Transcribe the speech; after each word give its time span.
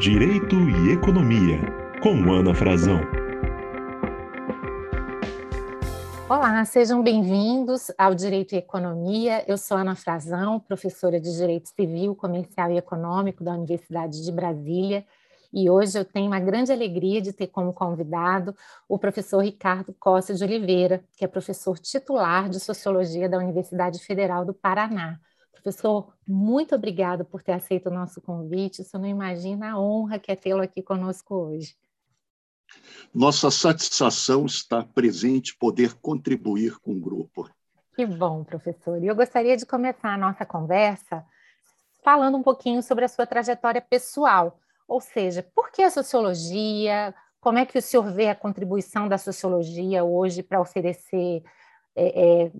Direito 0.00 0.56
e 0.56 0.92
Economia, 0.92 1.60
com 2.02 2.32
Ana 2.32 2.54
Frazão. 2.54 3.00
Olá, 6.26 6.64
sejam 6.64 7.02
bem-vindos 7.02 7.92
ao 7.98 8.14
Direito 8.14 8.54
e 8.54 8.56
Economia. 8.56 9.44
Eu 9.46 9.58
sou 9.58 9.76
Ana 9.76 9.94
Frazão, 9.94 10.58
professora 10.58 11.20
de 11.20 11.30
Direito 11.36 11.68
Civil, 11.68 12.14
Comercial 12.14 12.70
e 12.70 12.78
Econômico 12.78 13.44
da 13.44 13.52
Universidade 13.52 14.24
de 14.24 14.32
Brasília. 14.32 15.04
E 15.52 15.68
hoje 15.68 15.98
eu 15.98 16.04
tenho 16.06 16.28
uma 16.28 16.40
grande 16.40 16.72
alegria 16.72 17.20
de 17.20 17.34
ter 17.34 17.48
como 17.48 17.70
convidado 17.74 18.56
o 18.88 18.98
professor 18.98 19.40
Ricardo 19.40 19.94
Costa 20.00 20.32
de 20.32 20.42
Oliveira, 20.42 21.04
que 21.14 21.26
é 21.26 21.28
professor 21.28 21.78
titular 21.78 22.48
de 22.48 22.58
Sociologia 22.58 23.28
da 23.28 23.36
Universidade 23.36 23.98
Federal 23.98 24.46
do 24.46 24.54
Paraná. 24.54 25.20
Professor, 25.52 26.14
muito 26.26 26.74
obrigado 26.74 27.24
por 27.24 27.42
ter 27.42 27.52
aceito 27.52 27.88
o 27.88 27.92
nosso 27.92 28.20
convite. 28.20 28.82
Você 28.82 28.96
não 28.96 29.06
imagina 29.06 29.72
a 29.72 29.80
honra 29.80 30.18
que 30.18 30.32
é 30.32 30.36
tê-lo 30.36 30.62
aqui 30.62 30.82
conosco 30.82 31.34
hoje. 31.34 31.76
Nossa 33.14 33.50
satisfação 33.50 34.46
está 34.46 34.84
presente 34.84 35.56
poder 35.56 35.94
contribuir 35.94 36.78
com 36.78 36.92
o 36.92 37.00
grupo. 37.00 37.50
Que 37.94 38.06
bom, 38.06 38.44
professor. 38.44 39.02
E 39.02 39.06
eu 39.06 39.16
gostaria 39.16 39.56
de 39.56 39.66
começar 39.66 40.14
a 40.14 40.18
nossa 40.18 40.46
conversa 40.46 41.24
falando 42.02 42.36
um 42.36 42.42
pouquinho 42.42 42.82
sobre 42.82 43.04
a 43.04 43.08
sua 43.08 43.26
trajetória 43.26 43.80
pessoal. 43.80 44.58
Ou 44.86 45.00
seja, 45.00 45.42
por 45.54 45.70
que 45.70 45.82
a 45.82 45.90
sociologia? 45.90 47.14
Como 47.40 47.58
é 47.58 47.66
que 47.66 47.78
o 47.78 47.82
senhor 47.82 48.12
vê 48.12 48.28
a 48.28 48.34
contribuição 48.34 49.08
da 49.08 49.18
sociologia 49.18 50.04
hoje 50.04 50.42
para 50.42 50.60
oferecer 50.60 51.42
é, 51.94 52.44
é, 52.46 52.52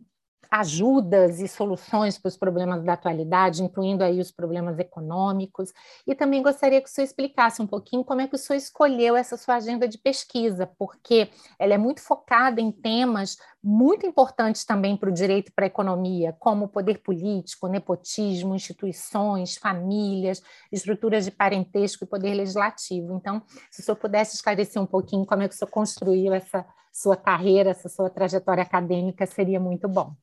ajudas 0.51 1.39
e 1.41 1.47
soluções 1.47 2.19
para 2.19 2.29
os 2.29 2.37
problemas 2.37 2.83
da 2.83 2.95
atualidade, 2.95 3.63
incluindo 3.63 4.03
aí 4.03 4.21
os 4.21 4.33
problemas 4.33 4.79
econômicos. 4.79 5.73
E 6.07 6.15
também 6.15 6.43
gostaria 6.43 6.81
que 6.81 6.89
o 6.89 6.93
senhor 6.93 7.05
explicasse 7.05 7.63
um 7.63 7.67
pouquinho 7.67 8.03
como 8.03 8.21
é 8.21 8.27
que 8.27 8.35
o 8.35 8.39
senhor 8.39 8.59
escolheu 8.59 9.17
essa 9.17 9.37
sua 9.37 9.57
agenda 9.57 9.87
de 9.87 9.97
pesquisa, 9.97 10.67
porque 10.79 11.31
ela 11.59 11.75
é 11.75 11.79
muito 11.79 12.01
focada 12.01 12.61
em 12.61 12.73
temas 12.73 13.37
muito 13.63 14.07
importantes 14.07 14.65
também 14.65 14.97
para 14.97 15.11
o 15.11 15.13
direito 15.13 15.49
e 15.49 15.53
para 15.53 15.67
a 15.67 15.69
economia, 15.69 16.35
como 16.39 16.69
poder 16.69 16.99
político, 16.99 17.69
nepotismo, 17.69 18.55
instituições, 18.55 19.57
famílias, 19.57 20.43
estruturas 20.73 21.27
de 21.27 21.31
parentesco 21.31 22.05
e 22.05 22.07
poder 22.07 22.35
legislativo. 22.35 23.15
Então, 23.15 23.43
se 23.71 23.83
o 23.83 23.85
senhor 23.85 23.97
pudesse 23.97 24.35
esclarecer 24.35 24.81
um 24.81 24.87
pouquinho 24.87 25.27
como 25.27 25.43
é 25.43 25.49
que 25.49 25.55
o 25.55 25.59
senhor 25.59 25.71
construiu 25.71 26.33
essa 26.33 26.65
sua 26.91 27.17
carreira, 27.17 27.71
essa 27.71 27.89
sua 27.89 28.09
trajetória 28.09 28.63
acadêmica, 28.63 29.27
seria 29.27 29.61
muito 29.61 29.87
bom. 29.89 30.15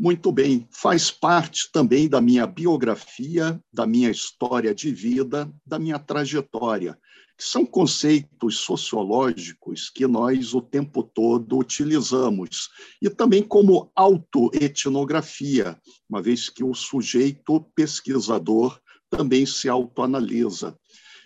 Muito 0.00 0.30
bem, 0.30 0.64
faz 0.70 1.10
parte 1.10 1.72
também 1.72 2.08
da 2.08 2.20
minha 2.20 2.46
biografia, 2.46 3.60
da 3.72 3.84
minha 3.84 4.08
história 4.08 4.72
de 4.72 4.92
vida, 4.92 5.52
da 5.66 5.76
minha 5.76 5.98
trajetória, 5.98 6.96
que 7.36 7.42
são 7.42 7.66
conceitos 7.66 8.58
sociológicos 8.58 9.90
que 9.90 10.06
nós 10.06 10.54
o 10.54 10.62
tempo 10.62 11.02
todo 11.02 11.58
utilizamos, 11.58 12.68
e 13.02 13.10
também 13.10 13.42
como 13.42 13.90
autoetnografia, 13.92 15.76
uma 16.08 16.22
vez 16.22 16.48
que 16.48 16.62
o 16.62 16.74
sujeito 16.74 17.60
pesquisador 17.74 18.80
também 19.10 19.44
se 19.44 19.68
autoanalisa. 19.68 20.78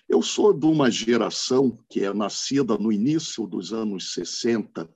Eu 0.09 0.23
sou 0.23 0.51
de 0.51 0.65
uma 0.65 0.91
geração 0.91 1.79
que 1.91 2.01
é 2.01 2.15
nascida 2.15 2.79
no 2.79 2.91
início 2.91 3.47
dos 3.47 3.71
anos 3.71 4.15
60, 4.15 4.89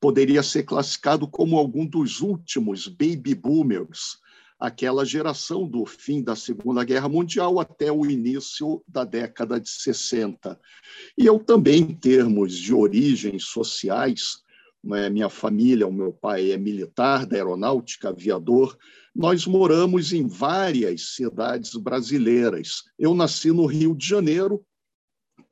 poderia 0.00 0.42
ser 0.42 0.64
classificado 0.64 1.26
como 1.26 1.58
algum 1.58 1.86
dos 1.86 2.20
últimos 2.20 2.88
baby 2.88 3.34
boomers, 3.34 4.18
aquela 4.58 5.04
geração 5.04 5.66
do 5.66 5.84
fim 5.84 6.22
da 6.22 6.36
Segunda 6.36 6.84
Guerra 6.84 7.08
Mundial 7.08 7.60
até 7.60 7.92
o 7.92 8.06
início 8.06 8.82
da 8.86 9.04
década 9.04 9.60
de 9.60 9.68
60. 9.68 10.58
E 11.18 11.26
eu 11.26 11.38
também, 11.38 11.82
em 11.82 11.94
termos 11.94 12.54
de 12.54 12.72
origens 12.72 13.44
sociais, 13.44 14.42
né, 14.82 15.08
minha 15.08 15.28
família, 15.28 15.86
o 15.86 15.92
meu 15.92 16.12
pai 16.12 16.52
é 16.52 16.56
militar 16.56 17.26
da 17.26 17.36
aeronáutica, 17.36 18.10
aviador, 18.10 18.76
nós 19.14 19.46
moramos 19.46 20.12
em 20.12 20.26
várias 20.26 21.14
cidades 21.14 21.74
brasileiras. 21.74 22.82
Eu 22.98 23.14
nasci 23.14 23.50
no 23.50 23.64
Rio 23.64 23.94
de 23.94 24.06
Janeiro, 24.06 24.64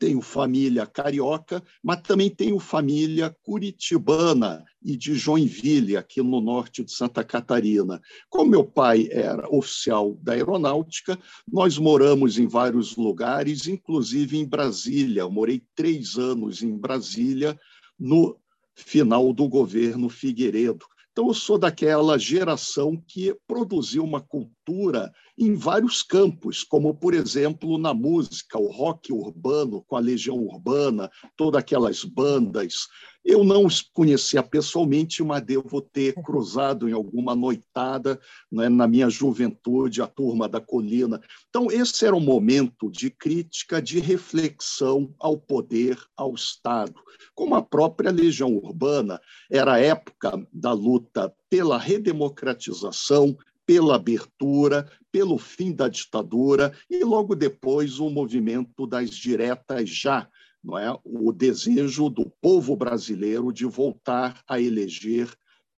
tenho 0.03 0.21
família 0.21 0.85
carioca, 0.85 1.63
mas 1.81 2.03
também 2.03 2.29
tenho 2.29 2.59
família 2.59 3.33
curitibana 3.45 4.65
e 4.83 4.97
de 4.97 5.15
Joinville, 5.15 5.97
aqui 5.97 6.21
no 6.21 6.41
norte 6.41 6.83
de 6.83 6.91
Santa 6.91 7.23
Catarina. 7.23 8.01
Como 8.29 8.51
meu 8.51 8.65
pai 8.65 9.07
era 9.13 9.49
oficial 9.49 10.19
da 10.21 10.33
aeronáutica, 10.33 11.17
nós 11.47 11.79
moramos 11.79 12.37
em 12.37 12.49
vários 12.49 12.97
lugares, 12.97 13.69
inclusive 13.69 14.37
em 14.37 14.45
Brasília. 14.45 15.21
Eu 15.21 15.31
morei 15.31 15.63
três 15.73 16.17
anos 16.19 16.65
em 16.65 16.77
Brasília, 16.77 17.57
no 17.97 18.37
final 18.75 19.33
do 19.33 19.49
governo 19.49 20.09
Figueiredo. 20.09 20.85
Então, 21.13 21.29
eu 21.29 21.35
sou 21.35 21.59
daquela 21.59 22.19
geração 22.19 23.01
que 23.07 23.37
produziu 23.47 24.03
uma 24.03 24.21
cultura 24.21 25.13
em 25.45 25.55
vários 25.55 26.03
campos, 26.03 26.63
como, 26.63 26.95
por 26.95 27.15
exemplo, 27.15 27.77
na 27.77 27.93
música, 27.93 28.59
o 28.59 28.71
rock 28.71 29.13
urbano, 29.13 29.83
com 29.83 29.97
a 29.97 30.01
Legião 30.01 30.37
Urbana, 30.37 31.11
todas 31.37 31.59
aquelas 31.59 32.05
bandas, 32.05 32.87
eu 33.25 33.45
não 33.45 33.67
os 33.67 33.81
conhecia 33.81 34.43
pessoalmente, 34.43 35.23
mas 35.23 35.43
devo 35.43 35.81
ter 35.81 36.15
cruzado 36.15 36.89
em 36.89 36.93
alguma 36.93 37.37
noitada 37.37 38.21
né, 38.51 38.69
na 38.69 38.89
minha 38.89 39.09
juventude, 39.09 40.03
a 40.03 40.09
turma 40.09 40.49
da 40.49 40.61
colina. 40.61 41.21
Então, 41.49 41.71
esse 41.71 42.05
era 42.05 42.17
um 42.17 42.21
momento 42.21 42.91
de 42.91 43.11
crítica, 43.11 43.81
de 43.81 44.01
reflexão 44.01 45.15
ao 45.21 45.39
poder, 45.39 45.97
ao 46.17 46.35
Estado. 46.35 46.95
Como 47.35 47.55
a 47.55 47.63
própria 47.63 48.11
Legião 48.11 48.57
Urbana 48.57 49.21
era 49.51 49.75
a 49.75 49.79
época 49.79 50.45
da 50.53 50.73
luta 50.73 51.33
pela 51.49 51.79
redemocratização, 51.79 53.37
pela 53.67 53.97
abertura, 53.97 54.91
pelo 55.11 55.39
fim 55.39 55.73
da 55.73 55.89
ditadura 55.89 56.73
e 56.91 57.05
logo 57.05 57.35
depois 57.35 58.01
o 58.01 58.11
movimento 58.11 58.87
das 58.87 59.11
diretas 59.11 59.89
já, 59.89 60.29
não 60.63 60.79
é? 60.79 60.97
o 61.05 61.33
desejo 61.33 62.09
do 62.09 62.31
povo 62.41 62.77
brasileiro 62.77 63.53
de 63.53 63.65
voltar 63.65 64.43
a 64.49 64.61
eleger 64.61 65.29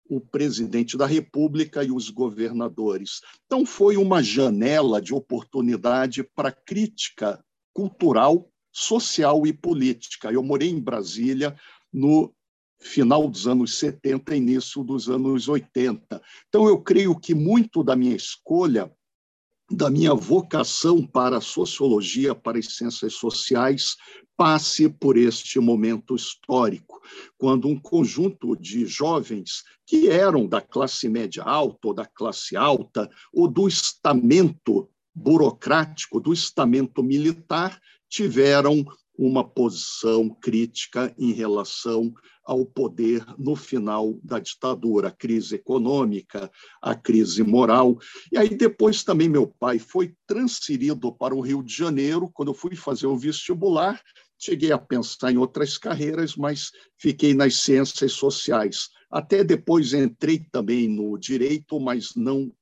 o 0.08 0.20
presidente 0.20 0.96
da 0.96 1.06
República 1.06 1.82
e 1.82 1.90
os 1.90 2.10
governadores. 2.10 3.20
Então, 3.46 3.64
foi 3.64 3.96
uma 3.96 4.22
janela 4.22 5.00
de 5.00 5.14
oportunidade 5.14 6.22
para 6.22 6.52
crítica 6.52 7.42
cultural, 7.72 8.48
social 8.70 9.46
e 9.46 9.52
política. 9.52 10.30
Eu 10.30 10.42
morei 10.42 10.68
em 10.68 10.80
Brasília 10.80 11.56
no 11.92 12.34
final 12.84 13.28
dos 13.28 13.48
anos 13.48 13.78
70, 13.78 14.36
início 14.36 14.84
dos 14.84 15.08
anos 15.08 15.48
80. 15.48 16.22
Então, 16.48 16.68
eu 16.68 16.78
creio 16.78 17.18
que 17.18 17.34
muito 17.34 17.82
da 17.82 17.96
minha 17.96 18.14
escolha 18.14 18.92
da 19.70 19.88
minha 19.88 20.14
vocação 20.14 21.06
para 21.06 21.38
a 21.38 21.40
sociologia, 21.40 22.34
para 22.34 22.58
as 22.58 22.76
ciências 22.76 23.14
sociais, 23.14 23.96
passe 24.36 24.88
por 24.88 25.16
este 25.16 25.58
momento 25.58 26.14
histórico, 26.14 27.00
quando 27.38 27.68
um 27.68 27.78
conjunto 27.78 28.56
de 28.56 28.84
jovens 28.86 29.62
que 29.86 30.08
eram 30.08 30.46
da 30.46 30.60
classe 30.60 31.08
média 31.08 31.42
alta 31.42 31.88
ou 31.88 31.94
da 31.94 32.04
classe 32.04 32.56
alta, 32.56 33.08
ou 33.32 33.48
do 33.48 33.66
estamento 33.66 34.88
burocrático, 35.14 36.20
do 36.20 36.32
estamento 36.32 37.02
militar, 37.02 37.80
tiveram 38.08 38.84
uma 39.16 39.44
posição 39.48 40.28
crítica 40.28 41.14
em 41.18 41.32
relação 41.32 42.12
ao 42.44 42.66
poder 42.66 43.24
no 43.38 43.56
final 43.56 44.18
da 44.22 44.38
ditadura, 44.38 45.08
a 45.08 45.10
crise 45.10 45.54
econômica, 45.54 46.50
a 46.82 46.94
crise 46.94 47.42
moral. 47.42 47.96
E 48.30 48.36
aí 48.36 48.50
depois 48.50 49.02
também 49.02 49.28
meu 49.28 49.46
pai 49.46 49.78
foi 49.78 50.14
transferido 50.26 51.12
para 51.12 51.34
o 51.34 51.40
Rio 51.40 51.62
de 51.62 51.74
Janeiro, 51.74 52.30
quando 52.32 52.48
eu 52.48 52.54
fui 52.54 52.76
fazer 52.76 53.06
o 53.06 53.16
vestibular, 53.16 54.00
cheguei 54.38 54.72
a 54.72 54.78
pensar 54.78 55.32
em 55.32 55.38
outras 55.38 55.78
carreiras, 55.78 56.36
mas 56.36 56.70
fiquei 56.98 57.32
nas 57.32 57.56
ciências 57.56 58.12
sociais. 58.12 58.90
Até 59.10 59.42
depois 59.42 59.94
entrei 59.94 60.44
também 60.50 60.88
no 60.88 61.16
direito, 61.16 61.80
mas 61.80 62.14
não 62.14 62.52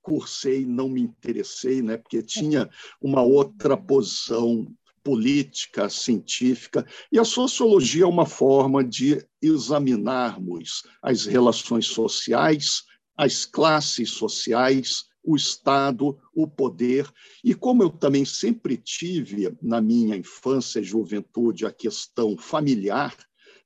cursei, 0.00 0.64
não 0.64 0.88
me 0.88 1.00
interessei, 1.00 1.82
né, 1.82 1.96
porque 1.96 2.22
tinha 2.22 2.70
uma 3.02 3.22
outra 3.22 3.76
posição 3.76 4.64
política, 5.06 5.88
científica, 5.88 6.84
e 7.12 7.18
a 7.20 7.24
sociologia 7.24 8.02
é 8.02 8.08
uma 8.08 8.26
forma 8.26 8.82
de 8.82 9.24
examinarmos 9.40 10.82
as 11.00 11.26
relações 11.26 11.86
sociais, 11.86 12.82
as 13.16 13.44
classes 13.44 14.10
sociais, 14.10 15.04
o 15.22 15.36
Estado, 15.36 16.18
o 16.34 16.48
poder. 16.48 17.08
E 17.44 17.54
como 17.54 17.84
eu 17.84 17.90
também 17.90 18.24
sempre 18.24 18.76
tive 18.76 19.56
na 19.62 19.80
minha 19.80 20.16
infância 20.16 20.80
e 20.80 20.84
juventude 20.84 21.64
a 21.64 21.70
questão 21.70 22.36
familiar, 22.36 23.16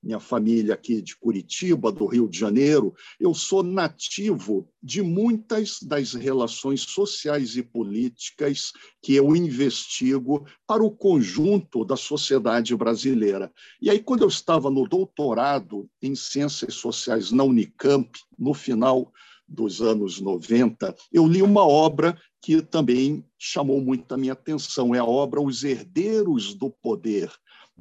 minha 0.02 0.18
família 0.18 0.74
aqui 0.74 1.02
de 1.02 1.16
Curitiba, 1.16 1.92
do 1.92 2.06
Rio 2.06 2.28
de 2.28 2.38
Janeiro, 2.38 2.94
eu 3.18 3.34
sou 3.34 3.62
nativo 3.62 4.68
de 4.82 5.02
muitas 5.02 5.78
das 5.82 6.14
relações 6.14 6.82
sociais 6.82 7.56
e 7.56 7.62
políticas 7.62 8.72
que 9.02 9.14
eu 9.14 9.36
investigo 9.36 10.46
para 10.66 10.82
o 10.82 10.90
conjunto 10.90 11.84
da 11.84 11.96
sociedade 11.96 12.74
brasileira. 12.74 13.52
E 13.80 13.90
aí, 13.90 14.00
quando 14.00 14.22
eu 14.22 14.28
estava 14.28 14.70
no 14.70 14.88
doutorado 14.88 15.88
em 16.00 16.14
Ciências 16.14 16.74
Sociais 16.74 17.30
na 17.30 17.44
Unicamp, 17.44 18.10
no 18.38 18.54
final 18.54 19.12
dos 19.46 19.82
anos 19.82 20.20
90, 20.20 20.94
eu 21.12 21.26
li 21.26 21.42
uma 21.42 21.66
obra 21.66 22.16
que 22.40 22.62
também 22.62 23.24
chamou 23.38 23.80
muito 23.80 24.12
a 24.14 24.16
minha 24.16 24.32
atenção. 24.32 24.94
É 24.94 24.98
a 24.98 25.04
obra 25.04 25.42
Os 25.42 25.64
Herdeiros 25.64 26.54
do 26.54 26.70
Poder, 26.70 27.30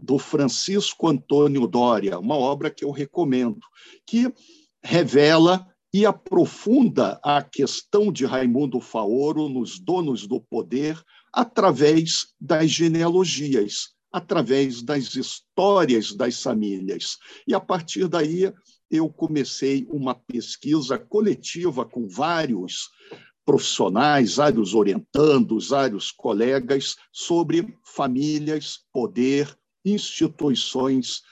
do 0.02 0.18
Francisco 0.18 1.08
Antônio 1.08 1.68
Doria, 1.68 2.20
uma 2.20 2.36
obra 2.36 2.70
que 2.70 2.84
eu 2.84 2.92
recomendo, 2.92 3.62
que 4.06 4.32
revela 4.84 5.66
e 5.94 6.06
aprofunda 6.06 7.20
a 7.24 7.42
questão 7.42 8.12
de 8.12 8.26
Raimundo 8.26 8.80
Faoro 8.80 9.50
nos 9.50 9.80
donos 9.80 10.28
do 10.28 10.40
poder 10.40 11.02
através 11.34 12.28
das 12.40 12.70
genealogias, 12.70 13.90
através 14.12 14.82
das 14.82 15.16
histórias 15.16 16.16
das 16.16 16.42
famílias. 16.42 17.18
E 17.48 17.54
a 17.54 17.60
partir 17.60 18.08
daí 18.08 18.52
eu 18.90 19.10
comecei 19.10 19.88
uma 19.90 20.16
pesquisa 20.16 20.98
coletiva 20.98 21.86
com 21.86 22.08
vários 22.08 22.90
profissionais, 23.46 24.36
vários 24.36 24.76
orientandos, 24.76 25.70
vários 25.70 26.12
colegas 26.12 26.96
sobre 27.12 27.76
famílias, 27.84 28.80
poder, 28.94 29.58
instituições 29.92 31.24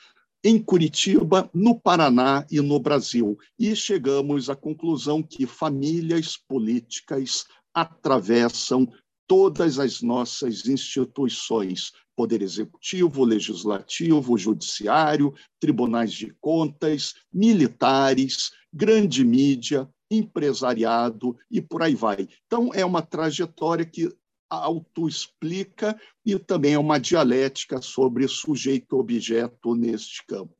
em 0.44 0.62
Curitiba, 0.62 1.50
no 1.54 1.80
Paraná 1.80 2.46
e 2.50 2.62
no 2.62 2.80
Brasil. 2.80 3.38
E 3.60 3.76
chegamos 3.76 4.50
à 4.50 4.56
conclusão 4.56 5.22
que 5.22 5.46
famílias 5.46 6.38
políticas 6.38 7.46
atravessam 7.74 8.88
todas 9.28 9.78
as 9.78 10.02
nossas 10.02 10.66
instituições, 10.68 11.92
Poder 12.16 12.42
Executivo, 12.42 13.24
Legislativo, 13.24 14.38
Judiciário, 14.38 15.34
tribunais 15.60 16.14
de 16.14 16.34
contas, 16.40 17.14
militares, 17.32 18.52
grande 18.74 19.24
mídia, 19.24 19.88
empresariado 20.10 21.38
e 21.52 21.62
por 21.62 21.84
aí 21.84 21.94
vai. 21.94 22.28
Então, 22.46 22.72
é 22.74 22.86
uma 22.86 23.02
trajetória 23.02 23.86
que 23.86 24.10
autoexplica 24.50 26.00
e 26.26 26.38
também 26.40 26.74
é 26.74 26.80
uma 26.80 27.00
dialética 27.00 27.82
sobre 27.82 28.28
sujeito-objeto 28.28 29.76
neste 29.76 30.26
campo. 30.26 30.56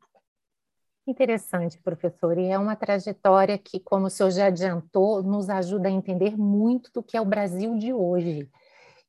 Interessante, 1.08 1.78
professor, 1.78 2.38
e 2.38 2.48
é 2.48 2.60
uma 2.60 2.76
trajetória 2.76 3.58
que, 3.58 3.80
como 3.80 4.08
o 4.08 4.10
senhor 4.10 4.30
já 4.30 4.48
adiantou, 4.48 5.24
nos 5.24 5.50
ajuda 5.50 5.88
a 5.88 5.92
entender 5.92 6.38
muito 6.38 6.92
do 6.92 7.02
que 7.02 7.16
é 7.16 7.22
o 7.22 7.26
Brasil 7.26 7.78
de 7.78 7.94
hoje. 7.94 8.50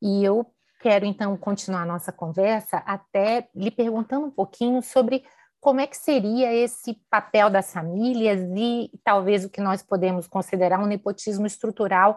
E 0.00 0.25
eu 0.25 0.46
quero, 0.80 1.04
então, 1.04 1.36
continuar 1.36 1.82
a 1.82 1.86
nossa 1.86 2.12
conversa 2.12 2.76
até 2.78 3.48
lhe 3.52 3.70
perguntando 3.70 4.26
um 4.26 4.30
pouquinho 4.30 4.80
sobre 4.80 5.25
como 5.60 5.80
é 5.80 5.88
que 5.88 5.96
seria 5.96 6.54
esse 6.54 6.94
papel 7.10 7.50
das 7.50 7.72
famílias 7.72 8.40
e 8.56 8.90
talvez 9.02 9.44
o 9.44 9.50
que 9.50 9.60
nós 9.60 9.82
podemos 9.82 10.28
considerar 10.28 10.78
um 10.78 10.86
nepotismo 10.86 11.46
estrutural 11.46 12.16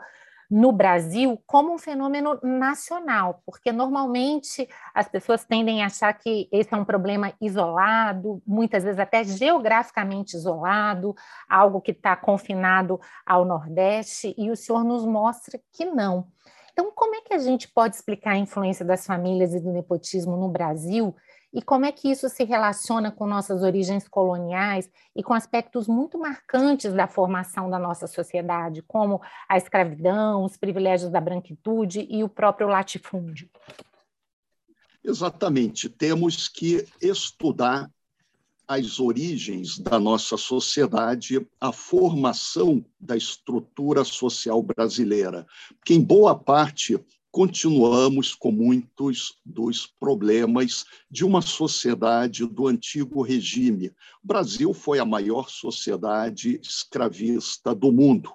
no 0.51 0.74
Brasil 0.74 1.42
como 1.48 1.74
um 1.74 1.77
fenômeno 1.77 2.38
nacional, 2.44 3.42
porque 3.45 3.71
normalmente 3.71 4.68
as 4.94 5.07
pessoas 5.07 5.45
tendem 5.45 5.81
a 5.81 5.86
achar 5.86 6.12
que 6.13 6.50
esse 6.51 6.74
é 6.74 6.77
um 6.77 6.83
problema 6.83 7.33
isolado, 7.39 8.44
muitas 8.45 8.83
vezes 8.83 9.00
até 9.00 9.24
geograficamente 9.24 10.36
isolado, 10.36 11.15
algo 11.50 11.80
que 11.80 11.92
está 11.92 12.18
confinado 12.18 13.00
ao 13.25 13.45
Nordeste, 13.45 14.36
e 14.38 14.51
o 14.51 14.56
senhor 14.57 14.83
nos 14.83 15.06
mostra 15.06 15.57
que 15.71 15.86
não. 15.86 16.27
Então, 16.74 16.92
como 16.94 17.15
é 17.15 17.21
que 17.21 17.33
a 17.33 17.38
gente 17.38 17.69
pode 17.69 17.95
explicar 17.95 18.31
a 18.31 18.38
influência 18.38 18.86
das 18.86 19.06
famílias 19.06 19.53
e 19.53 19.59
do 19.59 19.71
nepotismo 19.71 20.36
no 20.36 20.50
Brasil 20.50 21.15
e 21.53 21.62
como 21.62 21.86
é 21.86 21.92
que 21.92 22.09
isso 22.09 22.30
se 22.30 22.44
relaciona 22.44 23.12
com 23.12 23.27
nossas 23.27 23.62
origens 23.62 24.07
coloniais 24.07 24.89
e 25.15 25.21
com 25.21 25.33
aspectos 25.33 25.88
muito 25.88 26.18
marcantes 26.18 26.94
da 26.94 27.07
formação 27.07 27.69
da 27.69 27.77
nossa 27.77 28.07
sociedade, 28.07 28.81
como 28.83 29.21
a 29.50 29.57
escravidão, 29.57 30.44
os 30.44 30.56
privilégios 30.56 31.12
da 31.12 31.19
branquitude 31.19 32.07
e 32.09 32.24
o 32.24 32.30
próprio 32.30 32.68
latifúndio? 32.68 33.50
Exatamente. 35.03 35.89
Temos 35.89 36.48
que 36.48 36.86
estudar 37.01 37.89
as 38.68 39.01
origens 39.01 39.77
da 39.77 40.00
nossa 40.00 40.38
sociedade, 40.38 41.45
a 41.59 41.74
formação 41.74 42.86
da 42.98 43.18
estrutura 43.18 44.06
social 44.06 44.63
brasileira, 44.63 45.45
que 45.83 45.94
em 45.94 46.01
boa 46.01 46.33
parte 46.33 46.98
continuamos 47.31 48.36
com 48.36 48.51
muitos 48.51 49.39
dos 49.45 49.88
problemas 49.88 50.83
de 51.10 51.24
uma 51.24 51.42
sociedade 51.42 52.45
do 52.45 52.68
antigo 52.68 53.22
regime. 53.22 53.89
O 54.22 54.28
Brasil 54.28 54.74
foi 54.74 55.00
a 55.00 55.06
maior 55.06 55.50
sociedade 55.50 56.60
escravista 56.62 57.74
do 57.74 57.92
mundo. 57.92 58.33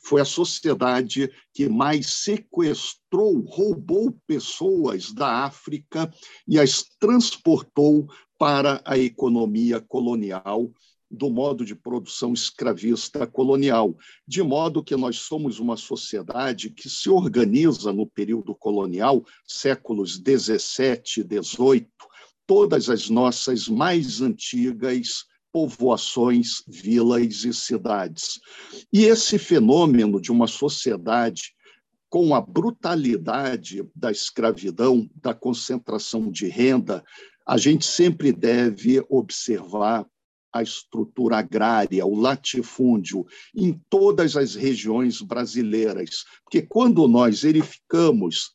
Foi 0.00 0.22
a 0.22 0.24
sociedade 0.24 1.30
que 1.52 1.68
mais 1.68 2.06
sequestrou, 2.06 3.40
roubou 3.40 4.16
pessoas 4.26 5.12
da 5.12 5.44
África 5.44 6.10
e 6.46 6.58
as 6.58 6.84
transportou 6.98 8.08
para 8.38 8.80
a 8.84 8.96
economia 8.96 9.78
colonial 9.78 10.70
do 11.10 11.30
modo 11.30 11.64
de 11.64 11.74
produção 11.74 12.32
escravista 12.32 13.26
colonial, 13.26 13.96
de 14.26 14.42
modo 14.42 14.84
que 14.84 14.96
nós 14.96 15.18
somos 15.20 15.58
uma 15.58 15.76
sociedade 15.76 16.70
que 16.70 16.88
se 16.88 17.08
organiza 17.08 17.92
no 17.92 18.06
período 18.06 18.54
colonial, 18.54 19.24
séculos 19.46 20.18
17 20.18 21.20
e 21.20 21.24
18, 21.24 21.88
todas 22.46 22.90
as 22.90 23.08
nossas 23.08 23.68
mais 23.68 24.20
antigas 24.20 25.24
povoações, 25.50 26.62
vilas 26.68 27.44
e 27.44 27.52
cidades. 27.52 28.38
E 28.92 29.04
esse 29.04 29.38
fenômeno 29.38 30.20
de 30.20 30.30
uma 30.30 30.46
sociedade 30.46 31.54
com 32.08 32.34
a 32.34 32.40
brutalidade 32.40 33.82
da 33.94 34.10
escravidão, 34.10 35.08
da 35.14 35.34
concentração 35.34 36.30
de 36.30 36.48
renda, 36.48 37.04
a 37.46 37.56
gente 37.56 37.84
sempre 37.84 38.32
deve 38.32 39.04
observar 39.08 40.06
a 40.52 40.62
estrutura 40.62 41.38
agrária, 41.38 42.06
o 42.06 42.14
latifúndio, 42.18 43.26
em 43.54 43.80
todas 43.88 44.36
as 44.36 44.54
regiões 44.54 45.20
brasileiras. 45.20 46.24
Porque 46.44 46.62
quando 46.62 47.06
nós 47.06 47.42
verificamos 47.42 48.52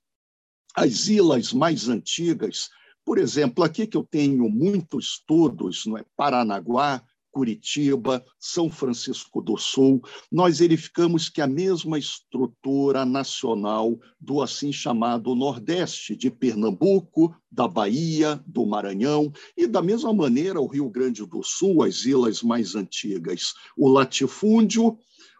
as 0.75 1.07
ilhas 1.07 1.53
mais 1.53 1.87
antigas, 1.87 2.69
por 3.05 3.17
exemplo, 3.17 3.63
aqui 3.63 3.85
que 3.85 3.97
eu 3.97 4.03
tenho 4.03 4.49
muitos 4.49 5.17
estudos, 5.17 5.85
não 5.85 5.97
é? 5.97 6.05
Paranaguá, 6.15 7.03
Curitiba, 7.33 8.23
São 8.39 8.69
Francisco 8.69 9.41
do 9.41 9.57
Sul, 9.57 10.01
nós 10.31 10.59
verificamos 10.59 11.29
que 11.29 11.41
a 11.41 11.47
mesma 11.47 11.97
estrutura 11.97 13.03
nacional 13.03 13.99
do 14.21 14.39
assim 14.39 14.71
chamado 14.71 15.33
Nordeste, 15.33 16.15
de 16.15 16.29
Pernambuco, 16.29 17.35
da 17.51 17.67
Bahia, 17.67 18.39
do 18.45 18.65
Maranhão, 18.67 19.33
e 19.57 19.65
da 19.65 19.81
mesma 19.81 20.13
maneira 20.13 20.61
o 20.61 20.67
Rio 20.67 20.89
Grande 20.89 21.25
do 21.25 21.41
Sul, 21.41 21.81
as 21.81 22.05
ilhas 22.05 22.43
mais 22.43 22.75
antigas, 22.75 23.53
o 23.75 23.89
latifúndio, 23.89 24.95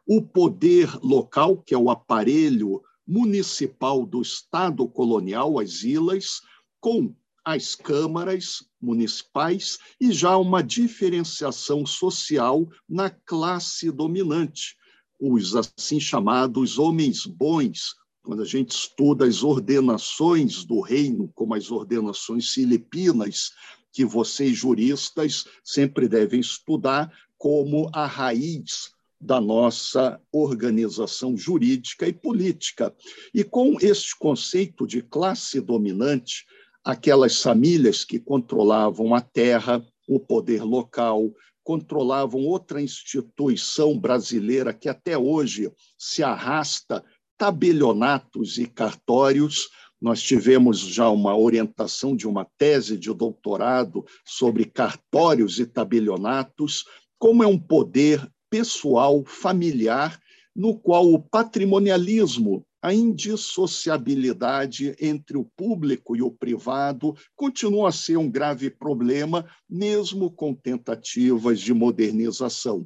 o 0.06 0.20
poder 0.20 0.90
local, 1.04 1.58
que 1.58 1.76
é 1.76 1.78
o 1.78 1.92
aparelho 1.92 2.82
municipal 3.06 4.04
do 4.04 4.22
Estado 4.22 4.88
colonial, 4.88 5.60
as 5.60 5.84
ilhas, 5.84 6.42
com 6.80 7.14
as 7.44 7.76
câmaras 7.76 8.64
municipais 8.82 9.78
e 10.00 10.12
já 10.12 10.38
uma 10.38 10.64
diferenciação 10.64 11.86
social 11.86 12.68
na 12.88 13.10
classe 13.10 13.92
dominante, 13.92 14.76
os 15.20 15.56
assim 15.56 16.00
chamados 16.00 16.78
homens 16.78 17.26
bons. 17.26 17.96
Quando 18.22 18.42
a 18.42 18.46
gente 18.46 18.72
estuda 18.72 19.26
as 19.26 19.44
ordenações 19.44 20.64
do 20.64 20.80
reino, 20.80 21.30
como 21.36 21.54
as 21.54 21.70
ordenações 21.70 22.50
filipinas, 22.50 23.52
que 23.92 24.06
vocês 24.06 24.58
juristas 24.58 25.46
sempre 25.64 26.08
devem 26.08 26.40
estudar 26.40 27.12
como 27.38 27.90
a 27.94 28.06
raiz 28.06 28.92
da 29.20 29.40
nossa 29.40 30.20
organização 30.32 31.38
jurídica 31.38 32.08
e 32.08 32.14
política. 32.14 32.94
E 33.34 33.44
com 33.44 33.78
este 33.80 34.18
conceito 34.18 34.86
de 34.86 35.02
classe 35.02 35.62
dominante, 35.62 36.46
aquelas 36.84 37.42
famílias 37.42 38.04
que 38.04 38.20
controlavam 38.20 39.16
a 39.16 39.22
terra, 39.22 39.86
o 40.08 40.20
poder 40.20 40.63
local, 40.63 41.32
controlavam 41.63 42.42
outra 42.42 42.82
instituição 42.82 43.98
brasileira 43.98 44.74
que 44.74 44.90
até 44.90 45.18
hoje 45.18 45.72
se 45.98 46.22
arrasta, 46.22 47.04
tabelionatos 47.38 48.58
e 48.58 48.66
cartórios, 48.66 49.70
Nós 50.04 50.22
tivemos 50.22 50.80
já 50.80 51.10
uma 51.10 51.34
orientação 51.34 52.13
de 52.13 52.28
uma 52.28 52.46
tese 52.58 52.98
de 52.98 53.13
doutorado 53.13 54.04
sobre 54.25 54.66
cartórios 54.66 55.60
e 55.60 55.66
tabelionatos, 55.66 56.84
como 57.18 57.42
é 57.42 57.48
um 57.48 57.58
poder 57.58 58.30
pessoal, 58.50 59.24
familiar, 59.25 60.20
no 60.54 60.78
qual 60.78 61.10
o 61.10 61.18
patrimonialismo, 61.18 62.66
a 62.84 62.94
indissociabilidade 62.94 64.94
entre 65.00 65.38
o 65.38 65.46
público 65.46 66.18
e 66.18 66.22
o 66.22 66.30
privado 66.30 67.16
continua 67.34 67.88
a 67.88 67.94
ser 67.94 68.18
um 68.18 68.30
grave 68.30 68.70
problema, 68.70 69.46
mesmo 69.70 70.30
com 70.30 70.54
tentativas 70.54 71.62
de 71.62 71.74
modernização. 71.74 72.86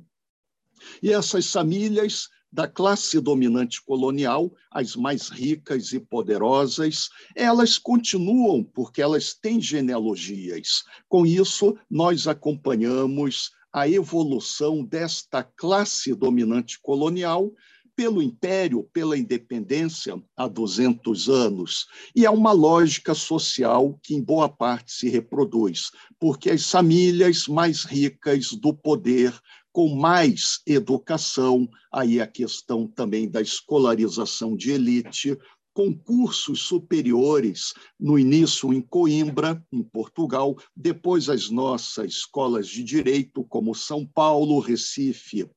E 1.01 1.11
essas 1.11 1.51
famílias 1.51 2.29
da 2.51 2.67
classe 2.67 3.19
dominante 3.19 3.83
colonial, 3.83 4.53
as 4.71 4.95
mais 4.95 5.29
ricas 5.29 5.91
e 5.91 5.99
poderosas, 5.99 7.09
elas 7.35 7.79
continuam 7.79 8.63
porque 8.63 9.01
elas 9.01 9.33
têm 9.33 9.59
genealogias. 9.59 10.83
Com 11.09 11.25
isso, 11.25 11.75
nós 11.89 12.27
acompanhamos 12.27 13.49
a 13.73 13.89
evolução 13.89 14.85
desta 14.85 15.43
classe 15.43 16.13
dominante 16.13 16.79
colonial 16.79 17.51
pelo 17.97 18.21
império, 18.21 18.87
pela 18.93 19.17
independência 19.17 20.21
há 20.37 20.47
200 20.47 21.27
anos. 21.29 21.87
E 22.15 22.27
é 22.27 22.29
uma 22.29 22.51
lógica 22.51 23.15
social 23.15 23.99
que, 24.03 24.13
em 24.13 24.21
boa 24.21 24.47
parte, 24.47 24.93
se 24.93 25.09
reproduz, 25.09 25.89
porque 26.19 26.51
as 26.51 26.69
famílias 26.69 27.47
mais 27.47 27.83
ricas 27.83 28.51
do 28.51 28.71
poder 28.71 29.33
com 29.73 29.95
mais 29.95 30.61
educação, 30.65 31.67
aí 31.91 32.21
a 32.21 32.27
questão 32.27 32.87
também 32.87 33.27
da 33.27 33.41
escolarização 33.41 34.55
de 34.55 34.71
elite, 34.71 35.35
concursos 35.73 36.61
superiores, 36.61 37.73
no 37.99 38.17
início 38.17 38.73
em 38.73 38.81
Coimbra, 38.81 39.63
em 39.71 39.83
Portugal, 39.83 40.55
depois 40.75 41.29
as 41.29 41.49
nossas 41.49 42.13
escolas 42.13 42.67
de 42.67 42.83
direito, 42.83 43.43
como 43.43 43.73
São 43.73 44.05
Paulo, 44.05 44.59
Recife 44.59 45.47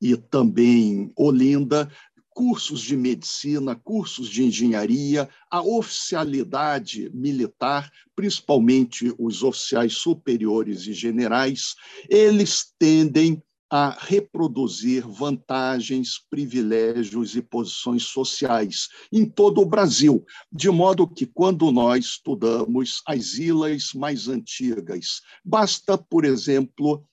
e 0.00 0.16
também 0.16 1.12
Olinda, 1.16 1.90
cursos 2.30 2.80
de 2.80 2.96
medicina, 2.96 3.74
cursos 3.74 4.28
de 4.28 4.44
engenharia, 4.44 5.28
a 5.50 5.62
oficialidade 5.62 7.10
militar, 7.12 7.90
principalmente 8.14 9.12
os 9.18 9.42
oficiais 9.42 9.94
superiores 9.94 10.86
e 10.86 10.92
generais, 10.92 11.74
eles 12.08 12.72
tendem 12.78 13.42
a 13.72 13.96
reproduzir 14.00 15.06
vantagens, 15.06 16.18
privilégios 16.28 17.36
e 17.36 17.42
posições 17.42 18.02
sociais 18.02 18.88
em 19.12 19.24
todo 19.24 19.60
o 19.60 19.66
Brasil, 19.66 20.24
de 20.50 20.68
modo 20.70 21.06
que, 21.06 21.24
quando 21.24 21.70
nós 21.70 22.04
estudamos 22.04 23.00
as 23.06 23.34
ilhas 23.34 23.92
mais 23.94 24.26
antigas, 24.26 25.20
basta, 25.44 25.96
por 25.96 26.24
exemplo, 26.24 27.04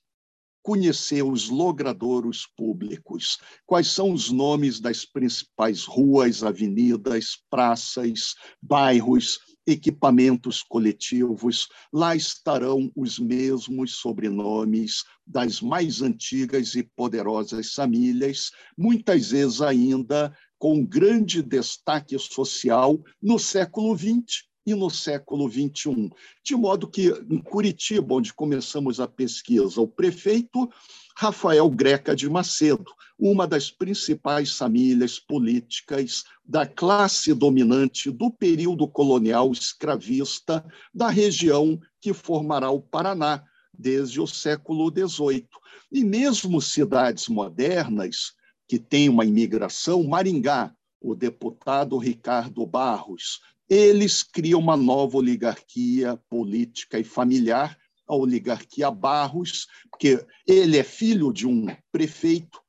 conhecer 0.62 1.22
os 1.22 1.48
logradouros 1.48 2.46
públicos. 2.56 3.38
Quais 3.66 3.88
são 3.88 4.12
os 4.12 4.30
nomes 4.30 4.80
das 4.80 5.04
principais 5.04 5.84
ruas, 5.84 6.42
avenidas, 6.42 7.38
praças, 7.50 8.34
bairros, 8.60 9.38
equipamentos 9.66 10.62
coletivos? 10.62 11.68
Lá 11.92 12.14
estarão 12.16 12.90
os 12.96 13.18
mesmos 13.18 13.96
sobrenomes 13.96 15.04
das 15.26 15.60
mais 15.60 16.02
antigas 16.02 16.74
e 16.74 16.82
poderosas 16.82 17.74
famílias, 17.74 18.50
muitas 18.76 19.30
vezes 19.30 19.60
ainda 19.60 20.34
com 20.58 20.84
grande 20.84 21.42
destaque 21.42 22.18
social 22.18 22.98
no 23.22 23.38
século 23.38 23.96
XX 23.96 24.47
e 24.68 24.74
no 24.74 24.90
século 24.90 25.50
XXI. 25.50 26.10
De 26.44 26.54
modo 26.54 26.86
que, 26.86 27.08
em 27.30 27.38
Curitiba, 27.38 28.14
onde 28.14 28.34
começamos 28.34 29.00
a 29.00 29.08
pesquisa, 29.08 29.80
o 29.80 29.88
prefeito 29.88 30.68
Rafael 31.16 31.70
Greca 31.70 32.14
de 32.14 32.28
Macedo, 32.28 32.92
uma 33.18 33.46
das 33.46 33.70
principais 33.70 34.58
famílias 34.58 35.18
políticas 35.18 36.24
da 36.44 36.66
classe 36.66 37.32
dominante 37.32 38.10
do 38.10 38.30
período 38.30 38.86
colonial 38.86 39.50
escravista 39.52 40.62
da 40.92 41.08
região 41.08 41.80
que 41.98 42.12
formará 42.12 42.70
o 42.70 42.82
Paraná 42.82 43.42
desde 43.72 44.20
o 44.20 44.26
século 44.26 44.92
XVIII. 44.92 45.48
E 45.90 46.04
mesmo 46.04 46.60
cidades 46.60 47.26
modernas 47.28 48.34
que 48.68 48.78
têm 48.78 49.08
uma 49.08 49.24
imigração, 49.24 50.04
Maringá, 50.04 50.74
o 51.00 51.14
deputado 51.14 51.96
Ricardo 51.96 52.66
Barros, 52.66 53.40
eles 53.68 54.22
criam 54.22 54.60
uma 54.60 54.76
nova 54.76 55.18
oligarquia 55.18 56.16
política 56.28 56.98
e 56.98 57.04
familiar, 57.04 57.76
a 58.06 58.16
oligarquia 58.16 58.90
Barros, 58.90 59.66
porque 59.90 60.24
ele 60.46 60.78
é 60.78 60.82
filho 60.82 61.32
de 61.32 61.46
um 61.46 61.66
prefeito, 61.92 62.60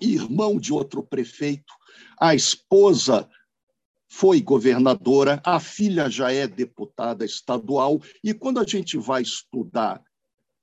irmão 0.00 0.58
de 0.58 0.72
outro 0.72 1.02
prefeito, 1.02 1.72
a 2.18 2.34
esposa 2.34 3.28
foi 4.08 4.40
governadora, 4.40 5.42
a 5.44 5.60
filha 5.60 6.08
já 6.08 6.32
é 6.32 6.46
deputada 6.46 7.24
estadual, 7.24 8.00
e 8.22 8.32
quando 8.32 8.60
a 8.60 8.64
gente 8.64 8.96
vai 8.96 9.22
estudar 9.22 10.02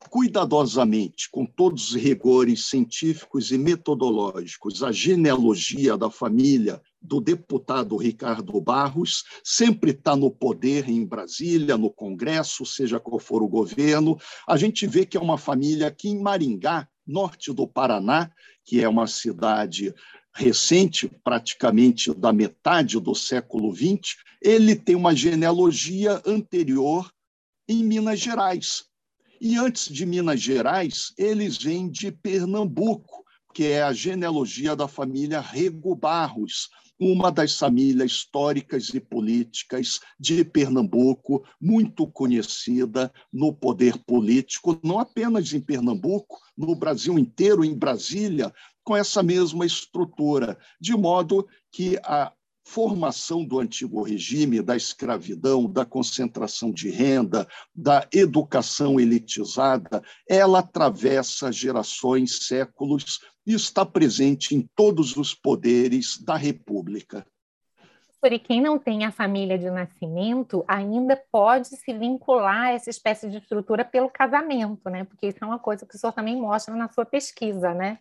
cuidadosamente, 0.09 1.29
com 1.29 1.45
todos 1.45 1.89
os 1.89 1.95
rigores 1.95 2.67
científicos 2.67 3.51
e 3.51 3.57
metodológicos, 3.57 4.81
a 4.81 4.91
genealogia 4.91 5.95
da 5.95 6.09
família 6.09 6.81
do 7.01 7.19
deputado 7.19 7.97
Ricardo 7.97 8.59
Barros, 8.61 9.23
sempre 9.43 9.91
está 9.91 10.15
no 10.15 10.29
poder 10.29 10.87
em 10.87 11.05
Brasília, 11.05 11.77
no 11.77 11.89
Congresso, 11.89 12.65
seja 12.65 12.99
qual 12.99 13.19
for 13.19 13.41
o 13.41 13.47
governo. 13.47 14.19
A 14.47 14.55
gente 14.55 14.85
vê 14.85 15.05
que 15.05 15.17
é 15.17 15.19
uma 15.19 15.37
família 15.37 15.87
aqui 15.87 16.09
em 16.09 16.21
Maringá, 16.21 16.87
norte 17.05 17.51
do 17.51 17.67
Paraná, 17.67 18.29
que 18.63 18.81
é 18.83 18.87
uma 18.87 19.07
cidade 19.07 19.93
recente, 20.33 21.11
praticamente 21.23 22.13
da 22.13 22.31
metade 22.31 22.99
do 22.99 23.13
século 23.13 23.73
XX, 23.75 24.15
ele 24.41 24.75
tem 24.75 24.95
uma 24.95 25.13
genealogia 25.13 26.21
anterior 26.25 27.11
em 27.67 27.83
Minas 27.83 28.19
Gerais. 28.19 28.85
E 29.39 29.57
antes 29.57 29.91
de 29.91 30.05
Minas 30.05 30.39
Gerais, 30.39 31.13
eles 31.17 31.57
vêm 31.57 31.89
de 31.89 32.11
Pernambuco, 32.11 33.25
que 33.53 33.65
é 33.65 33.83
a 33.83 33.91
genealogia 33.91 34.75
da 34.75 34.87
família 34.87 35.41
Rego 35.41 35.95
Barros, 35.95 36.69
uma 37.01 37.31
das 37.31 37.57
famílias 37.57 38.11
históricas 38.11 38.89
e 38.89 38.99
políticas 38.99 39.99
de 40.19 40.45
Pernambuco, 40.45 41.43
muito 41.59 42.05
conhecida 42.05 43.11
no 43.33 43.51
poder 43.51 43.97
político, 44.05 44.79
não 44.83 44.99
apenas 44.99 45.51
em 45.51 45.59
Pernambuco, 45.59 46.37
no 46.55 46.75
Brasil 46.75 47.17
inteiro, 47.17 47.65
em 47.65 47.73
Brasília, 47.73 48.53
com 48.83 48.95
essa 48.95 49.23
mesma 49.23 49.65
estrutura, 49.65 50.55
de 50.79 50.95
modo 50.95 51.47
que 51.71 51.97
a 52.03 52.31
formação 52.63 53.43
do 53.43 53.59
antigo 53.59 54.03
regime, 54.03 54.61
da 54.61 54.77
escravidão, 54.77 55.69
da 55.69 55.83
concentração 55.83 56.71
de 56.71 56.89
renda, 56.89 57.47
da 57.73 58.07
educação 58.13 58.99
elitizada, 58.99 60.03
ela 60.29 60.59
atravessa 60.59 61.51
gerações, 61.51 62.45
séculos 62.45 63.19
está 63.45 63.85
presente 63.85 64.55
em 64.55 64.67
todos 64.75 65.17
os 65.17 65.33
poderes 65.33 66.17
da 66.17 66.35
República. 66.35 67.25
E 68.23 68.37
quem 68.37 68.61
não 68.61 68.77
tem 68.77 69.03
a 69.03 69.11
família 69.11 69.57
de 69.57 69.69
nascimento 69.71 70.63
ainda 70.67 71.19
pode 71.31 71.69
se 71.69 71.93
vincular 71.93 72.67
a 72.67 72.71
essa 72.73 72.89
espécie 72.89 73.27
de 73.27 73.37
estrutura 73.37 73.83
pelo 73.83 74.09
casamento, 74.09 74.89
né? 74.91 75.03
Porque 75.03 75.27
isso 75.27 75.39
é 75.41 75.47
uma 75.47 75.57
coisa 75.57 75.87
que 75.87 75.95
o 75.95 75.97
senhor 75.97 76.13
também 76.13 76.39
mostra 76.39 76.75
na 76.75 76.87
sua 76.87 77.03
pesquisa, 77.03 77.73
né? 77.73 77.97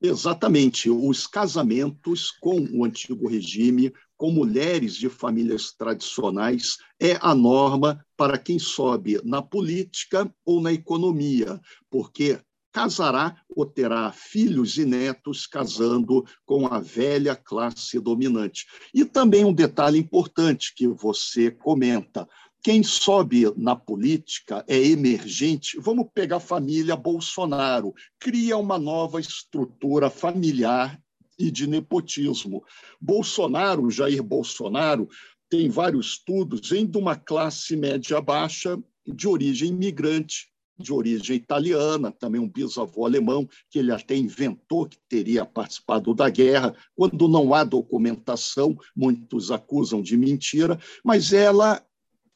Exatamente. 0.00 0.90
Os 0.90 1.26
casamentos 1.26 2.30
com 2.30 2.66
o 2.72 2.84
antigo 2.84 3.28
regime, 3.28 3.92
com 4.16 4.30
mulheres 4.30 4.96
de 4.96 5.08
famílias 5.08 5.72
tradicionais, 5.72 6.78
é 7.00 7.18
a 7.20 7.34
norma 7.34 8.04
para 8.16 8.38
quem 8.38 8.58
sobe 8.58 9.20
na 9.22 9.42
política 9.42 10.32
ou 10.44 10.60
na 10.60 10.72
economia, 10.72 11.60
porque 11.90 12.40
casará 12.76 13.34
ou 13.48 13.64
terá 13.64 14.12
filhos 14.12 14.76
e 14.76 14.84
netos 14.84 15.46
casando 15.46 16.26
com 16.44 16.66
a 16.66 16.78
velha 16.78 17.34
classe 17.34 17.98
dominante. 17.98 18.66
E 18.92 19.02
também 19.02 19.46
um 19.46 19.52
detalhe 19.52 19.98
importante 19.98 20.74
que 20.76 20.86
você 20.86 21.50
comenta: 21.50 22.28
quem 22.62 22.82
sobe 22.82 23.50
na 23.56 23.74
política 23.74 24.62
é 24.68 24.76
emergente. 24.76 25.80
Vamos 25.80 26.08
pegar 26.14 26.36
a 26.36 26.40
família 26.40 26.94
Bolsonaro, 26.94 27.94
cria 28.20 28.58
uma 28.58 28.78
nova 28.78 29.18
estrutura 29.18 30.10
familiar 30.10 31.00
e 31.38 31.50
de 31.50 31.66
nepotismo. 31.66 32.62
Bolsonaro, 33.00 33.90
Jair 33.90 34.22
Bolsonaro, 34.22 35.08
tem 35.48 35.70
vários 35.70 36.08
estudos, 36.08 36.68
vem 36.68 36.84
de 36.84 36.98
uma 36.98 37.16
classe 37.16 37.74
média 37.74 38.20
baixa 38.20 38.78
de 39.06 39.26
origem 39.26 39.70
imigrante 39.70 40.54
de 40.78 40.92
origem 40.92 41.36
italiana, 41.36 42.12
também 42.12 42.40
um 42.40 42.48
bisavô 42.48 43.06
alemão, 43.06 43.48
que 43.70 43.78
ele 43.78 43.92
até 43.92 44.14
inventou 44.14 44.86
que 44.86 44.98
teria 45.08 45.44
participado 45.44 46.14
da 46.14 46.28
guerra, 46.28 46.74
quando 46.94 47.28
não 47.28 47.54
há 47.54 47.64
documentação, 47.64 48.76
muitos 48.94 49.50
acusam 49.50 50.02
de 50.02 50.16
mentira, 50.16 50.78
mas 51.02 51.32
ela 51.32 51.82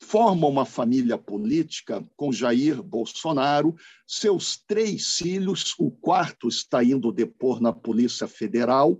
forma 0.01 0.47
uma 0.47 0.65
família 0.65 1.19
política 1.19 2.03
com 2.17 2.33
Jair 2.33 2.83
Bolsonaro, 2.83 3.77
seus 4.07 4.57
três 4.57 5.17
filhos, 5.17 5.75
o 5.79 5.91
quarto 5.91 6.49
está 6.49 6.83
indo 6.83 7.13
depor 7.13 7.61
na 7.61 7.73
Polícia 7.73 8.27
Federal, 8.27 8.99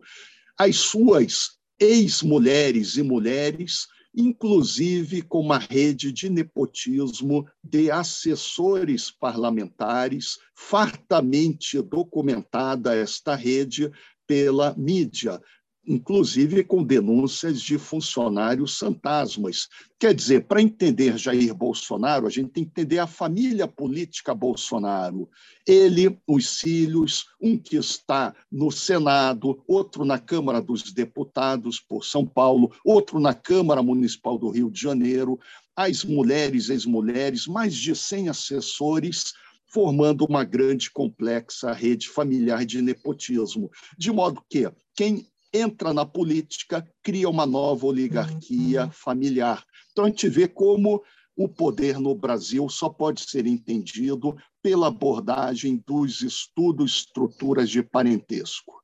as 0.59 0.77
suas 0.77 1.59
ex-mulheres 1.79 2.99
e 2.99 3.03
mulheres, 3.03 3.87
inclusive 4.15 5.23
com 5.23 5.41
uma 5.41 5.59
rede 5.59 6.13
de 6.13 6.29
nepotismo 6.29 7.47
de 7.63 7.91
assessores 7.91 9.11
parlamentares, 9.11 10.39
fartamente 10.55 11.81
documentada 11.81 12.95
esta 12.95 13.35
rede 13.35 13.91
pela 14.27 14.75
mídia, 14.77 15.41
inclusive 15.87 16.63
com 16.63 16.85
denúncias 16.85 17.61
de 17.61 17.79
funcionários 17.79 18.79
fantasmas. 18.79 19.69
Quer 19.99 20.15
dizer, 20.15 20.47
para 20.47 20.63
entender 20.63 21.19
Jair 21.19 21.55
Bolsonaro, 21.55 22.27
a 22.27 22.31
gente 22.31 22.51
tem 22.51 22.65
que 22.65 22.71
entender 22.71 22.99
a 22.99 23.07
família 23.07 23.67
política 23.67 24.35
Bolsonaro. 24.35 25.29
Ele, 25.67 26.19
os 26.27 26.61
filhos, 26.61 27.27
um 27.41 27.57
que 27.59 27.77
está 27.77 28.35
no 28.51 28.71
Senado, 28.71 29.63
outro 29.67 30.05
na 30.05 30.19
Câmara 30.19 30.61
dos 30.61 30.93
Deputados 30.93 31.81
por 31.81 32.05
São 32.05 32.27
Paulo, 32.27 32.73
outro 32.85 33.19
na 33.19 33.35
Câmara 33.35 33.83
Municipal 33.83 34.39
do 34.39 34.51
Rio 34.51 34.71
de 34.71 34.81
Janeiro, 34.81 35.39
as 35.75 36.05
mulheres, 36.05 36.69
ex-mulheres, 36.69 37.47
mais 37.47 37.75
de 37.75 37.95
100 37.95 38.29
assessores 38.29 39.33
formando 39.71 40.25
uma 40.25 40.43
grande 40.45 40.91
complexa 40.91 41.73
rede 41.73 42.09
familiar 42.09 42.67
de 42.67 42.83
nepotismo. 42.83 43.71
De 43.97 44.11
modo 44.11 44.43
que 44.51 44.69
quem 44.95 45.30
entra 45.53 45.93
na 45.93 46.07
política, 46.07 46.87
cria 47.03 47.29
uma 47.29 47.47
nova 47.47 47.87
oligarquia 47.87 48.85
uhum. 48.85 48.91
familiar. 48.91 49.65
Então, 49.91 50.05
a 50.05 50.09
gente 50.09 50.29
vê 50.29 50.47
como 50.47 51.03
o 51.37 51.49
poder 51.49 51.99
no 51.99 52.15
Brasil 52.15 52.69
só 52.69 52.89
pode 52.89 53.23
ser 53.29 53.47
entendido 53.47 54.37
pela 54.63 54.89
abordagem 54.89 55.83
dos 55.87 56.21
estudos 56.21 56.97
estruturas 56.97 57.71
de 57.71 57.83
parentesco. 57.83 58.81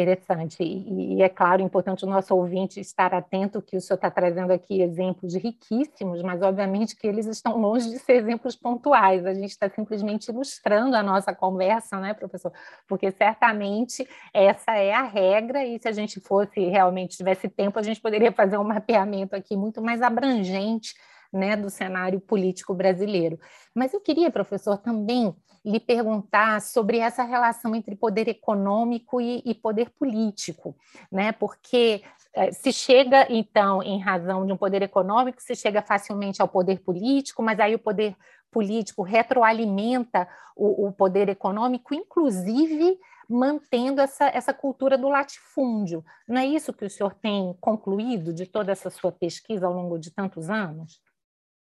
Interessante. 0.00 0.62
E, 0.62 1.16
e, 1.16 1.22
é 1.22 1.28
claro, 1.28 1.60
importante 1.60 2.04
o 2.04 2.08
nosso 2.08 2.34
ouvinte 2.34 2.80
estar 2.80 3.12
atento 3.12 3.60
que 3.60 3.76
o 3.76 3.80
senhor 3.80 3.96
está 3.96 4.10
trazendo 4.10 4.50
aqui 4.50 4.80
exemplos 4.80 5.34
riquíssimos, 5.34 6.22
mas 6.22 6.40
obviamente 6.40 6.96
que 6.96 7.06
eles 7.06 7.26
estão 7.26 7.58
longe 7.58 7.90
de 7.90 7.98
ser 7.98 8.14
exemplos 8.14 8.56
pontuais. 8.56 9.26
A 9.26 9.34
gente 9.34 9.50
está 9.50 9.68
simplesmente 9.68 10.28
ilustrando 10.28 10.96
a 10.96 11.02
nossa 11.02 11.34
conversa, 11.34 12.00
né, 12.00 12.14
professor? 12.14 12.50
Porque 12.88 13.10
certamente 13.10 14.08
essa 14.32 14.72
é 14.72 14.94
a 14.94 15.02
regra, 15.02 15.64
e 15.64 15.78
se 15.78 15.86
a 15.86 15.92
gente 15.92 16.18
fosse 16.18 16.60
realmente 16.60 17.18
tivesse 17.18 17.48
tempo, 17.48 17.78
a 17.78 17.82
gente 17.82 18.00
poderia 18.00 18.32
fazer 18.32 18.56
um 18.56 18.64
mapeamento 18.64 19.36
aqui 19.36 19.54
muito 19.54 19.82
mais 19.82 20.00
abrangente 20.00 20.94
né, 21.30 21.56
do 21.56 21.68
cenário 21.68 22.20
político 22.20 22.74
brasileiro. 22.74 23.38
Mas 23.74 23.92
eu 23.92 24.00
queria, 24.00 24.30
professor, 24.30 24.78
também 24.78 25.34
lhe 25.64 25.78
perguntar 25.78 26.60
sobre 26.60 26.98
essa 26.98 27.22
relação 27.22 27.74
entre 27.74 27.94
poder 27.94 28.28
econômico 28.28 29.20
e, 29.20 29.42
e 29.44 29.54
poder 29.54 29.90
político, 29.90 30.74
né? 31.12 31.32
Porque 31.32 32.02
eh, 32.34 32.52
se 32.52 32.72
chega, 32.72 33.26
então, 33.28 33.82
em 33.82 34.00
razão 34.00 34.46
de 34.46 34.52
um 34.52 34.56
poder 34.56 34.82
econômico, 34.82 35.42
se 35.42 35.54
chega 35.54 35.82
facilmente 35.82 36.40
ao 36.40 36.48
poder 36.48 36.80
político, 36.80 37.42
mas 37.42 37.60
aí 37.60 37.74
o 37.74 37.78
poder 37.78 38.16
político 38.50 39.02
retroalimenta 39.02 40.28
o, 40.56 40.88
o 40.88 40.92
poder 40.92 41.28
econômico, 41.28 41.94
inclusive 41.94 42.98
mantendo 43.28 44.00
essa, 44.00 44.26
essa 44.26 44.52
cultura 44.52 44.98
do 44.98 45.08
latifúndio. 45.08 46.04
Não 46.26 46.40
é 46.40 46.46
isso 46.46 46.72
que 46.72 46.84
o 46.84 46.90
senhor 46.90 47.14
tem 47.14 47.56
concluído 47.60 48.34
de 48.34 48.44
toda 48.44 48.72
essa 48.72 48.90
sua 48.90 49.12
pesquisa 49.12 49.66
ao 49.66 49.72
longo 49.72 49.98
de 49.98 50.10
tantos 50.10 50.50
anos? 50.50 51.00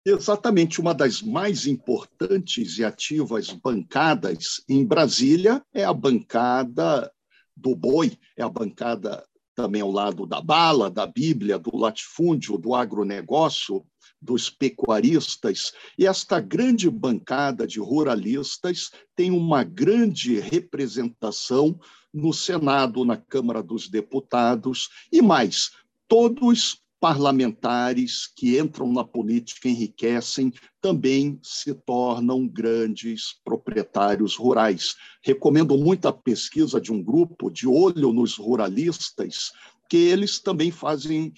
Exatamente, 0.03 0.81
uma 0.81 0.95
das 0.95 1.21
mais 1.21 1.67
importantes 1.67 2.79
e 2.79 2.83
ativas 2.83 3.51
bancadas 3.51 4.63
em 4.67 4.83
Brasília 4.83 5.63
é 5.71 5.83
a 5.83 5.93
bancada 5.93 7.11
do 7.55 7.75
boi, 7.75 8.17
é 8.35 8.41
a 8.41 8.49
bancada 8.49 9.23
também 9.53 9.81
ao 9.81 9.91
lado 9.91 10.25
da 10.25 10.41
bala, 10.41 10.89
da 10.89 11.05
Bíblia, 11.05 11.59
do 11.59 11.77
latifúndio, 11.77 12.57
do 12.57 12.73
agronegócio, 12.73 13.85
dos 14.19 14.49
pecuaristas. 14.49 15.71
E 15.97 16.07
esta 16.07 16.39
grande 16.39 16.89
bancada 16.89 17.67
de 17.67 17.79
ruralistas 17.79 18.89
tem 19.15 19.29
uma 19.29 19.63
grande 19.63 20.39
representação 20.39 21.79
no 22.11 22.33
Senado, 22.33 23.05
na 23.05 23.17
Câmara 23.17 23.61
dos 23.61 23.87
Deputados 23.87 24.89
e 25.11 25.21
mais. 25.21 25.69
Todos 26.07 26.80
parlamentares 27.01 28.27
que 28.27 28.59
entram 28.59 28.93
na 28.93 29.03
política 29.03 29.67
enriquecem 29.67 30.53
também 30.79 31.39
se 31.41 31.73
tornam 31.73 32.47
grandes 32.47 33.33
proprietários 33.43 34.35
rurais. 34.35 34.95
Recomendo 35.23 35.75
muito 35.79 36.07
a 36.07 36.13
pesquisa 36.13 36.79
de 36.79 36.93
um 36.93 37.01
grupo 37.03 37.49
de 37.49 37.67
olho 37.67 38.13
nos 38.13 38.37
ruralistas, 38.37 39.51
que 39.89 39.97
eles 39.97 40.39
também 40.39 40.69
fazem 40.69 41.33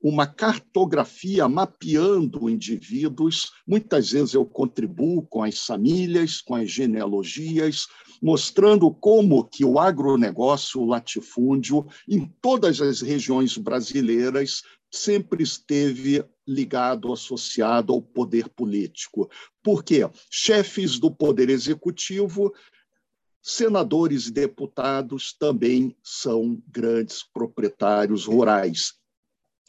uma 0.00 0.24
cartografia 0.24 1.48
mapeando 1.48 2.48
indivíduos. 2.48 3.50
Muitas 3.66 4.12
vezes 4.12 4.34
eu 4.34 4.44
contribuo 4.46 5.22
com 5.22 5.42
as 5.42 5.58
famílias, 5.66 6.40
com 6.40 6.54
as 6.54 6.70
genealogias, 6.70 7.88
mostrando 8.22 8.88
como 8.92 9.44
que 9.44 9.64
o 9.64 9.78
agronegócio, 9.78 10.80
o 10.80 10.86
latifúndio, 10.86 11.86
em 12.08 12.32
todas 12.40 12.80
as 12.80 13.00
regiões 13.00 13.56
brasileiras, 13.56 14.62
sempre 14.90 15.42
esteve 15.42 16.24
ligado, 16.46 17.12
associado 17.12 17.92
ao 17.92 18.00
poder 18.00 18.48
político. 18.48 19.30
Por 19.62 19.84
quê? 19.84 20.08
Chefes 20.30 20.98
do 20.98 21.10
poder 21.10 21.50
executivo, 21.50 22.52
senadores 23.42 24.26
e 24.26 24.32
deputados 24.32 25.32
também 25.32 25.96
são 26.02 26.62
grandes 26.66 27.22
proprietários 27.22 28.24
rurais. 28.24 28.97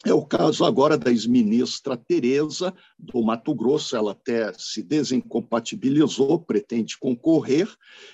É 0.02 0.14
o 0.14 0.24
caso 0.24 0.64
agora 0.64 0.96
da 0.96 1.10
ex-ministra 1.10 1.94
Tereza, 1.94 2.72
do 2.98 3.22
Mato 3.22 3.54
Grosso, 3.54 3.94
ela 3.94 4.12
até 4.12 4.50
se 4.54 4.82
desincompatibilizou, 4.82 6.40
pretende 6.40 6.96
concorrer. 6.96 7.68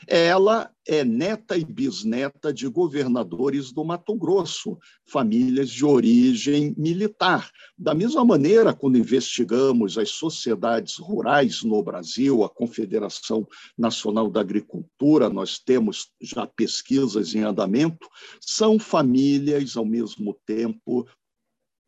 Ela 0.04 0.68
é 0.84 1.04
neta 1.04 1.56
e 1.56 1.64
bisneta 1.64 2.52
de 2.52 2.66
governadores 2.66 3.70
do 3.70 3.84
Mato 3.84 4.16
Grosso, 4.16 4.76
famílias 5.04 5.70
de 5.70 5.84
origem 5.84 6.74
militar. 6.76 7.52
Da 7.78 7.94
mesma 7.94 8.24
maneira, 8.24 8.74
quando 8.74 8.98
investigamos 8.98 9.96
as 9.96 10.10
sociedades 10.10 10.96
rurais 10.96 11.62
no 11.62 11.80
Brasil, 11.84 12.42
a 12.42 12.48
Confederação 12.48 13.46
Nacional 13.78 14.28
da 14.28 14.40
Agricultura, 14.40 15.28
nós 15.28 15.60
temos 15.60 16.10
já 16.20 16.48
pesquisas 16.48 17.32
em 17.32 17.42
andamento, 17.42 18.08
são 18.40 18.76
famílias, 18.76 19.76
ao 19.76 19.84
mesmo 19.84 20.36
tempo, 20.44 21.06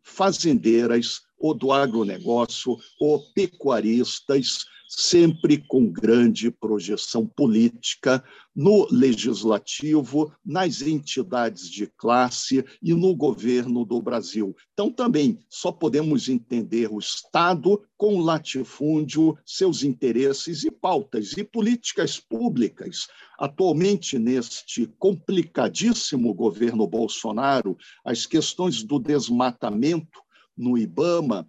fazendeiras, 0.08 1.22
ou 1.38 1.54
do 1.54 1.70
agronegócio, 1.70 2.76
ou 3.00 3.20
pecuaristas, 3.32 4.64
sempre 4.88 5.58
com 5.58 5.86
grande 5.86 6.50
projeção 6.50 7.26
política 7.26 8.24
no 8.56 8.88
legislativo, 8.90 10.32
nas 10.44 10.80
entidades 10.80 11.68
de 11.70 11.86
classe 11.86 12.64
e 12.82 12.94
no 12.94 13.14
governo 13.14 13.84
do 13.84 14.00
Brasil. 14.00 14.56
Então, 14.72 14.90
também 14.90 15.38
só 15.48 15.70
podemos 15.70 16.28
entender 16.28 16.90
o 16.90 16.98
Estado 16.98 17.82
com 17.98 18.18
latifúndio, 18.20 19.36
seus 19.44 19.82
interesses 19.82 20.64
e 20.64 20.70
pautas 20.70 21.32
e 21.36 21.44
políticas 21.44 22.18
públicas. 22.18 23.06
Atualmente, 23.38 24.18
neste 24.18 24.86
complicadíssimo 24.98 26.32
governo 26.32 26.86
Bolsonaro, 26.86 27.76
as 28.04 28.24
questões 28.24 28.82
do 28.82 28.98
desmatamento 28.98 30.18
no 30.56 30.76
IBAMA, 30.76 31.48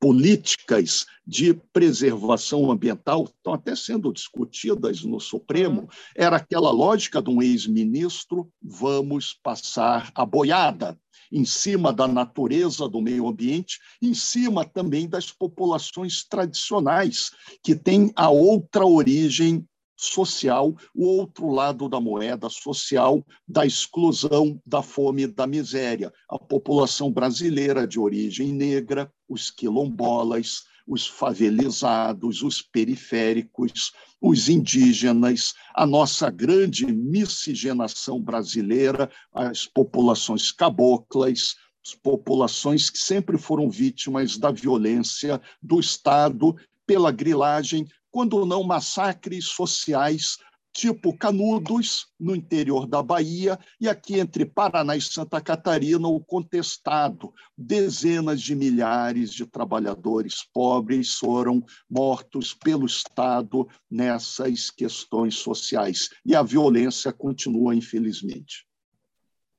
políticas 0.00 1.06
de 1.26 1.52
preservação 1.72 2.70
ambiental 2.70 3.24
estão 3.24 3.52
até 3.52 3.74
sendo 3.74 4.12
discutidas 4.12 5.02
no 5.02 5.20
Supremo, 5.20 5.82
uhum. 5.82 5.88
era 6.16 6.36
aquela 6.36 6.70
lógica 6.70 7.20
de 7.20 7.30
um 7.30 7.42
ex-ministro: 7.42 8.48
vamos 8.62 9.34
passar 9.42 10.10
a 10.14 10.24
boiada 10.24 10.98
em 11.30 11.44
cima 11.44 11.92
da 11.92 12.08
natureza 12.08 12.88
do 12.88 13.02
meio 13.02 13.28
ambiente, 13.28 13.78
em 14.00 14.14
cima 14.14 14.64
também 14.64 15.08
das 15.08 15.30
populações 15.30 16.24
tradicionais, 16.24 17.30
que 17.62 17.74
têm 17.74 18.10
a 18.16 18.30
outra 18.30 18.86
origem 18.86 19.66
social, 19.98 20.76
o 20.94 21.04
outro 21.04 21.50
lado 21.50 21.88
da 21.88 22.00
moeda 22.00 22.48
social 22.48 23.24
da 23.46 23.66
exclusão, 23.66 24.60
da 24.64 24.80
fome 24.80 25.26
da 25.26 25.46
miséria. 25.46 26.12
A 26.28 26.38
população 26.38 27.12
brasileira 27.12 27.86
de 27.86 27.98
origem 27.98 28.52
negra, 28.52 29.12
os 29.28 29.50
quilombolas, 29.50 30.62
os 30.86 31.06
favelizados, 31.06 32.42
os 32.42 32.62
periféricos, 32.62 33.92
os 34.20 34.48
indígenas, 34.48 35.52
a 35.74 35.84
nossa 35.84 36.30
grande 36.30 36.86
miscigenação 36.86 38.20
brasileira, 38.20 39.10
as 39.34 39.66
populações 39.66 40.50
caboclas, 40.50 41.56
as 41.84 41.94
populações 41.94 42.88
que 42.88 42.98
sempre 42.98 43.36
foram 43.36 43.68
vítimas 43.70 44.38
da 44.38 44.50
violência 44.50 45.40
do 45.62 45.78
Estado 45.78 46.56
pela 46.86 47.12
grilagem, 47.12 47.86
quando 48.10 48.44
não 48.44 48.62
massacres 48.62 49.46
sociais 49.46 50.38
tipo 50.78 51.16
Canudos, 51.16 52.06
no 52.20 52.36
interior 52.36 52.86
da 52.86 53.02
Bahia, 53.02 53.58
e 53.80 53.88
aqui 53.88 54.20
entre 54.20 54.44
Paraná 54.46 54.96
e 54.96 55.00
Santa 55.00 55.40
Catarina, 55.40 56.06
o 56.06 56.20
contestado. 56.20 57.32
Dezenas 57.56 58.40
de 58.40 58.54
milhares 58.54 59.32
de 59.32 59.44
trabalhadores 59.44 60.44
pobres 60.52 61.14
foram 61.14 61.64
mortos 61.90 62.54
pelo 62.54 62.86
Estado 62.86 63.66
nessas 63.90 64.70
questões 64.70 65.36
sociais. 65.36 66.10
E 66.24 66.34
a 66.36 66.42
violência 66.42 67.12
continua, 67.12 67.74
infelizmente. 67.74 68.66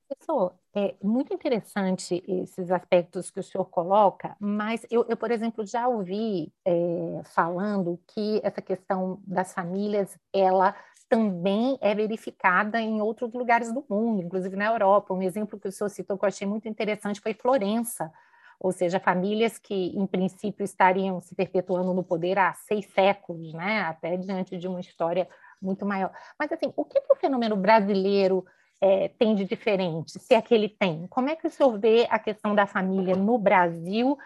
Professor, 0.07 0.58
é 0.75 0.95
muito 1.01 1.33
interessante 1.33 2.23
esses 2.27 2.71
aspectos 2.71 3.31
que 3.31 3.39
o 3.39 3.43
senhor 3.43 3.65
coloca, 3.65 4.35
mas 4.39 4.85
eu, 4.91 5.05
eu 5.09 5.17
por 5.17 5.31
exemplo, 5.31 5.65
já 5.65 5.87
ouvi 5.87 6.53
é, 6.63 7.21
falando 7.23 7.99
que 8.07 8.39
essa 8.43 8.61
questão 8.61 9.19
das 9.25 9.53
famílias, 9.53 10.17
ela 10.31 10.75
também 11.09 11.77
é 11.81 11.95
verificada 11.95 12.79
em 12.79 13.01
outros 13.01 13.33
lugares 13.33 13.73
do 13.73 13.83
mundo, 13.89 14.21
inclusive 14.21 14.55
na 14.55 14.67
Europa. 14.67 15.13
Um 15.13 15.23
exemplo 15.23 15.59
que 15.59 15.67
o 15.67 15.71
senhor 15.71 15.89
citou 15.89 16.17
que 16.17 16.23
eu 16.23 16.27
achei 16.27 16.47
muito 16.47 16.69
interessante 16.69 17.19
foi 17.19 17.33
Florença, 17.33 18.11
ou 18.59 18.71
seja, 18.71 18.99
famílias 18.99 19.57
que, 19.57 19.87
em 19.97 20.05
princípio, 20.05 20.63
estariam 20.63 21.19
se 21.19 21.33
perpetuando 21.33 21.93
no 21.93 22.03
poder 22.03 22.37
há 22.37 22.53
seis 22.53 22.85
séculos, 22.93 23.53
né? 23.53 23.81
até 23.81 24.17
diante 24.17 24.57
de 24.57 24.67
uma 24.67 24.81
história 24.81 25.27
muito 25.61 25.85
maior. 25.85 26.11
Mas, 26.37 26.51
assim, 26.51 26.71
o 26.75 26.85
que, 26.85 27.01
que 27.01 27.11
o 27.11 27.15
fenômeno 27.15 27.55
brasileiro 27.55 28.45
é, 28.81 29.09
tem 29.09 29.35
de 29.35 29.45
diferente, 29.45 30.19
se 30.19 30.33
é 30.33 30.41
que 30.41 30.53
ele 30.53 30.69
tem? 30.69 31.05
Como 31.07 31.29
é 31.29 31.35
que 31.35 31.47
o 31.47 31.51
senhor 31.51 31.77
vê 31.79 32.07
a 32.09 32.17
questão 32.17 32.55
da 32.55 32.65
família 32.65 33.15
no 33.15 33.37
Brasil 33.37 34.17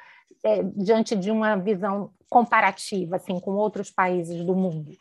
é, 0.44 0.62
diante 0.64 1.16
de 1.16 1.32
uma 1.32 1.56
visão 1.56 2.12
comparativa 2.30 3.16
assim, 3.16 3.40
com 3.40 3.52
outros 3.52 3.90
países 3.90 4.44
do 4.46 4.56
mundo? 4.56 4.96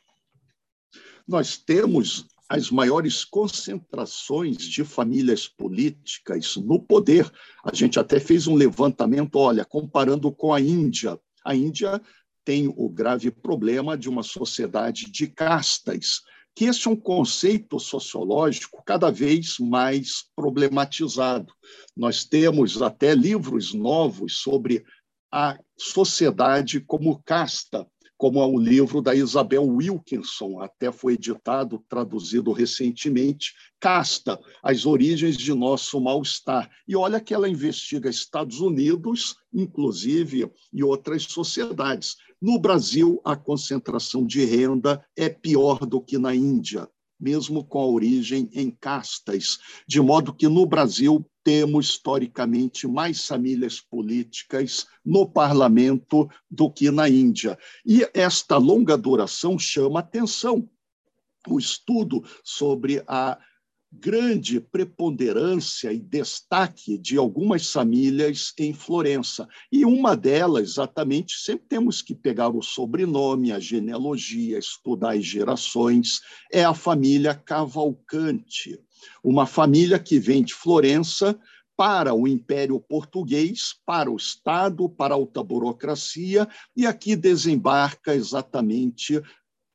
Nós 1.26 1.56
temos 1.56 2.26
as 2.48 2.70
maiores 2.70 3.24
concentrações 3.24 4.58
de 4.58 4.84
famílias 4.84 5.48
políticas 5.48 6.56
no 6.56 6.78
poder. 6.78 7.30
A 7.64 7.74
gente 7.74 7.98
até 7.98 8.20
fez 8.20 8.46
um 8.46 8.54
levantamento, 8.54 9.36
olha, 9.36 9.64
comparando 9.64 10.30
com 10.30 10.52
a 10.52 10.60
Índia. 10.60 11.18
A 11.44 11.54
Índia 11.54 12.00
tem 12.44 12.68
o 12.68 12.88
grave 12.88 13.30
problema 13.30 13.96
de 13.96 14.08
uma 14.08 14.22
sociedade 14.22 15.10
de 15.10 15.28
castas, 15.28 16.20
que 16.54 16.66
esse 16.66 16.86
é 16.86 16.90
um 16.90 16.96
conceito 16.96 17.80
sociológico 17.80 18.82
cada 18.84 19.10
vez 19.10 19.58
mais 19.58 20.24
problematizado. 20.36 21.52
Nós 21.96 22.24
temos 22.24 22.80
até 22.82 23.14
livros 23.14 23.72
novos 23.72 24.38
sobre 24.38 24.84
a 25.30 25.58
sociedade 25.78 26.80
como 26.80 27.22
casta, 27.24 27.86
como 28.22 28.40
é 28.40 28.46
o 28.46 28.56
livro 28.56 29.02
da 29.02 29.14
Isabel 29.14 29.64
Wilkinson, 29.64 30.60
até 30.60 30.92
foi 30.92 31.14
editado, 31.14 31.84
traduzido 31.88 32.52
recentemente, 32.52 33.52
Casta, 33.80 34.38
as 34.62 34.86
origens 34.86 35.36
de 35.36 35.52
nosso 35.52 36.00
mal-estar. 36.00 36.70
E 36.86 36.94
olha 36.94 37.20
que 37.20 37.34
ela 37.34 37.48
investiga 37.48 38.08
Estados 38.08 38.60
Unidos, 38.60 39.34
inclusive, 39.52 40.48
e 40.72 40.84
outras 40.84 41.24
sociedades. 41.24 42.14
No 42.42 42.58
Brasil, 42.58 43.20
a 43.24 43.36
concentração 43.36 44.26
de 44.26 44.44
renda 44.44 45.06
é 45.14 45.28
pior 45.28 45.86
do 45.86 46.00
que 46.00 46.18
na 46.18 46.34
Índia, 46.34 46.88
mesmo 47.18 47.64
com 47.64 47.78
a 47.78 47.86
origem 47.86 48.50
em 48.52 48.68
castas, 48.68 49.60
de 49.86 50.00
modo 50.00 50.34
que 50.34 50.48
no 50.48 50.66
Brasil 50.66 51.24
temos 51.44 51.90
historicamente 51.90 52.88
mais 52.88 53.24
famílias 53.24 53.80
políticas 53.80 54.88
no 55.04 55.24
parlamento 55.24 56.28
do 56.50 56.68
que 56.68 56.90
na 56.90 57.08
Índia. 57.08 57.56
E 57.86 58.04
esta 58.12 58.56
longa 58.56 58.98
duração 58.98 59.56
chama 59.56 60.00
atenção. 60.00 60.68
O 61.46 61.60
estudo 61.60 62.24
sobre 62.42 63.04
a 63.06 63.38
grande 63.92 64.60
preponderância 64.60 65.92
e 65.92 65.98
destaque 65.98 66.96
de 66.96 67.16
algumas 67.16 67.70
famílias 67.70 68.52
em 68.58 68.72
Florença. 68.72 69.46
E 69.70 69.84
uma 69.84 70.16
delas, 70.16 70.70
exatamente, 70.70 71.34
sempre 71.38 71.66
temos 71.68 72.00
que 72.00 72.14
pegar 72.14 72.48
o 72.48 72.62
sobrenome, 72.62 73.52
a 73.52 73.60
genealogia, 73.60 74.58
estudar 74.58 75.12
as 75.12 75.24
gerações, 75.24 76.20
é 76.50 76.64
a 76.64 76.74
família 76.74 77.34
Cavalcante 77.34 78.78
uma 79.22 79.46
família 79.46 79.98
que 79.98 80.18
vem 80.18 80.42
de 80.42 80.54
Florença 80.54 81.38
para 81.76 82.14
o 82.14 82.28
Império 82.28 82.78
Português, 82.78 83.74
para 83.84 84.10
o 84.10 84.16
Estado, 84.16 84.88
para 84.88 85.14
a 85.14 85.16
alta 85.16 85.42
burocracia, 85.42 86.46
e 86.76 86.86
aqui 86.86 87.16
desembarca 87.16 88.14
exatamente 88.14 89.20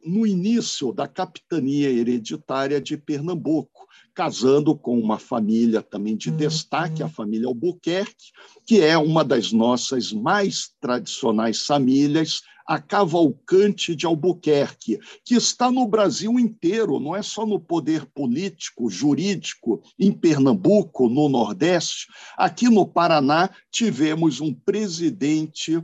no 0.05 0.25
início 0.25 0.93
da 0.93 1.07
capitania 1.07 1.89
hereditária 1.89 2.79
de 2.79 2.97
Pernambuco, 2.97 3.87
casando 4.17 4.75
com 4.75 4.99
uma 4.99 5.19
família 5.19 5.79
também 5.79 6.17
de 6.17 6.31
uhum. 6.31 6.37
destaque, 6.37 7.03
a 7.03 7.07
família 7.07 7.47
Albuquerque, 7.47 8.31
que 8.65 8.81
é 8.81 8.97
uma 8.97 9.23
das 9.23 9.51
nossas 9.51 10.11
mais 10.11 10.71
tradicionais 10.81 11.61
famílias, 11.63 12.41
a 12.65 12.81
Cavalcante 12.81 13.95
de 13.95 14.07
Albuquerque, 14.07 14.97
que 15.23 15.35
está 15.35 15.71
no 15.71 15.87
Brasil 15.87 16.39
inteiro, 16.39 16.99
não 16.99 17.15
é 17.15 17.21
só 17.21 17.45
no 17.45 17.59
poder 17.59 18.07
político, 18.07 18.89
jurídico, 18.89 19.83
em 19.99 20.11
Pernambuco, 20.11 21.07
no 21.07 21.29
Nordeste. 21.29 22.07
Aqui 22.35 22.69
no 22.69 22.87
Paraná, 22.87 23.51
tivemos 23.69 24.41
um 24.41 24.51
presidente 24.51 25.79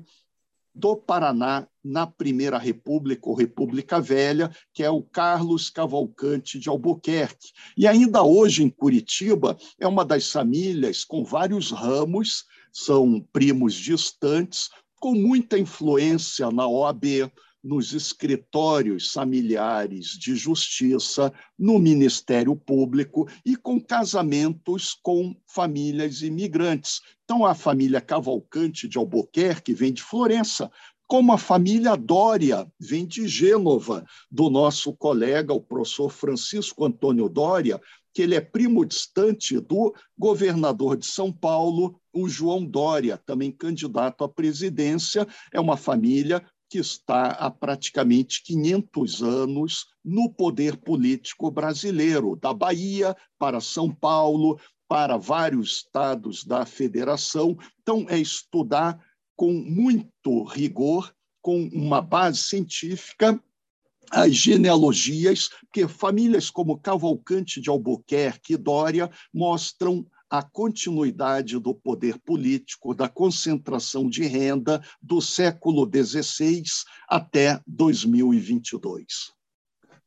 do 0.74 0.98
Paraná 0.98 1.67
na 1.84 2.08
Primeira 2.08 2.58
República, 2.58 3.30
ou 3.30 3.36
República 3.36 4.00
Velha, 4.00 4.50
que 4.74 4.84
é 4.84 4.89
o 4.89 5.04
Carlos 5.04 5.69
Cavalcante 5.69 6.58
de 6.58 6.69
Albuquerque. 6.69 7.52
E 7.78 7.88
ainda 7.88 8.24
hoje, 8.24 8.63
em 8.63 8.69
Curitiba, 8.69 9.58
é 9.80 9.88
uma 9.88 10.06
das 10.06 10.32
famílias 10.32 11.04
com 11.04 11.24
vários 11.24 11.72
ramos, 11.72 12.46
são 12.72 13.19
primos 13.32 13.74
distantes, 13.76 14.69
com 15.00 15.13
muita 15.13 15.60
influência 15.60 16.50
na 16.50 16.67
OAB, 16.67 17.30
nos 17.63 17.93
escritórios 17.93 19.12
familiares 19.12 20.17
de 20.19 20.36
justiça, 20.36 21.32
no 21.58 21.80
Ministério 21.80 22.56
Público 22.56 23.28
e 23.46 23.56
com 23.56 23.80
casamentos 23.80 24.93
com 25.02 25.34
famílias 25.48 26.22
imigrantes. 26.22 27.00
Então, 27.24 27.46
a 27.46 27.56
família 27.56 28.02
Cavalcante 28.02 28.86
de 28.86 28.98
Albuquerque 28.98 29.74
vem 29.74 29.93
de 29.93 30.04
Florença, 30.04 30.69
como 31.13 31.32
a 31.32 31.38
família 31.38 31.95
Dória 31.95 32.67
vem 32.80 33.06
de 33.06 33.28
Gênova, 33.28 34.04
do 34.32 34.49
nosso 34.49 34.91
colega, 34.93 35.54
o 35.54 35.62
professor 35.62 36.10
Francisco 36.10 36.84
Antônio 36.84 37.30
Dória, 37.30 37.80
que 38.12 38.23
ele 38.23 38.34
é 38.34 38.41
primo 38.41 38.84
distante 38.84 39.60
do 39.60 39.93
governador 40.17 40.97
de 40.97 41.06
São 41.06 41.32
Paulo, 41.32 42.02
o 42.12 42.28
João 42.28 42.65
Dória, 42.65 43.15
também 43.15 43.52
candidato 43.52 44.23
à 44.23 44.28
presidência. 44.28 45.28
É 45.54 45.60
uma 45.60 45.78
família 45.78 46.43
que 46.67 46.80
está 46.80 47.28
há 47.28 47.52
praticamente 47.52 48.41
500 48.43 49.21
anos 49.21 49.86
no 50.04 50.34
poder 50.34 50.78
político 50.78 51.52
brasileiro, 51.52 52.36
da 52.36 52.52
Bahia 52.56 53.15
para 53.38 53.62
São 53.62 53.93
Paulo, 53.93 54.60
para 54.88 55.15
vários 55.15 55.76
estados 55.76 56.43
da 56.43 56.65
federação. 56.65 57.56
Então, 57.84 58.08
é 58.10 58.17
estudar 58.17 58.99
com 59.36 59.52
muito 59.52 60.43
rigor, 60.43 61.13
com 61.41 61.63
uma 61.74 62.02
base 62.02 62.39
científica 62.39 63.41
as 64.12 64.36
genealogias, 64.36 65.50
porque 65.62 65.88
famílias 65.88 66.50
como 66.50 66.80
Cavalcante 66.80 67.60
de 67.60 67.69
Albuquerque 67.69 68.54
e 68.54 68.58
Dória 68.58 69.10
mostram 69.34 70.06
a 70.30 70.41
continuidade 70.41 71.60
do 71.60 71.76
poder 71.76 72.19
político, 72.19 72.93
da 72.93 73.08
concentração 73.08 74.10
de 74.10 74.24
renda 74.24 74.84
do 75.02 75.22
século 75.22 75.88
XVI 75.88 76.63
até 77.08 77.60
2022. 77.67 79.32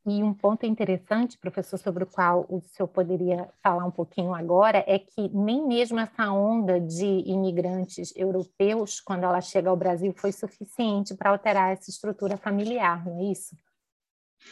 E 0.09 0.23
um 0.23 0.33
ponto 0.33 0.65
interessante, 0.65 1.37
professor, 1.37 1.77
sobre 1.79 2.05
o 2.05 2.07
qual 2.07 2.47
o 2.49 2.63
senhor 2.63 2.87
poderia 2.87 3.49
falar 3.61 3.85
um 3.85 3.91
pouquinho 3.91 4.33
agora, 4.33 4.85
é 4.87 5.01
que 5.01 5.29
nem 5.35 5.67
mesmo 5.67 5.99
essa 5.99 6.31
onda 6.31 6.81
de 6.81 7.05
imigrantes 7.27 8.13
europeus, 8.15 9.01
quando 9.01 9.25
ela 9.25 9.41
chega 9.41 9.69
ao 9.69 9.77
Brasil, 9.77 10.15
foi 10.17 10.31
suficiente 10.31 11.13
para 11.13 11.31
alterar 11.31 11.73
essa 11.73 11.91
estrutura 11.91 12.37
familiar, 12.37 13.05
não 13.05 13.19
é 13.19 13.33
isso? 13.33 13.57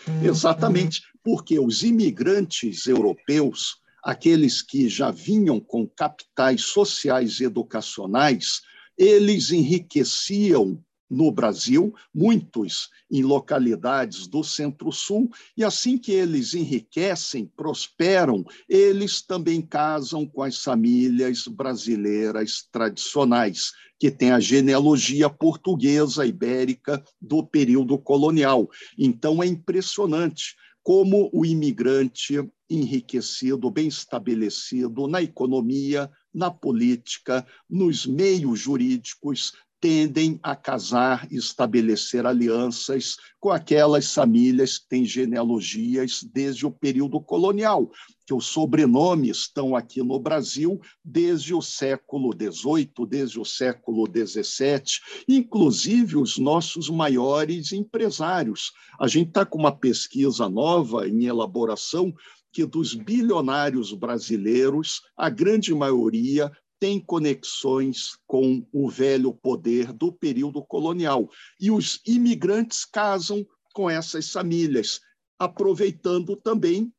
Uhum. 0.08 0.24
Exatamente, 0.24 1.02
porque 1.22 1.60
os 1.60 1.84
imigrantes 1.84 2.88
europeus, 2.88 3.76
aqueles 4.02 4.60
que 4.60 4.88
já 4.88 5.12
vinham 5.12 5.60
com 5.60 5.86
capitais 5.86 6.62
sociais 6.62 7.38
e 7.38 7.44
educacionais, 7.44 8.60
eles 8.98 9.52
enriqueciam 9.52 10.82
no 11.14 11.30
Brasil, 11.30 11.94
muitos 12.12 12.90
em 13.10 13.22
localidades 13.22 14.26
do 14.26 14.42
Centro-Sul, 14.42 15.30
e 15.56 15.62
assim 15.62 15.96
que 15.96 16.12
eles 16.12 16.54
enriquecem, 16.54 17.50
prosperam, 17.56 18.44
eles 18.68 19.22
também 19.22 19.62
casam 19.62 20.26
com 20.26 20.42
as 20.42 20.62
famílias 20.62 21.46
brasileiras 21.46 22.68
tradicionais, 22.70 23.72
que 23.98 24.10
têm 24.10 24.32
a 24.32 24.40
genealogia 24.40 25.30
portuguesa 25.30 26.26
ibérica 26.26 27.02
do 27.20 27.46
período 27.46 27.96
colonial. 27.96 28.68
Então 28.98 29.42
é 29.42 29.46
impressionante 29.46 30.56
como 30.82 31.30
o 31.32 31.46
imigrante 31.46 32.46
enriquecido, 32.68 33.70
bem 33.70 33.88
estabelecido 33.88 35.06
na 35.06 35.22
economia, 35.22 36.10
na 36.32 36.50
política, 36.50 37.46
nos 37.70 38.04
meios 38.04 38.60
jurídicos, 38.60 39.52
tendem 39.84 40.40
a 40.42 40.56
casar 40.56 41.28
e 41.30 41.36
estabelecer 41.36 42.24
alianças 42.24 43.16
com 43.38 43.50
aquelas 43.50 44.14
famílias 44.14 44.78
que 44.78 44.88
têm 44.88 45.04
genealogias 45.04 46.24
desde 46.32 46.64
o 46.64 46.70
período 46.70 47.20
colonial, 47.20 47.90
que 48.26 48.32
os 48.32 48.46
sobrenomes 48.46 49.40
estão 49.40 49.76
aqui 49.76 50.02
no 50.02 50.18
Brasil 50.18 50.80
desde 51.04 51.52
o 51.52 51.60
século 51.60 52.30
XVIII, 52.32 53.06
desde 53.06 53.38
o 53.38 53.44
século 53.44 54.06
XVII, 54.06 54.82
inclusive 55.28 56.16
os 56.16 56.38
nossos 56.38 56.88
maiores 56.88 57.70
empresários. 57.70 58.72
A 58.98 59.06
gente 59.06 59.28
está 59.28 59.44
com 59.44 59.58
uma 59.58 59.76
pesquisa 59.76 60.48
nova 60.48 61.06
em 61.06 61.26
elaboração 61.26 62.10
que 62.50 62.64
dos 62.64 62.94
bilionários 62.94 63.92
brasileiros, 63.92 65.02
a 65.14 65.28
grande 65.28 65.74
maioria 65.74 66.50
tem 66.84 67.00
conexões 67.00 68.18
com 68.26 68.62
o 68.70 68.90
velho 68.90 69.32
poder 69.32 69.90
do 69.90 70.12
período 70.12 70.62
colonial. 70.62 71.30
E 71.58 71.70
os 71.70 71.98
imigrantes 72.06 72.84
casam 72.84 73.42
com 73.72 73.88
essas 73.88 74.30
famílias, 74.30 75.00
aproveitando 75.38 76.36
também 76.36 76.92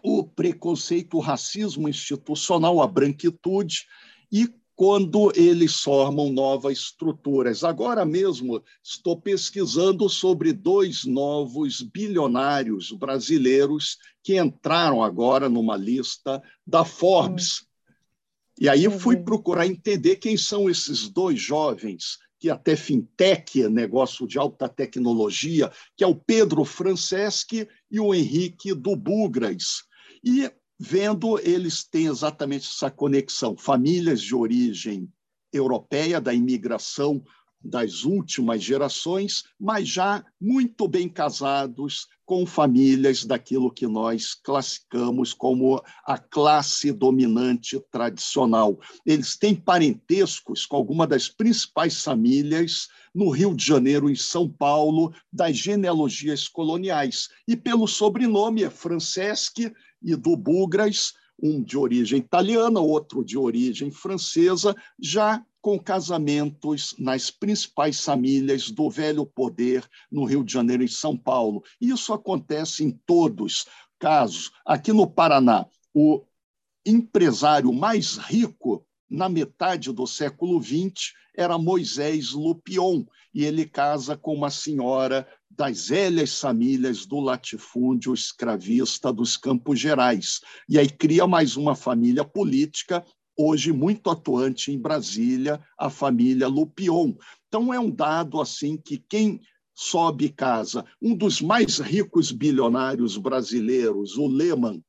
o 0.00 0.22
preconceito, 0.22 1.16
o 1.16 1.20
racismo 1.20 1.88
institucional, 1.88 2.80
a 2.80 2.86
branquitude, 2.86 3.84
e 4.30 4.48
quando 4.76 5.32
eles 5.34 5.80
formam 5.80 6.32
novas 6.32 6.78
estruturas. 6.78 7.64
Agora 7.64 8.04
mesmo 8.04 8.62
estou 8.80 9.20
pesquisando 9.20 10.08
sobre 10.08 10.52
dois 10.52 11.04
novos 11.04 11.82
bilionários 11.82 12.92
brasileiros 12.92 13.98
que 14.22 14.38
entraram 14.38 15.02
agora 15.02 15.48
numa 15.48 15.76
lista 15.76 16.40
da 16.64 16.84
Forbes. 16.84 17.68
E 18.60 18.68
aí 18.68 18.84
eu 18.84 18.90
fui 18.90 19.16
uhum. 19.16 19.24
procurar 19.24 19.66
entender 19.66 20.16
quem 20.16 20.36
são 20.36 20.68
esses 20.68 21.08
dois 21.08 21.40
jovens, 21.40 22.18
que 22.38 22.50
até 22.50 22.76
fintech, 22.76 23.66
negócio 23.68 24.26
de 24.26 24.38
alta 24.38 24.68
tecnologia, 24.68 25.72
que 25.96 26.04
é 26.04 26.06
o 26.06 26.14
Pedro 26.14 26.64
Franceschi 26.64 27.66
e 27.90 27.98
o 27.98 28.14
Henrique 28.14 28.74
do 28.74 28.94
Bugras. 28.94 29.84
E 30.22 30.50
vendo, 30.78 31.38
eles 31.38 31.84
têm 31.84 32.06
exatamente 32.06 32.68
essa 32.68 32.90
conexão, 32.90 33.56
famílias 33.56 34.20
de 34.20 34.34
origem 34.34 35.08
europeia, 35.52 36.20
da 36.20 36.32
imigração 36.32 37.22
das 37.62 38.04
últimas 38.04 38.62
gerações, 38.62 39.44
mas 39.58 39.88
já 39.88 40.24
muito 40.40 40.88
bem 40.88 41.08
casados 41.08 42.08
com 42.24 42.46
famílias 42.46 43.24
daquilo 43.24 43.72
que 43.72 43.86
nós 43.86 44.34
classificamos 44.34 45.32
como 45.32 45.82
a 46.04 46.16
classe 46.16 46.92
dominante 46.92 47.80
tradicional. 47.90 48.78
Eles 49.04 49.36
têm 49.36 49.54
parentescos 49.54 50.64
com 50.64 50.76
alguma 50.76 51.06
das 51.06 51.28
principais 51.28 52.02
famílias 52.02 52.88
no 53.12 53.30
Rio 53.30 53.54
de 53.54 53.64
Janeiro, 53.64 54.08
em 54.08 54.14
São 54.14 54.48
Paulo, 54.48 55.12
das 55.32 55.56
genealogias 55.56 56.46
coloniais. 56.46 57.28
E 57.48 57.56
pelo 57.56 57.88
sobrenome 57.88 58.62
é 58.62 58.70
Franceschi 58.70 59.72
e 60.00 60.14
do 60.14 60.36
Bugras, 60.36 61.14
um 61.42 61.62
de 61.62 61.76
origem 61.76 62.18
italiana, 62.18 62.80
outro 62.80 63.24
de 63.24 63.38
origem 63.38 63.90
francesa, 63.90 64.74
já 64.98 65.44
com 65.60 65.78
casamentos 65.78 66.94
nas 66.98 67.30
principais 67.30 68.02
famílias 68.02 68.70
do 68.70 68.88
velho 68.88 69.26
poder 69.26 69.86
no 70.10 70.24
Rio 70.24 70.42
de 70.42 70.52
Janeiro 70.52 70.82
e 70.82 70.88
São 70.88 71.16
Paulo. 71.16 71.62
Isso 71.80 72.12
acontece 72.12 72.82
em 72.84 72.90
todos 72.90 73.66
casos. 73.98 74.50
Aqui 74.64 74.92
no 74.92 75.06
Paraná, 75.06 75.66
o 75.94 76.22
empresário 76.84 77.72
mais 77.72 78.16
rico 78.16 78.86
na 79.08 79.28
metade 79.28 79.92
do 79.92 80.06
século 80.06 80.62
XX 80.62 81.12
era 81.36 81.58
Moisés 81.58 82.30
Lupion, 82.32 83.04
e 83.32 83.44
ele 83.44 83.66
casa 83.66 84.16
com 84.16 84.34
uma 84.34 84.50
senhora 84.50 85.26
das 85.50 85.88
velhas 85.88 86.38
famílias 86.40 87.04
do 87.04 87.18
latifúndio 87.18 88.14
escravista 88.14 89.12
dos 89.12 89.36
Campos 89.36 89.80
Gerais. 89.80 90.40
E 90.68 90.78
aí 90.78 90.88
cria 90.88 91.26
mais 91.26 91.56
uma 91.56 91.74
família 91.74 92.24
política 92.24 93.04
hoje 93.36 93.72
muito 93.72 94.10
atuante 94.10 94.70
em 94.70 94.78
Brasília, 94.78 95.60
a 95.78 95.88
família 95.88 96.46
Lupion. 96.46 97.14
Então 97.48 97.72
é 97.72 97.80
um 97.80 97.90
dado 97.90 98.40
assim 98.40 98.76
que 98.76 98.98
quem 98.98 99.40
sobe 99.74 100.28
casa, 100.28 100.84
um 101.00 101.16
dos 101.16 101.40
mais 101.40 101.78
ricos 101.78 102.30
bilionários 102.30 103.16
brasileiros, 103.16 104.18
o 104.18 104.26
Lehman, 104.26 104.84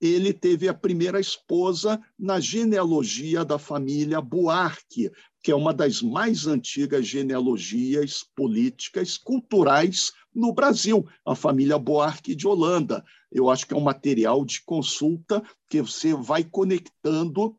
ele 0.00 0.32
teve 0.32 0.68
a 0.68 0.74
primeira 0.74 1.18
esposa 1.18 2.00
na 2.18 2.38
genealogia 2.38 3.44
da 3.44 3.58
família 3.58 4.20
Buarque, 4.20 5.10
que 5.46 5.52
é 5.52 5.54
uma 5.54 5.72
das 5.72 6.02
mais 6.02 6.48
antigas 6.48 7.06
genealogias 7.06 8.24
políticas, 8.34 9.16
culturais 9.16 10.10
no 10.34 10.52
Brasil, 10.52 11.06
a 11.24 11.36
família 11.36 11.78
Buarque 11.78 12.34
de 12.34 12.48
Holanda. 12.48 13.04
Eu 13.30 13.48
acho 13.48 13.64
que 13.64 13.72
é 13.72 13.76
um 13.76 13.80
material 13.80 14.44
de 14.44 14.60
consulta 14.62 15.40
que 15.70 15.80
você 15.80 16.12
vai 16.14 16.42
conectando 16.42 17.56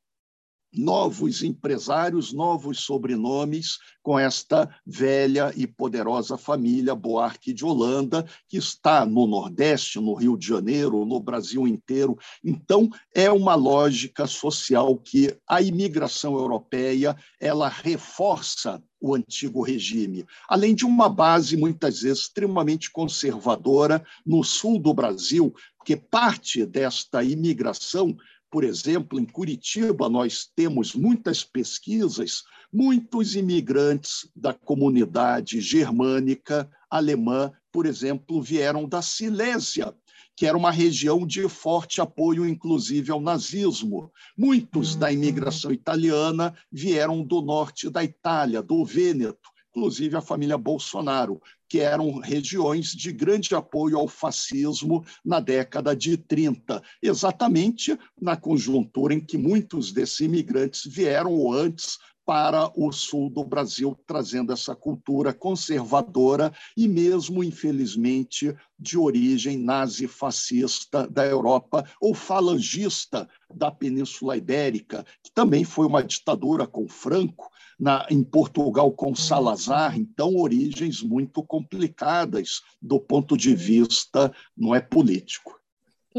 novos 0.78 1.44
empresários, 1.44 2.32
novos 2.32 2.80
sobrenomes 2.82 3.78
com 4.02 4.18
esta 4.18 4.70
velha 4.86 5.52
e 5.56 5.68
poderosa 5.68 6.38
família 6.38 6.96
Boarque 6.96 7.52
de 7.52 7.66
Holanda, 7.66 8.26
que 8.48 8.58
está 8.58 9.06
no 9.06 9.28
Nordeste, 9.28 10.00
no 10.00 10.13
Rio 10.13 10.38
de 10.38 10.48
Janeiro, 10.48 11.06
no 11.06 11.20
Brasil 11.20 11.68
inteiro. 11.68 12.18
Então, 12.44 12.90
é 13.13 13.30
uma 13.30 13.56
lógica 13.56 14.26
social 14.26 14.98
que 14.98 15.36
a 15.48 15.62
imigração 15.62 16.36
europeia 16.36 17.18
ela 17.40 17.68
reforça 17.68 18.82
o 19.00 19.13
antigo 19.13 19.62
regime, 19.62 20.26
além 20.48 20.74
de 20.74 20.86
uma 20.86 21.08
base 21.08 21.56
muitas 21.56 22.02
vezes 22.02 22.24
extremamente 22.24 22.92
conservadora 22.92 24.04
no 24.26 24.44
sul 24.44 24.80
do 24.80 24.94
Brasil, 24.94 25.54
porque 25.78 25.96
parte 25.96 26.66
desta 26.66 27.24
imigração 27.24 28.18
por 28.49 28.63
exemplo, 28.63 29.19
em 29.19 29.25
Curitiba, 29.25 30.10
nós 30.10 30.49
temos 30.55 30.95
muitas 30.95 31.43
pesquisas, 31.43 32.43
muitos 32.71 33.36
imigrantes 33.36 34.29
da 34.36 34.53
comunidade 34.53 35.60
germânica 35.60 36.69
alemã, 36.89 37.51
por 37.71 37.86
exemplo, 37.86 38.41
vieram 38.41 38.88
da 38.88 39.01
Silésia, 39.01 39.93
que 40.36 40.45
era 40.45 40.57
uma 40.57 40.71
região 40.71 41.25
de 41.25 41.49
forte 41.49 41.99
apoio, 41.99 42.47
inclusive, 42.47 43.12
ao 43.12 43.19
nazismo. 43.19 44.12
Muitos 44.38 44.95
da 44.95 45.12
imigração 45.12 45.71
italiana 45.71 46.55
vieram 46.71 47.23
do 47.23 47.41
norte 47.41 47.89
da 47.89 48.03
Itália, 48.03 48.62
do 48.62 48.86
Vêneto, 48.86 49.49
inclusive 49.69 50.15
a 50.15 50.21
família 50.21 50.57
Bolsonaro 50.57 51.41
que 51.69 51.80
eram 51.80 52.19
regiões 52.19 52.88
de 52.88 53.12
grande 53.12 53.53
apoio 53.53 53.97
ao 53.97 54.08
fascismo 54.08 55.06
na 55.23 55.39
década 55.39 55.95
de 55.95 56.17
30, 56.17 56.82
exatamente 57.01 57.97
na 58.19 58.38
conjuntura 58.38 59.13
em 59.13 59.19
que 59.19 59.38
muitos 59.38 59.91
desses 59.91 60.19
imigrantes 60.19 60.82
vieram 60.86 61.51
antes 61.51 61.97
para 62.28 62.70
o 62.76 62.92
sul 62.92 63.30
do 63.30 63.42
Brasil, 63.42 63.98
trazendo 64.06 64.52
essa 64.52 64.76
cultura 64.76 65.34
conservadora 65.34 66.52
e 66.76 66.86
mesmo, 66.86 67.42
infelizmente, 67.42 68.54
de 68.78 68.98
origem 68.98 69.58
nazi-fascista 69.58 71.08
da 71.08 71.26
Europa 71.26 71.90
ou 72.02 72.13
falangista 72.13 73.30
da 73.56 73.72
Península 73.72 74.36
Ibérica, 74.36 75.06
que 75.24 75.32
também 75.34 75.63
foi 75.63 75.86
uma 75.86 76.04
ditadura 76.04 76.68
com 76.68 76.86
Franco, 76.86 77.50
na, 77.80 78.06
em 78.10 78.24
Portugal 78.24 78.92
com 78.92 79.16
Salazar, 79.16 79.98
então 79.98 80.36
origens 80.36 81.02
muito 81.02 81.42
complicadas 81.42 82.62
do 82.82 83.00
ponto 83.00 83.38
de 83.38 83.56
vista 83.56 84.34
não 84.58 84.76
é 84.76 84.82
político. 84.82 85.58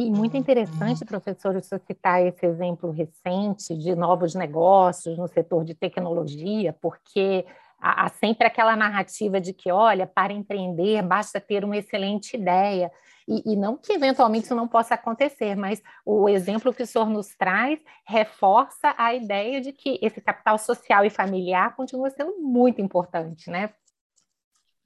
E 0.01 0.13
muito 0.13 0.37
interessante, 0.37 1.05
professor, 1.05 1.55
você 1.55 1.77
citar 1.77 2.25
esse 2.25 2.47
exemplo 2.47 2.93
recente 2.93 3.77
de 3.77 3.97
novos 3.97 4.33
negócios 4.33 5.19
no 5.19 5.27
setor 5.27 5.65
de 5.65 5.75
tecnologia, 5.75 6.73
porque 6.81 7.45
há 7.81 8.09
sempre 8.09 8.47
aquela 8.47 8.77
narrativa 8.77 9.41
de 9.41 9.53
que, 9.53 9.73
olha, 9.73 10.07
para 10.07 10.33
empreender 10.33 11.03
basta 11.03 11.41
ter 11.41 11.65
uma 11.65 11.77
excelente 11.77 12.37
ideia. 12.37 12.93
E, 13.27 13.43
e, 13.53 13.57
não 13.57 13.77
que 13.77 13.93
eventualmente 13.93 14.45
isso 14.45 14.55
não 14.55 14.69
possa 14.69 14.95
acontecer, 14.95 15.57
mas 15.57 15.83
o 16.07 16.29
exemplo 16.29 16.73
que 16.73 16.85
o 16.85 16.87
senhor 16.87 17.11
nos 17.11 17.35
traz 17.35 17.81
reforça 18.07 18.95
a 18.97 19.13
ideia 19.13 19.61
de 19.61 19.73
que 19.73 19.99
esse 20.01 20.21
capital 20.21 20.59
social 20.59 21.05
e 21.05 21.11
familiar 21.11 21.75
continua 21.75 22.09
sendo 22.09 22.39
muito 22.39 22.81
importante, 22.81 23.51
né? 23.51 23.71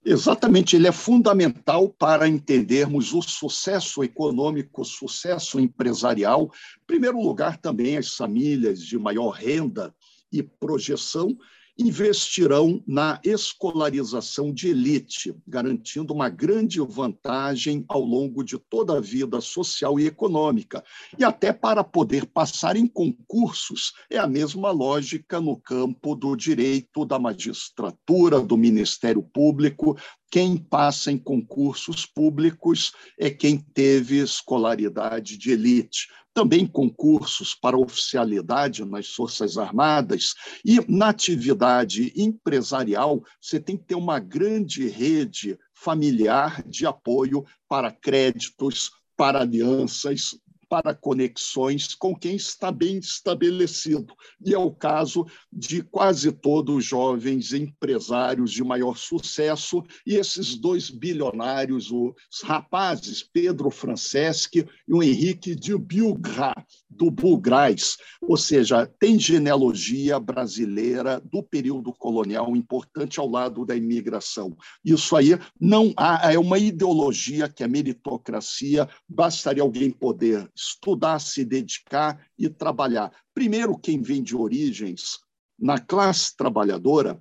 Exatamente, 0.05 0.75
ele 0.75 0.89
é 0.89 0.93
fundamental 0.93 1.89
para 1.89 2.27
entendermos 2.27 3.13
o 3.13 3.23
sucesso 3.23 4.03
econômico, 4.03 4.83
o 4.83 4.85
sucesso 4.85 5.61
empresarial. 5.61 6.51
Em 6.83 6.87
primeiro 6.87 7.21
lugar, 7.21 7.57
também 7.57 7.97
as 7.97 8.15
famílias 8.15 8.81
de 8.81 8.99
maior 8.99 9.31
renda 9.31 9.95
e 10.33 10.43
projeção 10.43 11.37
investirão 11.79 12.83
na 12.87 13.21
escolarização 13.25 14.53
de 14.53 14.69
elite, 14.69 15.35
garantindo 15.47 16.13
uma 16.13 16.29
grande 16.29 16.81
vantagem 16.81 17.85
ao 17.89 18.03
longo 18.03 18.45
de 18.45 18.59
toda 18.59 18.99
a 18.99 19.01
vida 19.01 19.41
social 19.41 19.99
e 19.99 20.07
econômica. 20.07 20.85
E 21.19 21.25
até 21.25 21.53
para 21.53 21.83
poder 21.83 22.27
passar 22.27 22.77
em 22.77 22.87
concursos, 22.87 23.93
é 24.11 24.19
a 24.19 24.27
mesma 24.27 24.71
lógica 24.71 25.41
no 25.41 25.57
campo 25.57 26.15
do 26.15 26.37
direito, 26.37 27.05
da 27.05 27.19
magistratura, 27.19 28.41
do 28.41 28.57
Ministério 28.57 29.23
Público, 29.23 29.97
quem 30.33 30.57
passa 30.57 31.13
em 31.13 31.19
concursos 31.19 32.07
públicos 32.07 32.93
é 33.21 33.29
quem 33.29 33.59
teve 33.59 34.17
escolaridade 34.17 35.37
de 35.37 35.51
elite. 35.51 36.09
Também 36.33 36.67
concursos 36.67 37.55
para 37.55 37.77
oficialidade 37.77 38.83
nas 38.83 39.09
Forças 39.09 39.59
Armadas 39.59 40.33
e 40.65 40.81
na 40.89 41.11
atividade 41.11 42.15
empresarial, 42.17 43.23
você 43.39 43.61
tem 43.61 43.77
que 43.77 43.85
ter 43.85 43.95
uma 43.95 44.19
grande 44.19 44.89
rede 44.89 45.59
familiar 45.75 46.63
de 46.67 46.87
apoio 46.87 47.45
para 47.69 47.93
créditos, 47.93 48.91
para 49.15 49.43
alianças, 49.43 50.31
para 50.73 50.95
conexões 50.95 51.95
com 51.95 52.17
quem 52.17 52.35
está 52.35 52.73
bem 52.73 52.97
estabelecido. 52.97 54.15
E 54.43 54.55
é 54.55 54.59
o 54.59 54.71
caso 54.71 55.27
de 55.53 55.83
quase 55.83 56.33
todos 56.33 56.77
os 56.77 56.83
jovens 56.87 57.53
empresários 57.53 58.51
de 58.51 58.65
maior 58.65 58.97
sucesso, 58.97 59.83
e 60.07 60.15
esses 60.15 60.57
dois 60.57 60.89
bilionários, 60.89 61.91
os 61.91 62.15
rapazes, 62.43 63.23
Pedro 63.23 63.71
Franceschi 63.71 64.67
e 64.89 64.95
o 64.95 65.03
Henrique 65.03 65.55
de 65.55 65.77
Bilgra, 65.77 66.55
do 66.89 67.11
Bulgrais, 67.11 67.99
ou 68.23 68.39
seja, 68.39 68.87
tem 68.99 69.19
genealogia 69.19 70.19
brasileira 70.19 71.21
do 71.21 71.43
período 71.43 71.93
colonial 71.93 72.57
importante 72.57 73.21
ao 73.21 73.29
lado 73.29 73.67
da 73.67 73.77
imigração. 73.77 74.57
Isso 74.83 75.17
aí 75.17 75.39
não 75.61 75.93
há, 75.99 76.33
é 76.33 76.39
uma 76.39 76.59
ideologia 76.59 77.47
que 77.47 77.63
a 77.63 77.69
meritocracia, 77.69 78.89
bastaria 79.07 79.63
alguém 79.63 79.91
poder 79.91 80.51
estudar, 80.63 81.19
se 81.19 81.45
dedicar 81.45 82.25
e 82.39 82.49
trabalhar. 82.49 83.13
Primeiro, 83.35 83.79
quem 83.79 84.01
vem 84.01 84.23
de 84.23 84.37
origens 84.37 85.19
na 85.59 85.79
classe 85.79 86.37
trabalhadora 86.37 87.21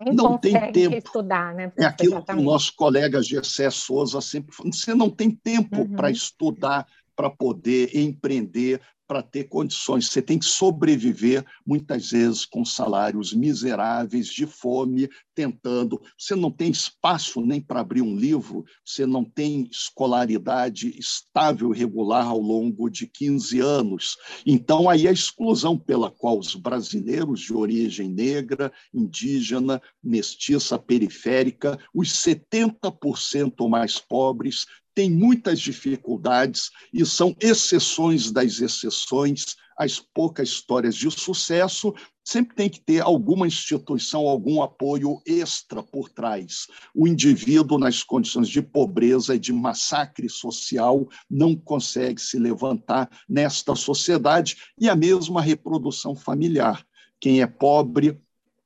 Nem 0.00 0.14
não 0.14 0.38
tem 0.38 0.72
tempo. 0.72 0.96
Estudar, 0.96 1.54
né? 1.54 1.72
É 1.76 1.84
aquilo 1.84 2.14
Exatamente. 2.14 2.42
que 2.42 2.48
o 2.48 2.52
nosso 2.52 2.74
colega 2.76 3.22
Gessé 3.22 3.70
Souza 3.70 4.20
sempre 4.20 4.54
falou: 4.54 4.72
você 4.72 4.94
não 4.94 5.10
tem 5.10 5.30
tempo 5.30 5.80
uhum. 5.80 5.96
para 5.96 6.10
estudar, 6.10 6.86
para 7.14 7.30
poder 7.30 7.96
empreender, 7.96 8.80
para 9.10 9.24
ter 9.24 9.48
condições. 9.48 10.06
Você 10.06 10.22
tem 10.22 10.38
que 10.38 10.44
sobreviver, 10.44 11.44
muitas 11.66 12.12
vezes, 12.12 12.46
com 12.46 12.64
salários 12.64 13.34
miseráveis, 13.34 14.28
de 14.28 14.46
fome, 14.46 15.10
tentando. 15.34 16.00
Você 16.16 16.36
não 16.36 16.48
tem 16.48 16.70
espaço 16.70 17.40
nem 17.40 17.60
para 17.60 17.80
abrir 17.80 18.02
um 18.02 18.14
livro, 18.14 18.64
você 18.84 19.04
não 19.04 19.24
tem 19.24 19.66
escolaridade 19.68 20.96
estável, 20.96 21.70
regular 21.70 22.24
ao 22.24 22.38
longo 22.38 22.88
de 22.88 23.08
15 23.08 23.58
anos. 23.58 24.16
Então, 24.46 24.88
aí 24.88 25.08
a 25.08 25.12
exclusão 25.12 25.76
pela 25.76 26.08
qual 26.08 26.38
os 26.38 26.54
brasileiros 26.54 27.40
de 27.40 27.52
origem 27.52 28.08
negra, 28.08 28.72
indígena, 28.94 29.82
mestiça, 30.00 30.78
periférica, 30.78 31.76
os 31.92 32.12
70% 32.12 33.68
mais 33.68 33.98
pobres, 33.98 34.66
tem 34.94 35.10
muitas 35.10 35.60
dificuldades 35.60 36.70
e 36.92 37.04
são 37.04 37.34
exceções 37.40 38.30
das 38.30 38.60
exceções. 38.60 39.56
As 39.78 39.98
poucas 39.98 40.48
histórias 40.48 40.94
de 40.94 41.10
sucesso 41.10 41.94
sempre 42.22 42.54
tem 42.54 42.68
que 42.68 42.80
ter 42.80 43.00
alguma 43.00 43.46
instituição, 43.46 44.28
algum 44.28 44.62
apoio 44.62 45.20
extra 45.26 45.82
por 45.82 46.08
trás. 46.10 46.66
O 46.94 47.08
indivíduo, 47.08 47.78
nas 47.78 48.02
condições 48.02 48.48
de 48.48 48.60
pobreza 48.60 49.34
e 49.34 49.38
de 49.38 49.52
massacre 49.52 50.28
social, 50.28 51.08
não 51.30 51.56
consegue 51.56 52.20
se 52.20 52.38
levantar 52.38 53.10
nesta 53.28 53.74
sociedade 53.74 54.56
e 54.78 54.88
a 54.88 54.94
mesma 54.94 55.40
reprodução 55.40 56.14
familiar. 56.14 56.86
Quem 57.18 57.40
é 57.40 57.46
pobre, 57.46 58.20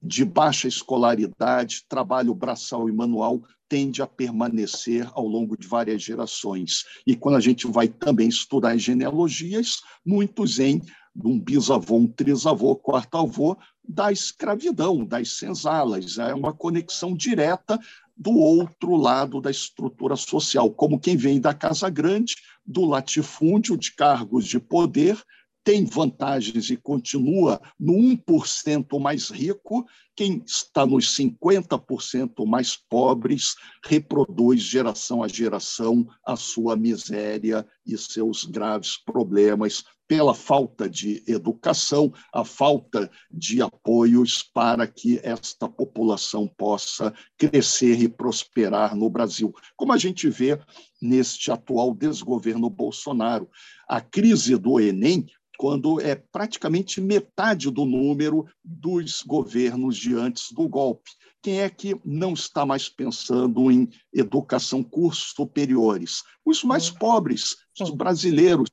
de 0.05 0.25
baixa 0.25 0.69
escolaridade, 0.69 1.85
trabalho 1.89 2.35
braçal 2.35 2.89
e 2.89 2.93
manual, 2.93 3.43
tende 3.69 4.03
a 4.03 4.07
permanecer 4.07 5.11
ao 5.15 5.27
longo 5.27 5.57
de 5.57 5.67
várias 5.67 6.03
gerações. 6.03 6.85
E 7.07 7.17
quando 7.17 7.37
a 7.37 7.41
gente 7.41 7.67
vai 7.67 7.89
também 7.89 8.29
estudar 8.29 8.73
as 8.73 8.83
genealogias, 8.83 9.81
muitos 10.05 10.59
em 10.59 10.83
um 11.25 11.41
bisavô, 11.41 11.97
um 11.97 12.07
trisavô, 12.07 12.77
quarto 12.77 13.17
avô, 13.17 13.57
da 13.83 14.13
escravidão, 14.13 15.05
das 15.05 15.39
senzalas. 15.39 16.19
É 16.19 16.35
uma 16.35 16.53
conexão 16.53 17.15
direta 17.15 17.79
do 18.17 18.33
outro 18.33 18.97
lado 18.97 19.41
da 19.41 19.51
estrutura 19.51 20.17
social, 20.17 20.71
como 20.71 21.01
quem 21.01 21.17
vem 21.17 21.41
da 21.41 21.55
casa 21.55 21.89
grande, 21.89 22.37
do 22.65 22.85
latifúndio, 22.85 23.77
de 23.77 23.93
cargos 23.95 24.47
de 24.47 24.59
poder, 24.61 25.21
tem 25.65 25.87
vantagens 25.87 26.69
e 26.69 26.77
continua 26.77 27.61
no 27.81 27.95
1% 27.95 29.01
mais 29.01 29.31
rico, 29.31 29.87
quem 30.15 30.43
está 30.47 30.85
nos 30.85 31.17
50% 31.17 32.47
mais 32.47 32.77
pobres 32.77 33.55
reproduz 33.83 34.63
geração 34.63 35.23
a 35.23 35.29
geração 35.29 36.07
a 36.25 36.37
sua 36.37 36.77
miséria 36.77 37.67
e 37.87 37.97
seus 37.97 38.45
graves 38.45 38.99
problemas 38.99 39.85
pela 40.07 40.35
falta 40.35 40.89
de 40.89 41.23
educação, 41.27 42.13
a 42.33 42.45
falta 42.45 43.11
de 43.31 43.63
apoios 43.63 44.43
para 44.43 44.87
que 44.87 45.21
esta 45.23 45.69
população 45.69 46.47
possa 46.47 47.15
crescer 47.39 48.01
e 48.01 48.09
prosperar 48.09 48.95
no 48.95 49.09
Brasil. 49.09 49.55
Como 49.77 49.93
a 49.93 49.99
gente 49.99 50.29
vê 50.29 50.59
neste 51.01 51.51
atual 51.51 51.95
desgoverno 51.95 52.69
Bolsonaro, 52.69 53.49
a 53.89 54.01
crise 54.01 54.57
do 54.57 54.79
Enem 54.79 55.27
quando 55.57 56.01
é 56.01 56.15
praticamente 56.15 57.01
metade 57.01 57.71
do 57.71 57.85
número 57.85 58.47
dos 58.63 59.23
governos 59.23 59.97
de 59.97 60.15
antes 60.15 60.53
do 60.53 60.69
golpe. 60.69 61.11
Quem 61.43 61.61
é 61.61 61.69
que 61.69 61.95
não 62.05 62.33
está 62.33 62.65
mais 62.65 62.89
pensando 62.89 63.71
em 63.71 63.89
educação, 64.13 64.83
cursos 64.83 65.33
superiores? 65.37 66.23
Os 66.45 66.65
mais 66.65 66.91
hum. 66.91 66.95
pobres, 66.95 67.57
os 67.81 67.91
brasileiros, 67.91 68.71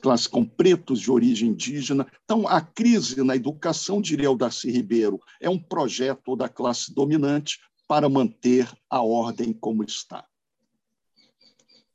classificam 0.00 0.44
pretos 0.44 1.00
de 1.00 1.10
origem 1.10 1.50
indígena. 1.50 2.06
Então, 2.24 2.46
a 2.46 2.60
crise 2.60 3.22
na 3.22 3.34
educação, 3.34 4.00
diria 4.00 4.30
o 4.30 4.36
Darcy 4.36 4.70
Ribeiro, 4.70 5.20
é 5.40 5.48
um 5.48 5.58
projeto 5.58 6.36
da 6.36 6.48
classe 6.48 6.94
dominante 6.94 7.58
para 7.88 8.08
manter 8.08 8.70
a 8.88 9.02
ordem 9.02 9.52
como 9.52 9.82
está. 9.82 10.24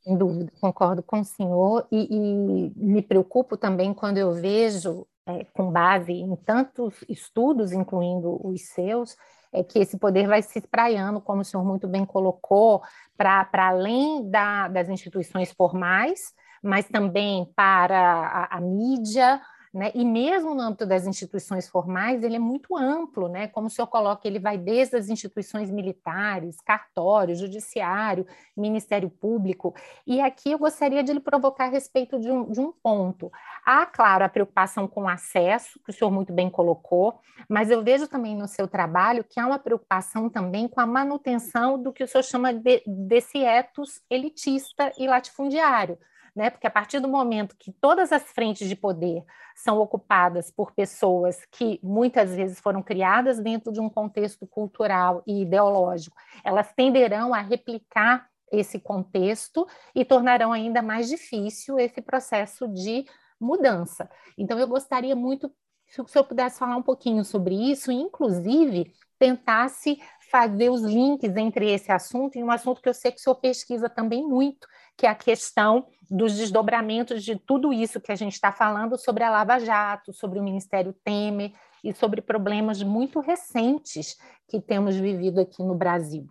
Sem 0.04 0.18
dúvida, 0.18 0.52
concordo 0.62 1.04
com 1.04 1.20
o 1.20 1.26
senhor 1.26 1.88
e, 1.92 2.08
e 2.10 2.72
me 2.76 3.02
preocupo 3.02 3.58
também 3.58 3.94
quando 3.94 4.18
eu 4.18 4.34
vejo, 4.34 5.06
é, 5.26 5.44
com 5.54 5.72
base 5.72 6.13
em 6.13 6.36
tantos 6.38 7.04
estudos, 7.10 7.74
incluindo 7.74 8.40
os 8.48 8.62
seus, 8.70 9.18
é 9.52 9.63
que 9.63 9.80
esse 9.80 9.98
poder 9.98 10.28
vai 10.28 10.42
se 10.42 10.60
espraiando, 10.60 11.20
como 11.20 11.42
o 11.42 11.46
senhor 11.46 11.66
muito 11.66 11.88
bem 11.88 12.06
colocou, 12.06 12.82
para 13.18 13.50
além 13.54 14.30
da, 14.30 14.68
das 14.68 14.88
instituições 14.88 15.52
formais, 15.52 16.34
mas 16.62 16.88
também 16.88 17.46
para 17.56 18.00
a, 18.00 18.58
a 18.58 18.62
mídia, 18.62 19.41
né? 19.78 19.91
E 19.93 20.04
mesmo 20.04 20.56
no 20.56 20.62
âmbito 20.62 20.88
das 20.88 21.06
instituições 21.06 21.67
formais, 21.67 22.24
ele 22.24 22.36
é 22.36 22.39
muito 22.39 22.76
amplo, 22.76 23.28
né? 23.28 23.48
como 23.48 23.67
o 23.67 23.70
senhor 23.70 23.88
coloca, 23.88 24.28
ele 24.28 24.39
vai 24.39 24.58
desde 24.58 24.96
as 24.96 25.08
instituições 25.08 25.70
militares, 25.70 26.60
cartório, 26.62 27.36
judiciário, 27.36 28.26
Ministério 28.56 29.08
Público. 29.08 29.76
E 30.06 30.20
aqui 30.20 30.52
eu 30.52 30.58
gostaria 30.58 31.04
de 31.04 31.13
lhe 31.13 31.20
provocar 31.20 31.65
a 31.65 31.70
respeito 31.70 32.20
de 32.20 32.32
um, 32.32 32.50
de 32.50 32.60
um 32.60 32.72
ponto. 32.72 33.32
Há, 33.63 33.86
claro, 33.86 34.24
a 34.26 34.30
preocupação 34.30 34.88
com 34.88 35.04
o 35.04 35.08
acesso, 35.08 35.80
que 35.84 35.91
o 35.91 35.93
senhor 35.93 36.10
muito 36.10 36.34
bem 36.34 36.50
colocou, 36.50 37.20
mas 37.48 37.70
eu 37.70 37.84
vejo 37.84 38.08
também 38.08 38.36
no 38.36 38.48
seu 38.48 38.67
trabalho 38.67 39.24
que 39.24 39.39
há 39.39 39.46
uma 39.46 39.60
preocupação 39.60 40.28
também 40.28 40.67
com 40.67 40.82
a 40.82 40.88
manutenção 40.88 41.80
do 41.80 41.93
que 41.93 42.04
o 42.04 42.08
senhor 42.08 42.24
chama 42.24 42.52
de, 42.52 42.82
desse 42.88 43.43
etos 43.43 44.02
elitista 44.10 44.92
e 44.98 45.06
latifundiário 45.06 46.00
né? 46.38 46.50
Porque 46.50 46.67
a 46.67 46.71
partir 46.71 47.00
do 47.00 47.08
momento 47.08 47.56
que 47.58 47.71
todas 47.71 48.12
as 48.12 48.23
frentes 48.31 48.69
de 48.69 48.75
poder 48.75 49.23
são 49.56 49.79
ocupadas 49.79 50.52
por 50.52 50.71
pessoas 50.71 51.44
que 51.52 51.79
muitas 51.83 52.35
vezes 52.35 52.60
foram 52.60 52.81
criadas 52.83 53.40
dentro 53.40 53.73
de 53.73 53.81
um 53.81 53.90
contexto 53.90 54.46
cultural 54.46 55.23
e 55.25 55.42
ideológico, 55.42 56.15
elas 56.44 56.71
tenderão 56.73 57.33
a 57.33 57.42
replicar 57.42 58.29
esse 58.52 58.79
contexto 58.79 59.67
e 59.94 60.06
tornarão 60.06 60.54
ainda 60.54 60.81
mais 60.81 61.10
difícil 61.10 61.79
esse 61.79 62.02
processo 62.02 62.67
de 62.67 63.06
mudança. 63.40 64.10
Então, 64.38 64.58
eu 64.58 64.67
gostaria 64.67 65.15
muito 65.15 65.52
se 65.88 66.02
o 66.02 66.08
senhor 66.08 66.25
pudesse 66.25 66.60
falar 66.60 66.77
um 66.77 66.83
pouquinho 66.83 67.23
sobre 67.23 67.56
isso, 67.56 67.92
inclusive 67.92 68.94
tentasse 69.17 69.98
fazer 70.29 70.69
os 70.69 70.81
links 70.81 71.35
entre 71.35 71.71
esse 71.71 71.92
assunto 71.92 72.38
e 72.38 72.44
um 72.44 72.52
assunto 72.52 72.81
que 72.81 72.90
eu 72.90 72.94
sei 72.94 73.12
que 73.12 73.19
o 73.19 73.21
senhor 73.21 73.35
pesquisa 73.35 73.90
também 73.90 74.23
muito, 74.27 74.67
que 74.98 75.06
é 75.06 75.10
a 75.10 75.15
questão 75.15 75.87
dos 76.10 76.35
desdobramentos 76.35 77.23
de 77.23 77.35
tudo 77.37 77.71
isso 77.71 78.02
que 78.02 78.12
a 78.12 78.15
gente 78.15 78.33
está 78.33 78.52
falando 78.52 78.98
sobre 78.98 79.23
a 79.23 79.29
Lava 79.29 79.60
Jato, 79.60 80.12
sobre 80.12 80.39
o 80.39 80.43
Ministério 80.43 80.93
Temer 81.04 81.54
e 81.83 81.93
sobre 81.93 82.21
problemas 82.21 82.81
muito 82.81 83.19
recentes 83.19 84.17
que 84.50 84.60
temos 84.60 84.95
vivido 84.95 85.39
aqui 85.39 85.62
no 85.62 85.75
Brasil. 85.75 86.27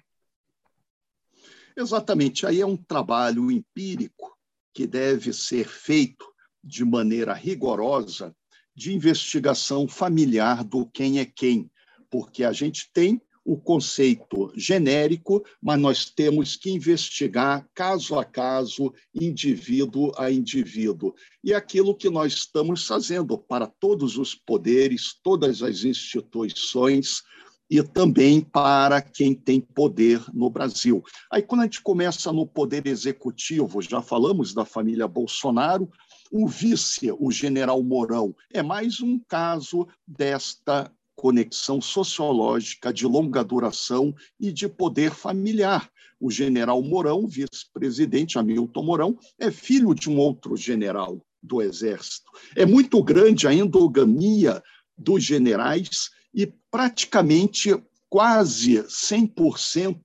Exatamente. 1.77 2.47
Aí 2.47 2.61
é 2.61 2.67
um 2.67 2.77
trabalho 2.77 3.51
empírico 3.51 4.37
que 4.75 4.87
deve 4.87 5.33
ser 5.33 5.69
feito 5.69 6.27
de 6.65 6.85
maneira 6.85 7.33
rigorosa 7.33 8.35
de 8.75 8.95
investigação 8.95 9.87
familiar 9.87 10.65
do 10.65 10.87
quem 10.87 11.19
é 11.19 11.25
quem, 11.25 11.71
porque 12.11 12.45
a 12.45 12.53
gente 12.53 12.91
tem 12.93 13.23
o 13.47 13.57
conceito 13.57 14.53
genérico, 14.57 15.45
mas 15.63 15.81
nós 15.81 16.05
temos 16.11 16.57
que 16.57 16.69
investigar 16.69 17.65
caso 17.73 18.19
a 18.19 18.25
caso, 18.25 18.93
indivíduo 19.15 20.11
a 20.19 20.29
indivíduo. 20.33 21.15
E 21.45 21.55
aquilo 21.55 21.95
que 21.95 22.11
nós 22.11 22.33
estamos 22.33 22.85
fazendo 22.85 23.39
para 23.39 23.69
todos 23.69 24.19
os 24.19 24.35
poderes, 24.35 25.15
todas 25.23 25.63
as 25.63 25.85
instituições 25.85 27.23
e 27.71 27.81
também 27.85 28.41
para 28.41 29.01
quem 29.01 29.33
tem 29.33 29.61
poder 29.61 30.21
no 30.35 30.51
Brasil. 30.51 31.05
Aí, 31.31 31.41
quando 31.41 31.61
a 31.61 31.65
gente 31.65 31.83
começa 31.83 32.33
no 32.33 32.47
poder 32.47 32.85
executivo, 32.87 33.81
já 33.81 34.03
falamos 34.03 34.53
da 34.53 34.65
família 34.65 35.07
Bolsonaro, 35.07 35.89
o 36.33 36.49
vice, 36.49 37.13
o 37.17 37.31
general 37.31 37.81
Mourão, 37.81 38.35
é 38.53 38.63
mais 38.63 39.01
um 39.01 39.21
caso 39.29 39.87
desta 40.07 40.93
conexão 41.17 41.81
sociológica 41.81 42.93
de 42.93 43.07
longa 43.07 43.43
duração 43.43 44.15
e 44.39 44.53
de 44.53 44.69
poder 44.69 45.11
familiar. 45.11 45.91
O 46.21 46.31
general 46.31 46.83
Mourão, 46.83 47.27
vice-presidente 47.27 48.39
Hamilton 48.39 48.83
Mourão, 48.83 49.19
é 49.39 49.51
filho 49.51 49.95
de 49.95 50.09
um 50.09 50.19
outro 50.19 50.57
general 50.57 51.21
do 51.43 51.63
Exército. 51.63 52.31
É 52.55 52.67
muito 52.67 53.03
grande 53.03 53.49
a 53.49 53.53
endogamia 53.53 54.63
dos 54.97 55.25
generais 55.25 56.11
e 56.35 56.47
praticamente 56.71 57.71
quase 58.09 58.83
100% 58.83 59.99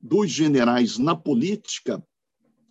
dos 0.00 0.30
generais 0.30 0.98
na 0.98 1.14
política 1.14 2.02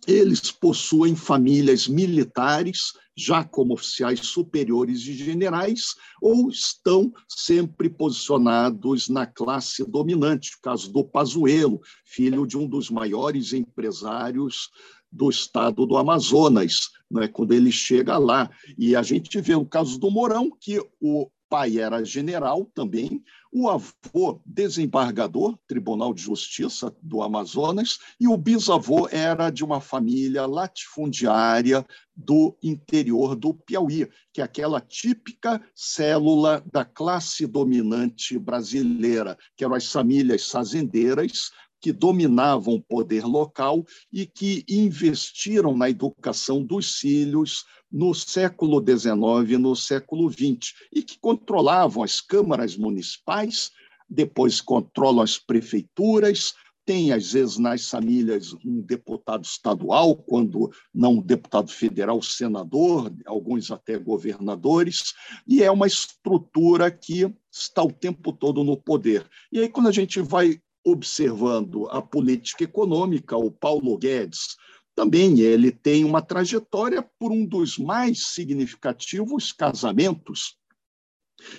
eles 0.06 0.50
possuem 0.50 1.14
famílias 1.16 1.88
militares, 1.88 2.92
já 3.16 3.44
como 3.44 3.74
oficiais 3.74 4.20
superiores 4.20 5.00
de 5.00 5.14
generais, 5.14 5.94
ou 6.20 6.48
estão 6.48 7.12
sempre 7.28 7.88
posicionados 7.88 9.08
na 9.08 9.26
classe 9.26 9.84
dominante. 9.84 10.56
O 10.56 10.60
caso 10.60 10.92
do 10.92 11.04
Pazuello, 11.04 11.80
filho 12.04 12.46
de 12.46 12.56
um 12.56 12.66
dos 12.66 12.90
maiores 12.90 13.52
empresários 13.52 14.68
do 15.10 15.30
estado 15.30 15.86
do 15.86 15.96
Amazonas, 15.96 16.88
né, 17.10 17.28
quando 17.28 17.52
ele 17.52 17.70
chega 17.70 18.18
lá. 18.18 18.50
E 18.76 18.96
a 18.96 19.02
gente 19.02 19.40
vê 19.40 19.54
o 19.54 19.64
caso 19.64 19.98
do 19.98 20.10
Mourão, 20.10 20.50
que 20.60 20.80
o 21.00 21.30
pai 21.48 21.78
era 21.78 22.04
general 22.04 22.68
também, 22.74 23.22
o 23.56 23.68
avô 23.68 24.42
desembargador, 24.44 25.56
Tribunal 25.68 26.12
de 26.12 26.20
Justiça 26.20 26.92
do 27.00 27.22
Amazonas, 27.22 28.00
e 28.18 28.26
o 28.26 28.36
bisavô 28.36 29.08
era 29.08 29.48
de 29.48 29.62
uma 29.62 29.80
família 29.80 30.44
latifundiária 30.44 31.86
do 32.16 32.58
interior 32.60 33.36
do 33.36 33.54
Piauí, 33.54 34.08
que 34.32 34.40
é 34.40 34.44
aquela 34.44 34.80
típica 34.80 35.62
célula 35.72 36.64
da 36.72 36.84
classe 36.84 37.46
dominante 37.46 38.36
brasileira, 38.40 39.38
que 39.56 39.64
eram 39.64 39.76
as 39.76 39.86
famílias 39.86 40.50
fazendeiras 40.50 41.52
que 41.80 41.92
dominavam 41.92 42.74
o 42.74 42.82
poder 42.82 43.24
local 43.24 43.84
e 44.12 44.26
que 44.26 44.64
investiram 44.68 45.76
na 45.76 45.88
educação 45.88 46.64
dos 46.64 46.96
filhos 46.96 47.64
no 47.94 48.12
século 48.12 48.84
XIX 48.84 49.52
e 49.52 49.56
no 49.56 49.76
século 49.76 50.28
XX, 50.28 50.74
e 50.92 51.00
que 51.00 51.16
controlavam 51.20 52.02
as 52.02 52.20
câmaras 52.20 52.76
municipais, 52.76 53.70
depois 54.10 54.60
controlam 54.60 55.22
as 55.22 55.38
prefeituras, 55.38 56.54
tem, 56.84 57.12
às 57.12 57.32
vezes, 57.32 57.56
nas 57.56 57.88
famílias, 57.88 58.52
um 58.64 58.82
deputado 58.82 59.44
estadual, 59.44 60.16
quando 60.16 60.72
não 60.92 61.14
um 61.14 61.22
deputado 61.22 61.70
federal, 61.70 62.20
senador, 62.20 63.14
alguns 63.24 63.70
até 63.70 63.96
governadores, 63.96 65.14
e 65.46 65.62
é 65.62 65.70
uma 65.70 65.86
estrutura 65.86 66.90
que 66.90 67.32
está 67.50 67.82
o 67.82 67.92
tempo 67.92 68.32
todo 68.32 68.64
no 68.64 68.76
poder. 68.76 69.24
E 69.52 69.60
aí, 69.60 69.68
quando 69.68 69.88
a 69.88 69.92
gente 69.92 70.20
vai 70.20 70.60
observando 70.84 71.88
a 71.90 72.02
política 72.02 72.64
econômica, 72.64 73.36
o 73.36 73.52
Paulo 73.52 73.96
Guedes, 73.96 74.56
também 74.94 75.40
ele 75.40 75.72
tem 75.72 76.04
uma 76.04 76.22
trajetória 76.22 77.02
por 77.18 77.32
um 77.32 77.44
dos 77.44 77.78
mais 77.78 78.28
significativos 78.28 79.52
casamentos. 79.52 80.56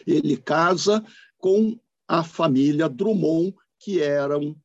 Ele 0.07 0.37
casa 0.37 1.03
com 1.37 1.77
a 2.07 2.23
família 2.23 2.87
Drummond, 2.87 3.53
que 3.79 4.01
eram 4.01 4.55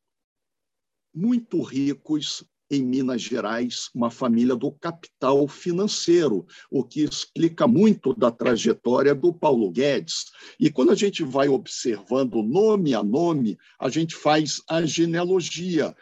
muito 1.12 1.60
ricos 1.62 2.44
em 2.70 2.84
Minas 2.84 3.20
Gerais, 3.20 3.90
uma 3.92 4.10
família 4.10 4.54
do 4.54 4.70
capital 4.70 5.48
financeiro, 5.48 6.46
o 6.70 6.84
que 6.84 7.02
explica 7.02 7.66
muito 7.66 8.14
da 8.14 8.30
trajetória 8.30 9.12
do 9.12 9.32
Paulo 9.32 9.70
Guedes. 9.72 10.26
E 10.58 10.70
quando 10.70 10.92
a 10.92 10.94
gente 10.94 11.24
vai 11.24 11.48
observando 11.48 12.42
nome 12.42 12.94
a 12.94 13.02
nome, 13.02 13.58
a 13.78 13.88
gente 13.88 14.14
faz 14.14 14.62
a 14.68 14.82
genealogia 14.82 15.96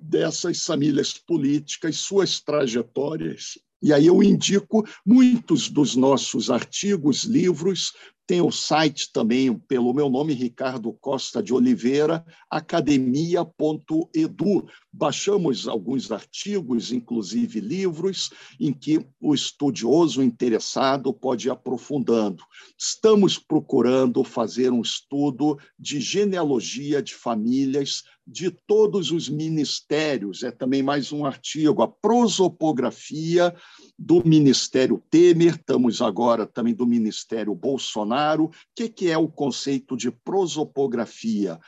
dessas 0.00 0.64
famílias 0.64 1.14
políticas, 1.14 1.96
suas 1.96 2.40
trajetórias. 2.40 3.58
E 3.82 3.92
aí 3.92 4.06
eu 4.06 4.22
indico 4.22 4.82
muitos 5.04 5.68
dos 5.68 5.94
nossos 5.94 6.50
artigos, 6.50 7.24
livros, 7.24 7.92
tem 8.26 8.40
o 8.40 8.50
site 8.50 9.12
também, 9.12 9.54
pelo 9.54 9.92
meu 9.92 10.08
nome, 10.08 10.32
Ricardo 10.32 10.90
Costa 10.94 11.42
de 11.42 11.52
Oliveira, 11.52 12.24
academia.edu. 12.48 13.46
Baixamos 14.90 15.68
alguns 15.68 16.10
artigos, 16.10 16.90
inclusive 16.90 17.60
livros, 17.60 18.30
em 18.58 18.72
que 18.72 19.06
o 19.20 19.34
estudioso 19.34 20.22
interessado 20.22 21.12
pode 21.12 21.48
ir 21.48 21.50
aprofundando. 21.50 22.42
Estamos 22.78 23.36
procurando 23.36 24.24
fazer 24.24 24.72
um 24.72 24.80
estudo 24.80 25.58
de 25.78 26.00
genealogia 26.00 27.02
de 27.02 27.14
famílias 27.14 28.04
de 28.26 28.50
todos 28.50 29.10
os 29.10 29.28
ministérios. 29.28 30.42
É 30.42 30.50
também 30.50 30.82
mais 30.82 31.12
um 31.12 31.24
artigo, 31.24 31.82
a 31.82 31.88
prosopografia 31.88 33.54
do 33.98 34.26
Ministério 34.26 35.02
Temer, 35.10 35.56
estamos 35.56 36.00
agora 36.00 36.46
também 36.46 36.74
do 36.74 36.86
Ministério 36.86 37.54
Bolsonaro. 37.54 38.44
O 38.44 38.50
que, 38.74 38.88
que 38.88 39.10
é 39.10 39.18
o 39.18 39.28
conceito 39.28 39.96
de 39.96 40.10
prosopografia? 40.10 41.60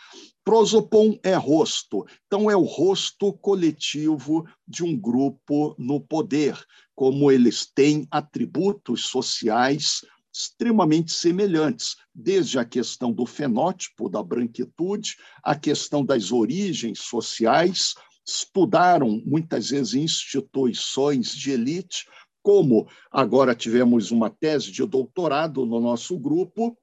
Prosopon 0.44 1.18
é 1.24 1.34
rosto, 1.34 2.06
então 2.26 2.48
é 2.48 2.56
o 2.56 2.62
rosto 2.62 3.32
coletivo 3.32 4.46
de 4.66 4.84
um 4.84 4.96
grupo 4.96 5.74
no 5.76 6.00
poder, 6.00 6.56
como 6.94 7.32
eles 7.32 7.66
têm 7.66 8.06
atributos 8.12 9.06
sociais 9.06 10.02
extremamente 10.36 11.12
semelhantes, 11.12 11.96
desde 12.14 12.58
a 12.58 12.64
questão 12.64 13.10
do 13.10 13.24
fenótipo, 13.24 14.08
da 14.08 14.22
branquitude, 14.22 15.16
a 15.42 15.54
questão 15.56 16.04
das 16.04 16.30
origens 16.30 17.00
sociais, 17.00 17.94
estudaram 18.26 19.22
muitas 19.24 19.70
vezes 19.70 19.94
instituições 19.94 21.30
de 21.30 21.52
elite, 21.52 22.06
como 22.42 22.86
agora 23.10 23.54
tivemos 23.54 24.10
uma 24.10 24.28
tese 24.28 24.70
de 24.70 24.84
doutorado 24.84 25.64
no 25.64 25.80
nosso 25.80 26.18
grupo, 26.18 26.76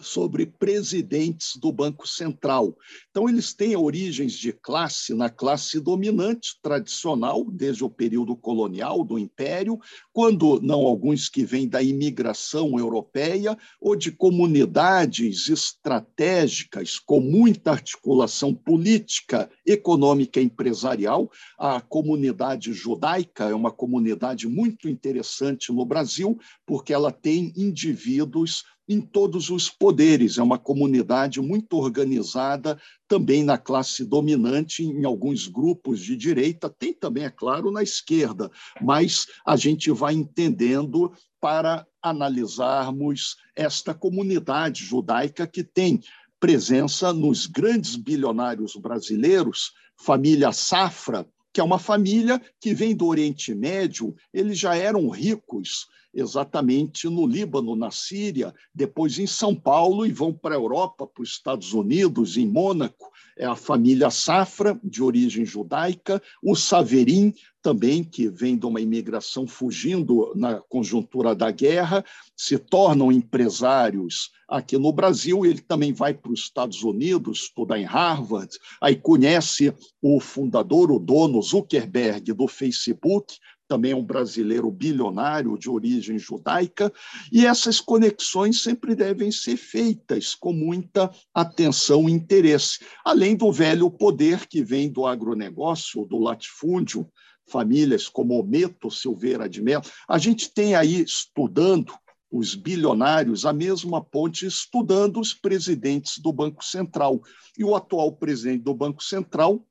sobre 0.00 0.46
presidentes 0.46 1.56
do 1.56 1.72
Banco 1.72 2.08
Central. 2.08 2.76
Então, 3.10 3.28
eles 3.28 3.52
têm 3.52 3.76
origens 3.76 4.32
de 4.32 4.52
classe 4.52 5.14
na 5.14 5.28
classe 5.28 5.80
dominante 5.80 6.58
tradicional, 6.62 7.44
desde 7.50 7.84
o 7.84 7.90
período 7.90 8.36
colonial 8.36 9.04
do 9.04 9.18
Império, 9.18 9.78
quando 10.12 10.60
não 10.60 10.80
alguns 10.80 11.28
que 11.28 11.44
vêm 11.44 11.68
da 11.68 11.82
imigração 11.82 12.78
europeia, 12.78 13.56
ou 13.80 13.94
de 13.94 14.10
comunidades 14.10 15.48
estratégicas 15.48 16.98
com 16.98 17.20
muita 17.20 17.72
articulação 17.72 18.54
política, 18.54 19.50
econômica 19.66 20.40
e 20.40 20.44
empresarial. 20.44 21.30
A 21.58 21.80
comunidade 21.80 22.72
judaica 22.72 23.44
é 23.44 23.54
uma 23.54 23.70
comunidade 23.70 24.48
muito 24.48 24.88
interessante 24.88 25.72
no 25.72 25.84
Brasil, 25.84 26.38
porque 26.66 26.92
ela 26.92 27.12
tem 27.12 27.52
indivíduos 27.56 28.64
em 28.90 29.00
todos 29.00 29.50
os 29.50 29.70
poderes. 29.70 30.36
É 30.36 30.42
uma 30.42 30.58
comunidade 30.58 31.40
muito 31.40 31.76
organizada, 31.76 32.76
também 33.06 33.44
na 33.44 33.56
classe 33.56 34.04
dominante, 34.04 34.82
em 34.82 35.04
alguns 35.04 35.46
grupos 35.46 36.00
de 36.00 36.16
direita, 36.16 36.68
tem 36.68 36.92
também, 36.92 37.24
é 37.24 37.30
claro, 37.30 37.70
na 37.70 37.84
esquerda, 37.84 38.50
mas 38.82 39.26
a 39.46 39.54
gente 39.54 39.92
vai 39.92 40.14
entendendo 40.14 41.12
para 41.40 41.86
analisarmos 42.02 43.36
esta 43.54 43.94
comunidade 43.94 44.84
judaica 44.84 45.46
que 45.46 45.62
tem 45.62 46.00
presença 46.40 47.12
nos 47.12 47.46
grandes 47.46 47.94
bilionários 47.94 48.74
brasileiros, 48.74 49.72
família 49.96 50.50
Safra, 50.50 51.24
que 51.52 51.60
é 51.60 51.64
uma 51.64 51.78
família 51.78 52.42
que 52.60 52.74
vem 52.74 52.94
do 52.94 53.06
Oriente 53.06 53.54
Médio, 53.54 54.16
eles 54.32 54.58
já 54.58 54.74
eram 54.74 55.08
ricos 55.08 55.86
exatamente 56.12 57.08
no 57.08 57.26
Líbano, 57.26 57.76
na 57.76 57.90
Síria, 57.90 58.54
depois 58.74 59.18
em 59.18 59.26
São 59.26 59.54
Paulo 59.54 60.04
e 60.04 60.12
vão 60.12 60.32
para 60.32 60.54
a 60.54 60.58
Europa, 60.58 61.06
para 61.06 61.22
os 61.22 61.30
Estados 61.30 61.72
Unidos, 61.72 62.36
em 62.36 62.46
Mônaco. 62.46 63.10
É 63.38 63.46
a 63.46 63.56
família 63.56 64.10
Safra, 64.10 64.78
de 64.82 65.02
origem 65.02 65.44
judaica, 65.44 66.20
o 66.42 66.54
Saverin, 66.54 67.32
também, 67.62 68.02
que 68.02 68.28
vem 68.28 68.56
de 68.56 68.66
uma 68.66 68.80
imigração 68.80 69.46
fugindo 69.46 70.32
na 70.34 70.60
conjuntura 70.60 71.34
da 71.34 71.50
guerra, 71.50 72.04
se 72.36 72.58
tornam 72.58 73.12
empresários 73.12 74.30
aqui 74.48 74.78
no 74.78 74.92
Brasil. 74.92 75.44
Ele 75.44 75.60
também 75.60 75.92
vai 75.92 76.14
para 76.14 76.32
os 76.32 76.40
Estados 76.40 76.82
Unidos, 76.82 77.42
estudar 77.42 77.78
em 77.78 77.84
Harvard, 77.84 78.50
aí 78.80 78.96
conhece 78.96 79.74
o 80.00 80.20
fundador, 80.20 80.90
o 80.90 80.98
dono 80.98 81.40
Zuckerberg 81.42 82.32
do 82.32 82.48
Facebook, 82.48 83.38
também 83.70 83.92
é 83.92 83.96
um 83.96 84.04
brasileiro 84.04 84.68
bilionário 84.68 85.56
de 85.56 85.70
origem 85.70 86.18
judaica, 86.18 86.92
e 87.30 87.46
essas 87.46 87.80
conexões 87.80 88.64
sempre 88.64 88.96
devem 88.96 89.30
ser 89.30 89.56
feitas 89.56 90.34
com 90.34 90.52
muita 90.52 91.08
atenção 91.32 92.08
e 92.08 92.12
interesse, 92.12 92.80
além 93.04 93.36
do 93.36 93.52
velho 93.52 93.88
poder 93.88 94.48
que 94.48 94.64
vem 94.64 94.90
do 94.90 95.06
agronegócio, 95.06 96.04
do 96.04 96.18
latifúndio, 96.18 97.08
famílias 97.46 98.08
como 98.08 98.42
Meto 98.42 98.90
Silveira 98.90 99.48
de 99.48 99.62
Mello. 99.62 99.84
A 100.08 100.18
gente 100.18 100.52
tem 100.52 100.74
aí 100.74 101.02
estudando 101.02 101.94
os 102.28 102.56
bilionários, 102.56 103.46
a 103.46 103.52
mesma 103.52 104.02
ponte 104.04 104.46
estudando 104.46 105.20
os 105.20 105.32
presidentes 105.32 106.18
do 106.18 106.32
Banco 106.32 106.64
Central. 106.64 107.20
E 107.56 107.62
o 107.62 107.76
atual 107.76 108.16
presidente 108.16 108.64
do 108.64 108.74
Banco 108.74 109.02
Central 109.02 109.64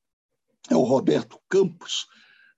é 0.70 0.76
o 0.76 0.84
Roberto 0.84 1.38
Campos 1.50 2.08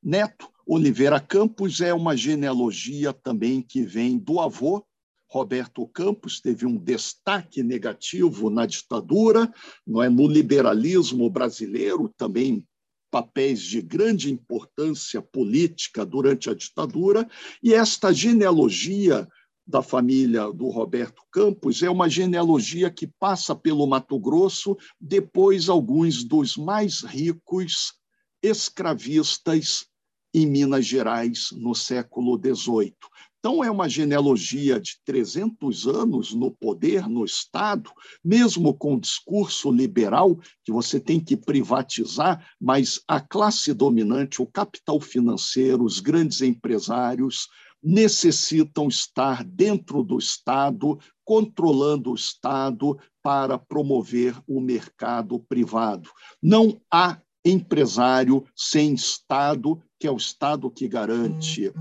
Neto, 0.03 0.51
Oliveira 0.73 1.19
Campos 1.19 1.81
é 1.81 1.93
uma 1.93 2.15
genealogia 2.15 3.11
também 3.11 3.61
que 3.61 3.83
vem 3.83 4.17
do 4.17 4.39
avô. 4.39 4.81
Roberto 5.29 5.85
Campos 5.85 6.39
teve 6.39 6.65
um 6.65 6.77
destaque 6.77 7.61
negativo 7.61 8.49
na 8.49 8.65
ditadura, 8.65 9.53
não 9.85 10.01
é 10.01 10.07
no 10.07 10.25
liberalismo 10.25 11.29
brasileiro, 11.29 12.07
também 12.15 12.65
papéis 13.11 13.59
de 13.59 13.81
grande 13.81 14.31
importância 14.31 15.21
política 15.21 16.05
durante 16.05 16.49
a 16.49 16.53
ditadura, 16.53 17.27
e 17.61 17.73
esta 17.73 18.13
genealogia 18.13 19.27
da 19.67 19.81
família 19.81 20.49
do 20.53 20.69
Roberto 20.69 21.21
Campos 21.29 21.83
é 21.83 21.89
uma 21.89 22.07
genealogia 22.07 22.89
que 22.89 23.07
passa 23.19 23.53
pelo 23.53 23.85
Mato 23.85 24.17
Grosso, 24.17 24.77
depois 24.97 25.67
alguns 25.67 26.23
dos 26.23 26.55
mais 26.55 27.01
ricos 27.01 27.91
escravistas 28.41 29.90
em 30.33 30.45
Minas 30.45 30.85
Gerais 30.85 31.49
no 31.51 31.73
século 31.75 32.39
XVIII. 32.39 32.95
Então, 33.39 33.63
é 33.63 33.71
uma 33.71 33.89
genealogia 33.89 34.79
de 34.79 34.99
300 35.03 35.87
anos 35.87 36.31
no 36.31 36.51
poder, 36.51 37.09
no 37.09 37.25
Estado, 37.25 37.89
mesmo 38.23 38.71
com 38.71 38.93
o 38.93 38.99
discurso 38.99 39.71
liberal, 39.71 40.39
que 40.63 40.71
você 40.71 40.99
tem 40.99 41.19
que 41.19 41.35
privatizar, 41.35 42.47
mas 42.59 43.01
a 43.07 43.19
classe 43.19 43.73
dominante, 43.73 44.43
o 44.43 44.45
capital 44.45 45.01
financeiro, 45.01 45.83
os 45.83 45.99
grandes 45.99 46.41
empresários, 46.41 47.47
necessitam 47.81 48.87
estar 48.87 49.43
dentro 49.43 50.03
do 50.03 50.19
Estado, 50.19 50.99
controlando 51.25 52.11
o 52.11 52.15
Estado 52.15 52.95
para 53.23 53.57
promover 53.57 54.39
o 54.47 54.61
mercado 54.61 55.39
privado. 55.39 56.11
Não 56.39 56.79
há 56.93 57.19
empresário 57.43 58.45
sem 58.55 58.93
Estado 58.93 59.81
que 60.01 60.07
é 60.07 60.11
o 60.11 60.17
Estado 60.17 60.71
que 60.71 60.87
garante 60.87 61.71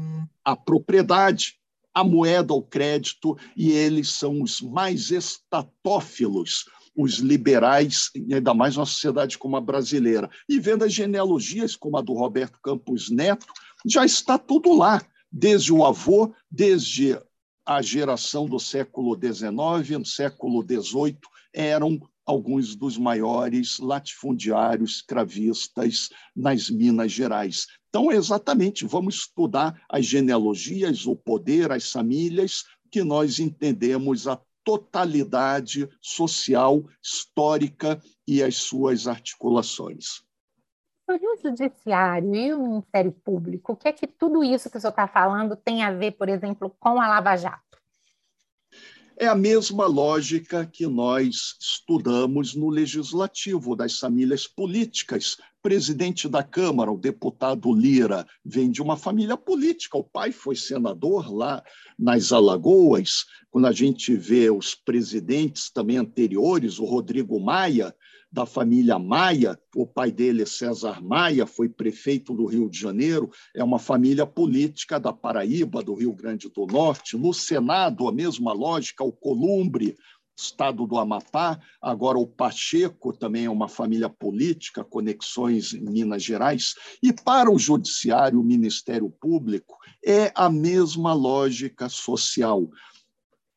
a 0.45 0.55
propriedade, 0.55 1.55
a 1.95 2.05
moeda, 2.05 2.53
o 2.53 2.63
crédito, 2.63 3.35
e 3.57 3.73
eles 3.73 4.11
são 4.11 4.43
os 4.43 4.61
mais 4.61 5.11
estatófilos, 5.11 6.67
os 6.95 7.15
liberais, 7.15 8.11
ainda 8.31 8.53
mais 8.53 8.77
numa 8.77 8.85
sociedade 8.85 9.39
como 9.39 9.57
a 9.57 9.61
brasileira. 9.61 10.29
E 10.47 10.61
vendo 10.61 10.85
as 10.85 10.93
genealogias 10.93 11.75
como 11.75 11.97
a 11.97 12.03
do 12.03 12.13
Roberto 12.13 12.61
Campos 12.63 13.09
Neto, 13.11 13.47
já 13.87 14.05
está 14.05 14.37
tudo 14.37 14.77
lá, 14.77 15.03
desde 15.33 15.73
o 15.73 15.83
avô, 15.83 16.35
desde 16.51 17.19
a 17.65 17.81
geração 17.81 18.45
do 18.45 18.61
século 18.61 19.19
XIX, 19.19 19.99
no 19.99 20.05
século 20.05 20.63
XVIII, 20.63 21.17
eram 21.55 21.99
alguns 22.31 22.77
dos 22.77 22.97
maiores 22.97 23.79
latifundiários 23.79 24.97
escravistas 24.97 26.09
nas 26.35 26.71
Minas 26.71 27.13
Gerais. 27.13 27.67
Então, 27.89 28.11
exatamente, 28.11 28.87
vamos 28.87 29.17
estudar 29.17 29.83
as 29.89 30.07
genealogias, 30.07 31.07
o 31.07 31.17
poder, 31.17 31.73
as 31.73 31.91
famílias, 31.91 32.65
que 32.91 33.03
nós 33.03 33.39
entendemos 33.39 34.29
a 34.29 34.41
totalidade 34.65 35.89
social, 36.01 36.85
histórica 37.03 38.01
e 38.27 38.43
as 38.43 38.57
suas 38.57 39.09
articulações. 39.09 40.23
O 41.09 41.19
Judiciário 41.43 42.35
e 42.37 42.55
o 42.55 42.63
Ministério 42.63 43.11
Público, 43.11 43.73
o 43.73 43.77
que 43.77 43.89
é 43.89 43.93
que 43.93 44.07
tudo 44.07 44.45
isso 44.45 44.71
que 44.71 44.77
o 44.77 44.81
senhor 44.81 44.91
está 44.91 45.09
falando 45.09 45.57
tem 45.57 45.83
a 45.83 45.91
ver, 45.91 46.13
por 46.13 46.29
exemplo, 46.29 46.71
com 46.79 47.01
a 47.01 47.09
Lava 47.09 47.37
Jato? 47.37 47.70
É 49.23 49.27
a 49.27 49.35
mesma 49.35 49.87
lógica 49.87 50.65
que 50.65 50.87
nós 50.87 51.55
estudamos 51.61 52.55
no 52.55 52.71
legislativo, 52.71 53.77
das 53.77 53.99
famílias 53.99 54.47
políticas. 54.47 55.37
Presidente 55.63 56.27
da 56.27 56.43
Câmara, 56.43 56.91
o 56.91 56.97
deputado 56.97 57.71
Lira, 57.71 58.27
vem 58.43 58.71
de 58.71 58.81
uma 58.81 58.97
família 58.97 59.37
política. 59.37 59.99
O 59.99 60.03
pai 60.03 60.33
foi 60.33 60.57
senador 60.57 61.31
lá 61.31 61.63
nas 61.99 62.33
Alagoas. 62.33 63.27
Quando 63.51 63.67
a 63.67 63.73
gente 63.73 64.17
vê 64.17 64.51
os 64.51 64.75
presidentes 64.75 65.71
também 65.71 65.99
anteriores, 65.99 66.79
o 66.79 66.87
Rodrigo 66.87 67.39
Maia, 67.39 67.95
da 68.33 68.47
família 68.47 68.99
Maia, 68.99 69.59
o 69.75 69.87
pai 69.87 70.13
dele 70.13 70.47
César 70.47 71.03
Maia, 71.03 71.47
foi 71.47 71.69
prefeito 71.69 72.33
do 72.33 72.47
Rio 72.47 72.71
de 72.71 72.79
Janeiro, 72.79 73.31
é 73.55 73.65
uma 73.65 73.79
família 73.79 74.25
política 74.25 75.01
da 75.01 75.13
Paraíba, 75.13 75.83
do 75.83 75.95
Rio 75.95 76.13
Grande 76.13 76.49
do 76.49 76.67
Norte. 76.67 77.17
No 77.17 77.35
Senado, 77.35 78.07
a 78.07 78.13
mesma 78.13 78.53
lógica, 78.53 79.03
o 79.03 79.11
Columbre, 79.11 79.97
estado 80.37 80.87
do 80.87 80.97
Amapá, 80.97 81.61
agora 81.83 82.19
o 82.19 82.27
Pacheco 82.27 83.13
também 83.13 83.45
é 83.45 83.51
uma 83.51 83.69
família 83.69 84.09
política, 84.09 84.85
conexões 84.85 85.75
em 85.75 85.81
Minas 85.81 86.23
Gerais, 86.23 86.75
e 87.03 87.13
para 87.13 87.51
o 87.51 87.59
Judiciário, 87.59 88.41
o 88.41 88.45
Ministério 88.45 89.11
Público, 89.11 89.77
é 90.05 90.33
a 90.35 90.49
mesma 90.49 91.13
lógica 91.13 91.89
social. 91.89 92.71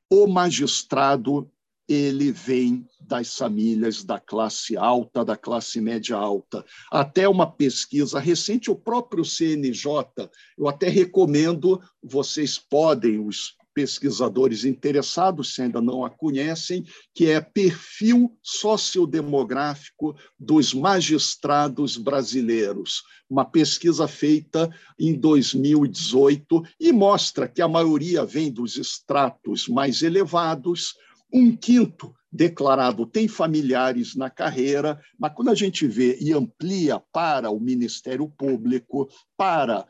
O 0.09 0.27
magistrado 0.27 1.49
ele 1.87 2.31
vem 2.31 2.87
das 2.99 3.37
famílias 3.37 4.03
da 4.03 4.19
classe 4.19 4.77
alta, 4.77 5.25
da 5.25 5.35
classe 5.35 5.81
média 5.81 6.15
alta. 6.15 6.65
Até 6.91 7.27
uma 7.27 7.49
pesquisa 7.49 8.19
recente, 8.19 8.71
o 8.71 8.75
próprio 8.75 9.25
CNJ, 9.25 10.29
eu 10.57 10.67
até 10.67 10.87
recomendo, 10.87 11.81
vocês 12.01 12.57
podem, 12.57 13.19
os 13.19 13.55
pesquisadores 13.73 14.63
interessados, 14.65 15.55
se 15.55 15.61
ainda 15.61 15.81
não 15.81 16.05
a 16.05 16.09
conhecem, 16.09 16.85
que 17.13 17.29
é 17.29 17.41
Perfil 17.41 18.31
Sociodemográfico 18.41 20.15
dos 20.39 20.73
Magistrados 20.73 21.97
Brasileiros, 21.97 23.01
uma 23.29 23.43
pesquisa 23.43 24.07
feita 24.07 24.69
em 24.99 25.19
2018 25.19 26.63
e 26.79 26.91
mostra 26.91 27.47
que 27.47 27.61
a 27.61 27.67
maioria 27.67 28.23
vem 28.23 28.51
dos 28.51 28.77
estratos 28.77 29.67
mais 29.67 30.03
elevados, 30.03 30.93
um 31.33 31.55
quinto 31.55 32.13
declarado 32.31 33.05
tem 33.05 33.27
familiares 33.27 34.15
na 34.15 34.29
carreira, 34.29 34.99
mas 35.19 35.33
quando 35.33 35.49
a 35.49 35.55
gente 35.55 35.87
vê 35.87 36.17
e 36.19 36.31
amplia 36.31 36.99
para 37.11 37.49
o 37.49 37.59
Ministério 37.59 38.29
Público, 38.29 39.09
para 39.35 39.85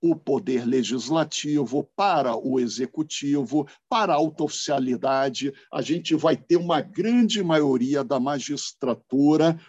o 0.00 0.14
poder 0.14 0.64
legislativo, 0.64 1.84
para 1.96 2.36
o 2.36 2.60
executivo, 2.60 3.66
para 3.88 4.12
a 4.12 4.16
autooficialidade, 4.16 5.52
a 5.72 5.82
gente 5.82 6.14
vai 6.14 6.36
ter 6.36 6.56
uma 6.56 6.80
grande 6.80 7.42
maioria 7.42 8.04
da 8.04 8.20
magistratura 8.20 9.60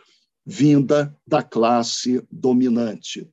vinda 0.46 1.16
da 1.28 1.42
classe 1.42 2.26
dominante. 2.32 3.28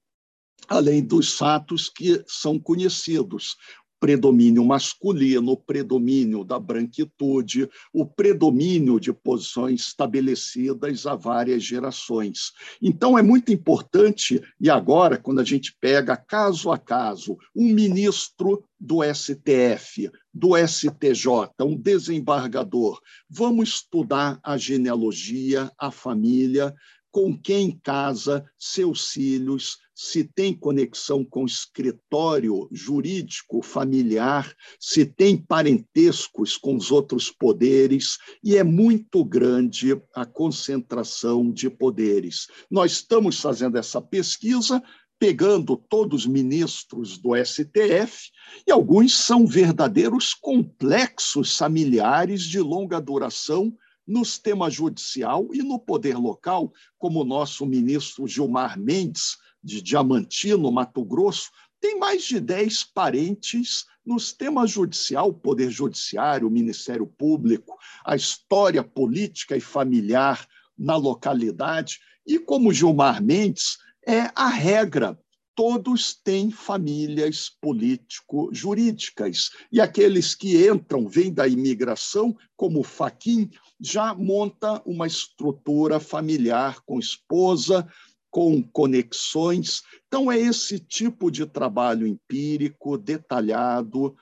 Além 0.69 1.05
dos 1.05 1.35
fatos 1.35 1.89
que 1.89 2.25
são 2.27 2.59
conhecidos, 2.59 3.57
predomínio 3.99 4.65
masculino, 4.65 5.53
o 5.53 5.57
predomínio 5.57 6.45
da 6.45 6.59
branquitude, 6.59 7.69
o 7.93 8.07
predomínio 8.07 9.01
de 9.01 9.13
posições 9.13 9.81
estabelecidas 9.81 11.07
há 11.07 11.15
várias 11.15 11.63
gerações. 11.63 12.53
Então, 12.81 13.19
é 13.19 13.23
muito 13.23 13.53
importante, 13.53 14.43
e 14.61 14.69
agora, 14.69 15.17
quando 15.17 15.41
a 15.41 15.45
gente 15.45 15.77
pega 15.81 16.17
caso 16.17 16.71
a 16.71 16.79
caso, 16.79 17.37
um 17.55 17.73
ministro 17.73 18.65
do 18.79 19.03
STF, 19.03 20.11
do 20.33 20.51
STJ, 20.57 21.51
um 21.63 21.77
desembargador, 21.77 23.01
vamos 23.29 23.71
estudar 23.71 24.39
a 24.43 24.57
genealogia, 24.57 25.71
a 25.79 25.91
família, 25.91 26.75
com 27.17 27.35
quem 27.35 27.71
casa, 27.83 28.45
seus 28.59 29.09
filhos, 29.09 29.79
se 29.95 30.23
tem 30.23 30.53
conexão 30.53 31.25
com 31.25 31.47
escritório 31.47 32.69
jurídico 32.71 33.63
familiar, 33.63 34.55
se 34.79 35.07
tem 35.07 35.35
parentescos 35.35 36.59
com 36.59 36.77
os 36.77 36.91
outros 36.91 37.31
poderes, 37.31 38.19
e 38.45 38.59
é 38.59 38.63
muito 38.63 39.25
grande 39.25 39.99
a 40.15 40.27
concentração 40.27 41.51
de 41.51 41.71
poderes. 41.71 42.49
Nós 42.71 42.93
estamos 42.93 43.41
fazendo 43.41 43.79
essa 43.79 44.03
pesquisa 44.03 44.83
pegando 45.19 45.75
todos 45.89 46.25
os 46.25 46.27
ministros 46.27 47.17
do 47.17 47.35
STF, 47.35 48.31
e 48.67 48.71
alguns 48.71 49.17
são 49.17 49.47
verdadeiros 49.47 50.35
complexos 50.35 51.57
familiares 51.57 52.43
de 52.43 52.61
longa 52.61 53.01
duração 53.01 53.75
no 54.07 54.25
sistema 54.25 54.71
judicial 54.71 55.49
e 55.53 55.63
no 55.63 55.79
poder 55.79 56.17
local, 56.17 56.73
como 56.99 57.21
o 57.21 57.25
nosso 57.25 57.67
ministro 57.67 58.27
Gilmar 58.27 58.79
Mendes, 58.79 59.37
de 59.63 59.83
Diamantino, 59.83 60.71
Mato 60.71 61.05
Grosso, 61.05 61.51
tem 61.81 61.99
mais 61.99 62.25
de 62.25 62.41
10 62.41 62.85
parentes 62.85 63.85
no 64.05 64.19
sistema 64.21 64.67
judicial, 64.67 65.33
Poder 65.33 65.71
Judiciário, 65.71 66.49
Ministério 66.49 67.07
Público, 67.07 67.77
a 68.05 68.15
história 68.15 68.85
política 68.85 69.57
e 69.57 69.61
familiar 69.61 70.47
na 70.79 70.97
localidade. 70.97 71.99
E 72.25 72.39
como 72.39 72.73
Gilmar 72.73 73.23
Mendes, 73.23 73.79
é 74.07 74.31
a 74.37 74.49
regra 74.49 75.19
todos 75.57 76.15
têm 76.15 76.51
famílias 76.51 77.51
político-jurídicas. 77.61 79.51
E 79.73 79.81
aqueles 79.81 80.35
que 80.35 80.69
entram, 80.69 81.09
vêm 81.09 81.33
da 81.33 81.49
imigração, 81.49 82.37
como 82.55 82.83
Faquim, 82.83 83.51
já 83.81 84.15
monta 84.15 84.83
uma 84.85 85.07
estrutura 85.07 85.99
familiar 85.99 86.81
com 86.85 86.99
esposa, 86.99 87.89
com 88.31 88.63
conexões. 88.63 89.83
Então, 90.07 90.31
é 90.31 90.39
esse 90.39 90.79
tipo 90.79 91.31
de 91.31 91.47
trabalho 91.47 92.07
empírico, 92.07 92.99
detalhado, 92.99 94.15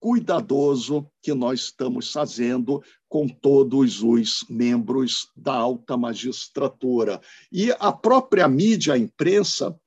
cuidadoso 0.00 1.06
que 1.22 1.32
nós 1.34 1.60
estamos 1.60 2.10
fazendo 2.10 2.82
com 3.08 3.26
todos 3.28 4.02
os 4.02 4.44
membros 4.50 5.28
da 5.36 5.54
alta 5.54 5.96
magistratura. 5.96 7.20
E 7.50 7.70
a 7.78 7.92
própria 7.92 8.48
mídia, 8.48 8.94
a 8.94 8.98
imprensa, 8.98 9.78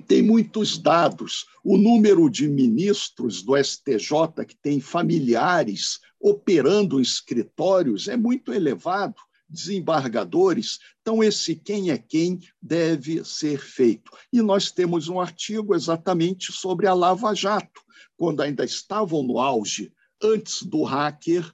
tem 0.00 0.22
muitos 0.22 0.78
dados. 0.78 1.46
O 1.64 1.76
número 1.76 2.28
de 2.30 2.48
ministros 2.48 3.42
do 3.42 3.56
STJ 3.56 4.44
que 4.46 4.56
tem 4.56 4.80
familiares 4.80 5.98
operando 6.20 7.00
escritórios 7.00 8.08
é 8.08 8.16
muito 8.16 8.52
elevado, 8.52 9.16
desembargadores. 9.48 10.78
Então, 11.00 11.22
esse 11.22 11.54
quem 11.54 11.90
é 11.90 11.98
quem 11.98 12.40
deve 12.60 13.24
ser 13.24 13.60
feito. 13.60 14.10
E 14.32 14.42
nós 14.42 14.70
temos 14.70 15.08
um 15.08 15.20
artigo 15.20 15.74
exatamente 15.74 16.52
sobre 16.52 16.86
a 16.86 16.94
Lava 16.94 17.34
Jato, 17.34 17.80
quando 18.16 18.42
ainda 18.42 18.64
estavam 18.64 19.22
no 19.22 19.38
auge, 19.38 19.92
antes 20.22 20.62
do 20.62 20.82
hacker 20.82 21.52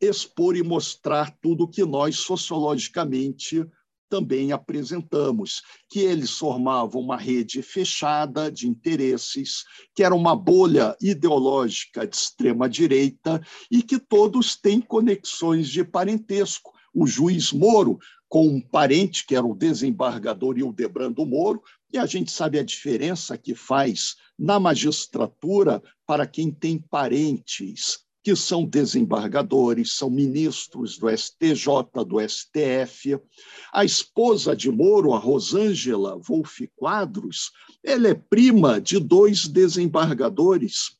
expor 0.00 0.56
e 0.56 0.62
mostrar 0.62 1.30
tudo 1.40 1.68
que 1.68 1.84
nós 1.84 2.16
sociologicamente 2.16 3.66
também 4.08 4.52
apresentamos, 4.52 5.62
que 5.88 6.00
eles 6.00 6.30
formavam 6.30 7.00
uma 7.00 7.16
rede 7.16 7.62
fechada 7.62 8.50
de 8.50 8.68
interesses, 8.68 9.64
que 9.94 10.02
era 10.02 10.14
uma 10.14 10.34
bolha 10.34 10.96
ideológica 11.00 12.06
de 12.06 12.16
extrema-direita 12.16 13.40
e 13.70 13.82
que 13.82 13.98
todos 13.98 14.56
têm 14.56 14.80
conexões 14.80 15.68
de 15.68 15.84
parentesco. 15.84 16.72
O 16.94 17.06
juiz 17.06 17.52
Moro, 17.52 17.98
com 18.28 18.46
um 18.46 18.60
parente 18.60 19.26
que 19.26 19.36
era 19.36 19.46
o 19.46 19.54
desembargador 19.54 20.58
Hildebrando 20.58 21.26
Moro, 21.26 21.62
e 21.92 21.98
a 21.98 22.06
gente 22.06 22.30
sabe 22.30 22.58
a 22.58 22.64
diferença 22.64 23.36
que 23.36 23.54
faz 23.54 24.16
na 24.38 24.58
magistratura 24.58 25.82
para 26.06 26.26
quem 26.26 26.50
tem 26.50 26.78
parentes 26.78 28.05
que 28.26 28.34
são 28.34 28.64
desembargadores, 28.64 29.92
são 29.92 30.10
ministros 30.10 30.98
do 30.98 31.08
STJ, 31.08 31.68
do 32.04 32.18
STF. 32.18 33.20
A 33.72 33.84
esposa 33.84 34.56
de 34.56 34.68
Moro, 34.68 35.14
a 35.14 35.16
Rosângela 35.16 36.18
Wolff 36.18 36.68
Quadros, 36.74 37.52
ela 37.84 38.08
é 38.08 38.14
prima 38.14 38.80
de 38.80 38.98
dois 38.98 39.46
desembargadores, 39.46 40.98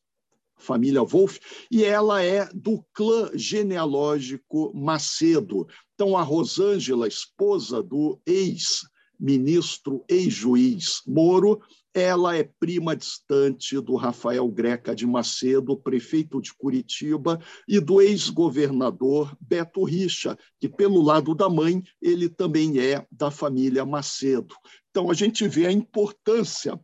família 0.55 1.03
Wolff, 1.03 1.37
e 1.69 1.83
ela 1.83 2.23
é 2.23 2.47
do 2.53 2.81
clã 2.93 3.29
genealógico 3.33 4.71
Macedo. 4.73 5.67
Então, 5.95 6.15
a 6.15 6.21
Rosângela, 6.21 7.09
esposa 7.09 7.83
do 7.83 8.21
ex-ministro, 8.25 10.01
ex-juiz 10.07 11.01
Moro, 11.05 11.59
ela 11.97 12.35
é 12.35 12.43
prima 12.43 12.95
distante 12.95 13.79
do 13.81 13.95
Rafael 13.95 14.47
Greca 14.49 14.95
de 14.95 15.05
Macedo, 15.05 15.75
prefeito 15.75 16.39
de 16.39 16.53
Curitiba, 16.53 17.39
e 17.67 17.79
do 17.79 17.99
ex-governador 17.99 19.35
Beto 19.41 19.83
Richa, 19.83 20.37
que, 20.59 20.69
pelo 20.69 21.01
lado 21.01 21.33
da 21.33 21.49
mãe, 21.49 21.81
ele 21.99 22.29
também 22.29 22.79
é 22.79 23.05
da 23.11 23.31
família 23.31 23.83
Macedo. 23.83 24.53
Então, 24.91 25.09
a 25.09 25.13
gente 25.15 25.47
vê 25.47 25.65
a 25.65 25.71
importância. 25.71 26.79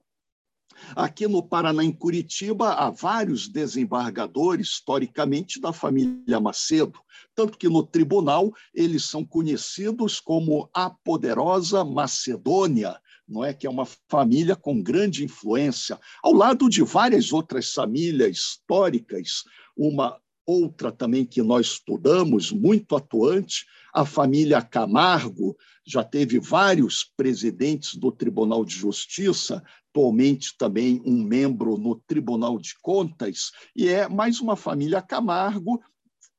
Aqui 0.95 1.27
no 1.27 1.47
Paraná, 1.47 1.83
em 1.83 1.91
Curitiba, 1.91 2.73
há 2.73 2.89
vários 2.89 3.47
desembargadores, 3.47 4.69
historicamente, 4.69 5.61
da 5.61 5.71
família 5.71 6.39
Macedo, 6.39 6.99
tanto 7.35 7.57
que 7.57 7.69
no 7.69 7.83
tribunal 7.83 8.51
eles 8.73 9.05
são 9.05 9.23
conhecidos 9.23 10.19
como 10.19 10.69
a 10.73 10.89
poderosa 10.89 11.85
Macedônia, 11.85 12.99
não 13.27 13.43
é? 13.43 13.53
Que 13.53 13.67
é 13.67 13.69
uma 13.69 13.85
família 14.09 14.55
com 14.55 14.81
grande 14.81 15.23
influência, 15.23 15.99
ao 16.21 16.33
lado 16.33 16.69
de 16.69 16.81
várias 16.83 17.31
outras 17.31 17.73
famílias 17.73 18.37
históricas, 18.37 19.43
uma 19.75 20.19
outra 20.45 20.91
também 20.91 21.25
que 21.25 21.41
nós 21.41 21.67
estudamos, 21.67 22.51
muito 22.51 22.95
atuante, 22.95 23.65
a 23.93 24.05
família 24.05 24.61
Camargo, 24.61 25.55
já 25.85 26.03
teve 26.03 26.39
vários 26.39 27.03
presidentes 27.15 27.95
do 27.95 28.11
Tribunal 28.11 28.65
de 28.65 28.75
Justiça, 28.75 29.63
atualmente 29.89 30.57
também 30.57 31.01
um 31.05 31.23
membro 31.23 31.77
no 31.77 31.95
Tribunal 31.95 32.57
de 32.57 32.73
Contas, 32.81 33.51
e 33.75 33.87
é 33.87 34.07
mais 34.07 34.39
uma 34.39 34.55
família 34.55 35.01
Camargo 35.01 35.81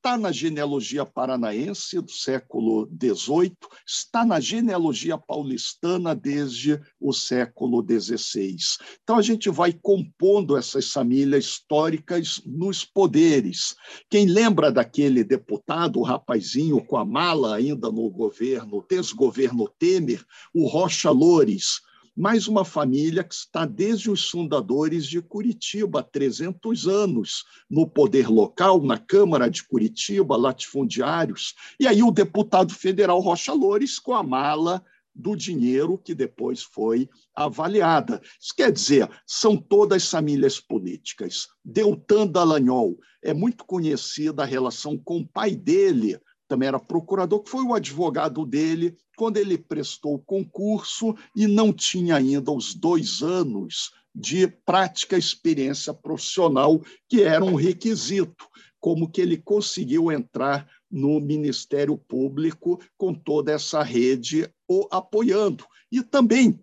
está 0.04 0.18
na 0.18 0.30
genealogia 0.30 1.06
paranaense 1.06 1.98
do 1.98 2.12
século 2.12 2.86
XVIII, 2.86 3.56
está 3.86 4.22
na 4.22 4.38
genealogia 4.38 5.16
paulistana 5.16 6.14
desde 6.14 6.78
o 7.00 7.10
século 7.10 7.82
XVI. 7.82 8.54
Então, 9.02 9.16
a 9.16 9.22
gente 9.22 9.48
vai 9.48 9.72
compondo 9.72 10.58
essas 10.58 10.92
famílias 10.92 11.46
históricas 11.46 12.42
nos 12.44 12.84
poderes. 12.84 13.74
Quem 14.10 14.26
lembra 14.26 14.70
daquele 14.70 15.24
deputado, 15.24 15.98
o 15.98 16.02
rapazinho 16.02 16.84
com 16.84 16.98
a 16.98 17.04
mala 17.06 17.56
ainda 17.56 17.90
no 17.90 18.10
governo, 18.10 18.84
desgoverno 18.86 19.72
Temer, 19.78 20.22
o 20.52 20.66
Rocha 20.66 21.10
Loures, 21.10 21.80
mais 22.16 22.46
uma 22.46 22.64
família 22.64 23.24
que 23.24 23.34
está 23.34 23.66
desde 23.66 24.10
os 24.10 24.30
fundadores 24.30 25.04
de 25.06 25.20
Curitiba, 25.20 26.00
há 26.00 26.02
300 26.02 26.86
anos, 26.86 27.44
no 27.68 27.88
poder 27.88 28.28
local, 28.28 28.80
na 28.82 28.96
Câmara 28.96 29.50
de 29.50 29.64
Curitiba, 29.64 30.36
latifundiários. 30.36 31.54
E 31.78 31.88
aí 31.88 32.02
o 32.02 32.12
deputado 32.12 32.72
federal 32.72 33.18
Rocha 33.18 33.52
Loures 33.52 33.98
com 33.98 34.14
a 34.14 34.22
mala 34.22 34.84
do 35.14 35.36
dinheiro 35.36 35.98
que 35.98 36.14
depois 36.14 36.62
foi 36.62 37.08
avaliada. 37.34 38.20
Isso 38.40 38.54
quer 38.56 38.70
dizer, 38.70 39.08
são 39.26 39.56
todas 39.56 40.08
famílias 40.08 40.60
políticas. 40.60 41.48
Deltan 41.64 42.26
Dallagnol 42.26 42.98
é 43.22 43.32
muito 43.32 43.64
conhecida 43.64 44.42
a 44.42 44.46
relação 44.46 44.96
com 44.98 45.18
o 45.18 45.26
pai 45.26 45.54
dele, 45.54 46.18
também 46.54 46.68
era 46.68 46.78
procurador, 46.78 47.42
que 47.42 47.50
foi 47.50 47.64
o 47.64 47.74
advogado 47.74 48.46
dele 48.46 48.96
quando 49.16 49.38
ele 49.38 49.58
prestou 49.58 50.14
o 50.14 50.22
concurso 50.22 51.16
e 51.34 51.48
não 51.48 51.72
tinha 51.72 52.14
ainda 52.14 52.52
os 52.52 52.74
dois 52.74 53.22
anos 53.22 53.90
de 54.14 54.46
prática 54.46 55.18
experiência 55.18 55.92
profissional, 55.92 56.80
que 57.08 57.24
era 57.24 57.44
um 57.44 57.56
requisito, 57.56 58.46
como 58.78 59.10
que 59.10 59.20
ele 59.20 59.36
conseguiu 59.36 60.12
entrar 60.12 60.68
no 60.88 61.18
Ministério 61.18 61.98
Público 61.98 62.80
com 62.96 63.12
toda 63.12 63.50
essa 63.50 63.82
rede 63.82 64.48
o 64.68 64.86
apoiando. 64.92 65.64
E 65.90 66.04
também 66.04 66.60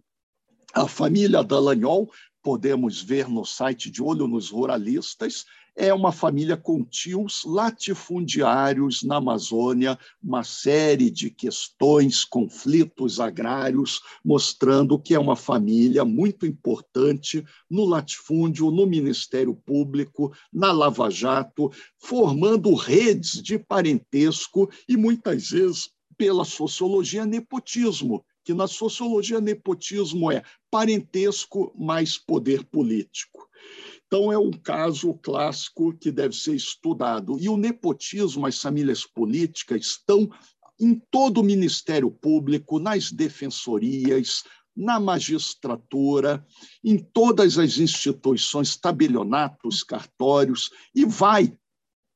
a 0.73 0.87
família 0.87 1.43
Dallagnol 1.43 2.09
podemos 2.41 3.01
ver 3.01 3.27
no 3.27 3.43
site 3.43 3.91
de 3.91 4.01
Olho 4.01 4.25
nos 4.25 4.49
Ruralistas, 4.49 5.45
é 5.75 5.93
uma 5.93 6.11
família 6.11 6.57
com 6.57 6.83
tios 6.83 7.43
latifundiários 7.45 9.03
na 9.03 9.17
Amazônia, 9.17 9.97
uma 10.21 10.43
série 10.43 11.09
de 11.09 11.29
questões, 11.29 12.23
conflitos 12.25 13.19
agrários, 13.19 14.01
mostrando 14.23 14.99
que 14.99 15.13
é 15.13 15.19
uma 15.19 15.35
família 15.35 16.03
muito 16.03 16.45
importante 16.45 17.43
no 17.69 17.85
latifúndio, 17.85 18.69
no 18.69 18.85
Ministério 18.85 19.55
Público, 19.55 20.33
na 20.51 20.71
Lava 20.71 21.09
Jato, 21.09 21.71
formando 21.97 22.73
redes 22.73 23.41
de 23.41 23.57
parentesco 23.57 24.69
e 24.87 24.97
muitas 24.97 25.49
vezes 25.49 25.89
pela 26.17 26.45
sociologia 26.45 27.25
nepotismo, 27.25 28.23
que 28.43 28.53
na 28.53 28.67
sociologia 28.67 29.39
nepotismo 29.39 30.31
é 30.31 30.43
parentesco 30.69 31.73
mais 31.75 32.17
poder 32.17 32.63
político. 32.65 33.49
Então, 34.13 34.29
é 34.29 34.37
um 34.37 34.51
caso 34.51 35.13
clássico 35.13 35.93
que 35.93 36.11
deve 36.11 36.35
ser 36.35 36.53
estudado. 36.53 37.37
E 37.39 37.47
o 37.47 37.55
nepotismo, 37.55 38.45
as 38.45 38.61
famílias 38.61 39.05
políticas, 39.05 39.85
estão 39.85 40.29
em 40.77 41.01
todo 41.09 41.39
o 41.39 41.43
Ministério 41.43 42.11
Público, 42.11 42.77
nas 42.77 43.09
defensorias, 43.09 44.43
na 44.75 44.99
magistratura, 44.99 46.45
em 46.83 46.97
todas 46.97 47.57
as 47.57 47.77
instituições, 47.77 48.75
tabelionatos, 48.75 49.81
cartórios, 49.81 50.71
e 50.93 51.05
vai 51.05 51.57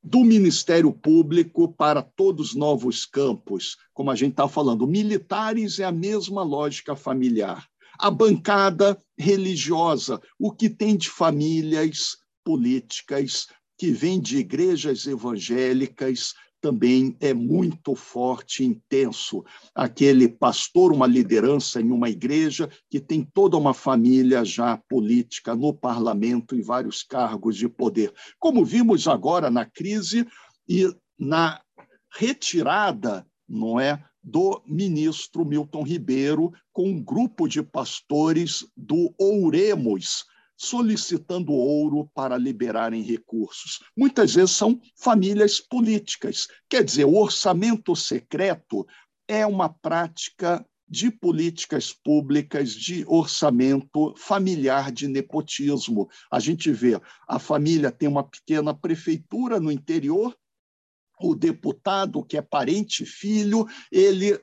do 0.03 0.19
Ministério 0.19 0.91
Público 0.91 1.73
para 1.75 2.01
todos 2.01 2.49
os 2.49 2.55
novos 2.55 3.05
campos, 3.05 3.77
como 3.93 4.11
a 4.11 4.15
gente 4.15 4.31
está 4.31 4.49
falando. 4.49 4.85
Militares 4.85 5.79
é 5.79 5.85
a 5.85 5.93
mesma 5.93 6.43
lógica 6.43 6.93
familiar 6.93 7.65
a 7.99 8.11
bancada 8.11 9.01
religiosa, 9.17 10.21
o 10.39 10.51
que 10.51 10.69
tem 10.69 10.97
de 10.97 11.09
famílias 11.09 12.17
políticas 12.43 13.47
que 13.77 13.91
vem 13.91 14.19
de 14.19 14.37
igrejas 14.37 15.05
evangélicas 15.05 16.33
também 16.65 17.15
é 17.19 17.31
muito 17.31 17.93
forte, 17.93 18.63
intenso. 18.63 19.43
Aquele 19.75 20.27
pastor, 20.27 20.91
uma 20.91 21.05
liderança 21.05 21.79
em 21.79 21.91
uma 21.91 22.09
igreja 22.09 22.67
que 22.89 22.99
tem 22.99 23.23
toda 23.23 23.55
uma 23.55 23.71
família 23.71 24.43
já 24.43 24.75
política 24.89 25.55
no 25.55 25.71
parlamento 25.73 26.55
e 26.55 26.63
vários 26.63 27.03
cargos 27.03 27.55
de 27.55 27.69
poder. 27.69 28.11
Como 28.39 28.65
vimos 28.65 29.07
agora 29.07 29.51
na 29.51 29.63
crise 29.63 30.27
e 30.67 30.91
na 31.19 31.61
retirada, 32.11 33.27
não 33.47 33.79
é, 33.79 34.03
do 34.25 34.59
ministro 34.65 35.45
Milton 35.45 35.83
Ribeiro 35.83 36.51
com 36.73 36.89
um 36.89 36.99
grupo 36.99 37.47
de 37.47 37.61
pastores 37.61 38.65
do 38.75 39.13
Ouremos, 39.19 40.25
solicitando 40.57 41.51
ouro 41.51 42.09
para 42.11 42.35
liberarem 42.35 43.03
recursos. 43.03 43.79
Muitas 43.95 44.33
vezes 44.33 44.51
são 44.51 44.81
famílias 44.95 45.59
políticas. 45.59 46.47
Quer 46.67 46.83
dizer, 46.83 47.05
o 47.05 47.15
orçamento 47.15 47.95
secreto 47.95 48.87
é 49.27 49.45
uma 49.45 49.69
prática 49.69 50.65
de 50.87 51.11
políticas 51.11 51.93
públicas 51.93 52.71
de 52.71 53.05
orçamento 53.07 54.15
familiar 54.17 54.91
de 54.91 55.07
nepotismo. 55.07 56.09
A 56.31 56.39
gente 56.39 56.71
vê, 56.71 56.99
a 57.27 57.37
família 57.37 57.91
tem 57.91 58.07
uma 58.07 58.23
pequena 58.23 58.73
prefeitura 58.73 59.59
no 59.59 59.71
interior, 59.71 60.35
o 61.19 61.35
deputado, 61.35 62.23
que 62.23 62.37
é 62.37 62.41
parente 62.41 63.05
filho, 63.05 63.67
ele 63.91 64.39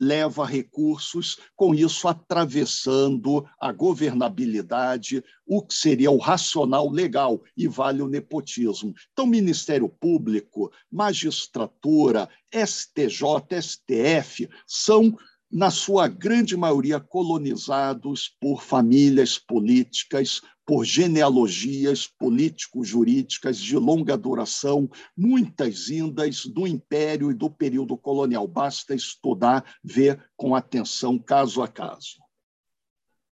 leva 0.00 0.46
recursos, 0.46 1.38
com 1.56 1.74
isso 1.74 2.06
atravessando 2.06 3.44
a 3.60 3.72
governabilidade, 3.72 5.24
o 5.44 5.60
que 5.60 5.74
seria 5.74 6.10
o 6.10 6.18
racional 6.18 6.88
legal, 6.88 7.42
e 7.56 7.66
vale 7.66 8.00
o 8.00 8.08
nepotismo. 8.08 8.94
Então, 9.12 9.26
Ministério 9.26 9.88
Público, 9.88 10.70
magistratura, 10.90 12.28
STJ, 12.52 13.60
STF 13.60 14.48
são 14.66 15.16
na 15.50 15.70
sua 15.70 16.08
grande 16.08 16.56
maioria 16.56 17.00
colonizados 17.00 18.36
por 18.40 18.62
famílias 18.62 19.38
políticas, 19.38 20.40
por 20.66 20.84
genealogias 20.84 22.06
político-jurídicas 22.06 23.58
de 23.58 23.76
longa 23.76 24.18
duração, 24.18 24.88
muitas 25.16 25.88
indas 25.88 26.44
do 26.44 26.66
Império 26.66 27.30
e 27.30 27.34
do 27.34 27.48
período 27.48 27.96
colonial. 27.96 28.46
Basta 28.46 28.94
estudar, 28.94 29.64
ver 29.82 30.22
com 30.36 30.54
atenção, 30.54 31.18
caso 31.18 31.62
a 31.62 31.68
caso. 31.68 32.18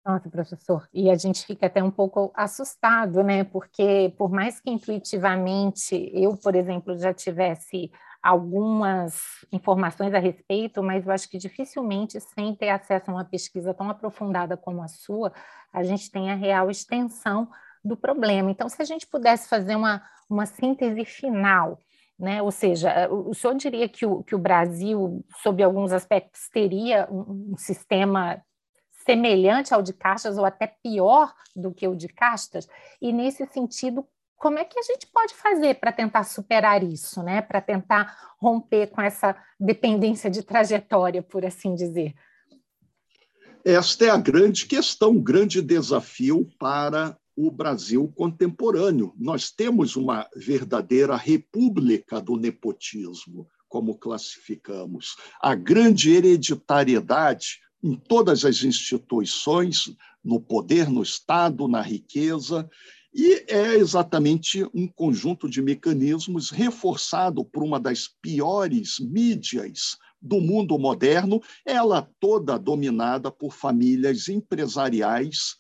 Nossa, 0.05 0.29
professor, 0.29 0.89
e 0.93 1.09
a 1.09 1.15
gente 1.15 1.47
fica 1.47 1.67
até 1.67 1.83
um 1.83 1.91
pouco 1.91 2.33
assustado, 2.35 3.23
né? 3.23 3.45
Porque, 3.45 4.13
por 4.19 4.31
mais 4.31 4.61
que 4.61 4.69
intuitivamente 4.69 6.11
eu, 6.13 6.37
por 6.37 6.57
exemplo, 6.57 6.99
já 6.99 7.15
tivesse 7.15 7.91
algumas 8.23 9.45
informações 9.51 10.15
a 10.15 10.19
respeito, 10.19 10.83
mas 10.83 11.05
eu 11.05 11.13
acho 11.13 11.29
que 11.29 11.39
dificilmente, 11.39 12.21
sem 12.21 12.55
ter 12.55 12.69
acesso 12.69 13.11
a 13.11 13.15
uma 13.15 13.25
pesquisa 13.25 13.75
tão 13.75 13.91
aprofundada 13.91 14.57
como 14.57 14.83
a 14.83 14.89
sua, 14.89 15.33
a 15.73 15.83
gente 15.83 16.11
tem 16.11 16.31
a 16.31 16.35
real 16.35 16.71
extensão 16.71 17.49
do 17.85 17.97
problema. 17.97 18.51
Então, 18.51 18.69
se 18.69 18.81
a 18.81 18.85
gente 18.85 19.07
pudesse 19.07 19.49
fazer 19.49 19.75
uma, 19.75 20.03
uma 20.31 20.47
síntese 20.47 21.05
final, 21.05 21.79
né? 22.17 22.41
ou 22.41 22.53
seja, 22.53 23.09
o 23.11 23.35
senhor 23.35 23.55
diria 23.57 23.89
que 23.89 24.07
o, 24.07 24.23
que 24.23 24.37
o 24.37 24.39
Brasil, 24.39 25.25
sob 25.43 25.61
alguns 25.61 25.93
aspectos, 25.93 26.49
teria 26.49 27.09
um, 27.11 27.53
um 27.53 27.57
sistema 27.57 28.41
semelhante 29.05 29.75
ao 29.75 29.83
de 29.83 29.93
castas 29.93 30.39
ou 30.39 30.45
até 30.45 30.69
pior 30.69 31.35
do 31.57 31.75
que 31.75 31.89
o 31.89 31.97
de 31.97 32.07
castas, 32.07 32.69
e 33.01 33.13
nesse 33.13 33.45
sentido, 33.47 34.07
como 34.43 34.59
é 34.59 34.65
que 34.65 34.77
a 34.77 34.83
gente 34.83 35.07
pode 35.07 35.35
fazer 35.35 35.75
para 35.77 35.93
tentar 35.93 36.25
superar 36.25 36.83
isso, 36.83 37.23
né? 37.23 37.41
Para 37.41 37.61
tentar 37.61 38.35
romper 38.41 38.89
com 38.89 39.01
essa 39.01 39.37
dependência 39.59 40.29
de 40.29 40.43
trajetória, 40.43 41.23
por 41.23 41.47
assim 41.47 41.77
dizer? 41.77 42.13
Esta 43.65 44.07
é 44.07 44.11
a 44.11 44.17
grande 44.17 44.67
questão, 44.67 45.11
um 45.11 45.23
grande 45.23 45.63
desafio 45.63 46.51
para 46.59 47.17
o 47.37 47.53
Brasil 47.53 48.13
contemporâneo. 48.17 49.15
Nós 49.17 49.53
temos 49.53 49.95
uma 49.95 50.29
verdadeira 50.35 51.15
república 51.15 52.21
do 52.21 52.37
nepotismo, 52.37 53.49
como 53.69 53.97
classificamos. 53.97 55.15
A 55.41 55.55
grande 55.55 56.13
hereditariedade 56.13 57.61
em 57.81 57.95
todas 57.95 58.45
as 58.45 58.65
instituições, 58.65 59.95
no 60.23 60.41
poder, 60.41 60.91
no 60.91 61.03
Estado, 61.03 61.69
na 61.69 61.81
riqueza, 61.81 62.69
e 63.15 63.45
é 63.49 63.75
exatamente 63.75 64.65
um 64.73 64.89
conjunto 64.89 65.47
de 65.49 65.61
mecanismos 65.61 66.51
reforçado 66.51 67.45
por 67.45 67.63
uma 67.63 67.79
das 67.79 68.09
piores 68.23 68.99
mídias 68.99 69.99
do 70.21 70.41
mundo 70.41 70.79
moderno, 70.79 71.43
ela 71.67 72.09
toda 72.19 72.59
dominada 72.59 73.31
por 73.31 73.53
famílias 73.53 74.29
empresariais, 74.29 75.57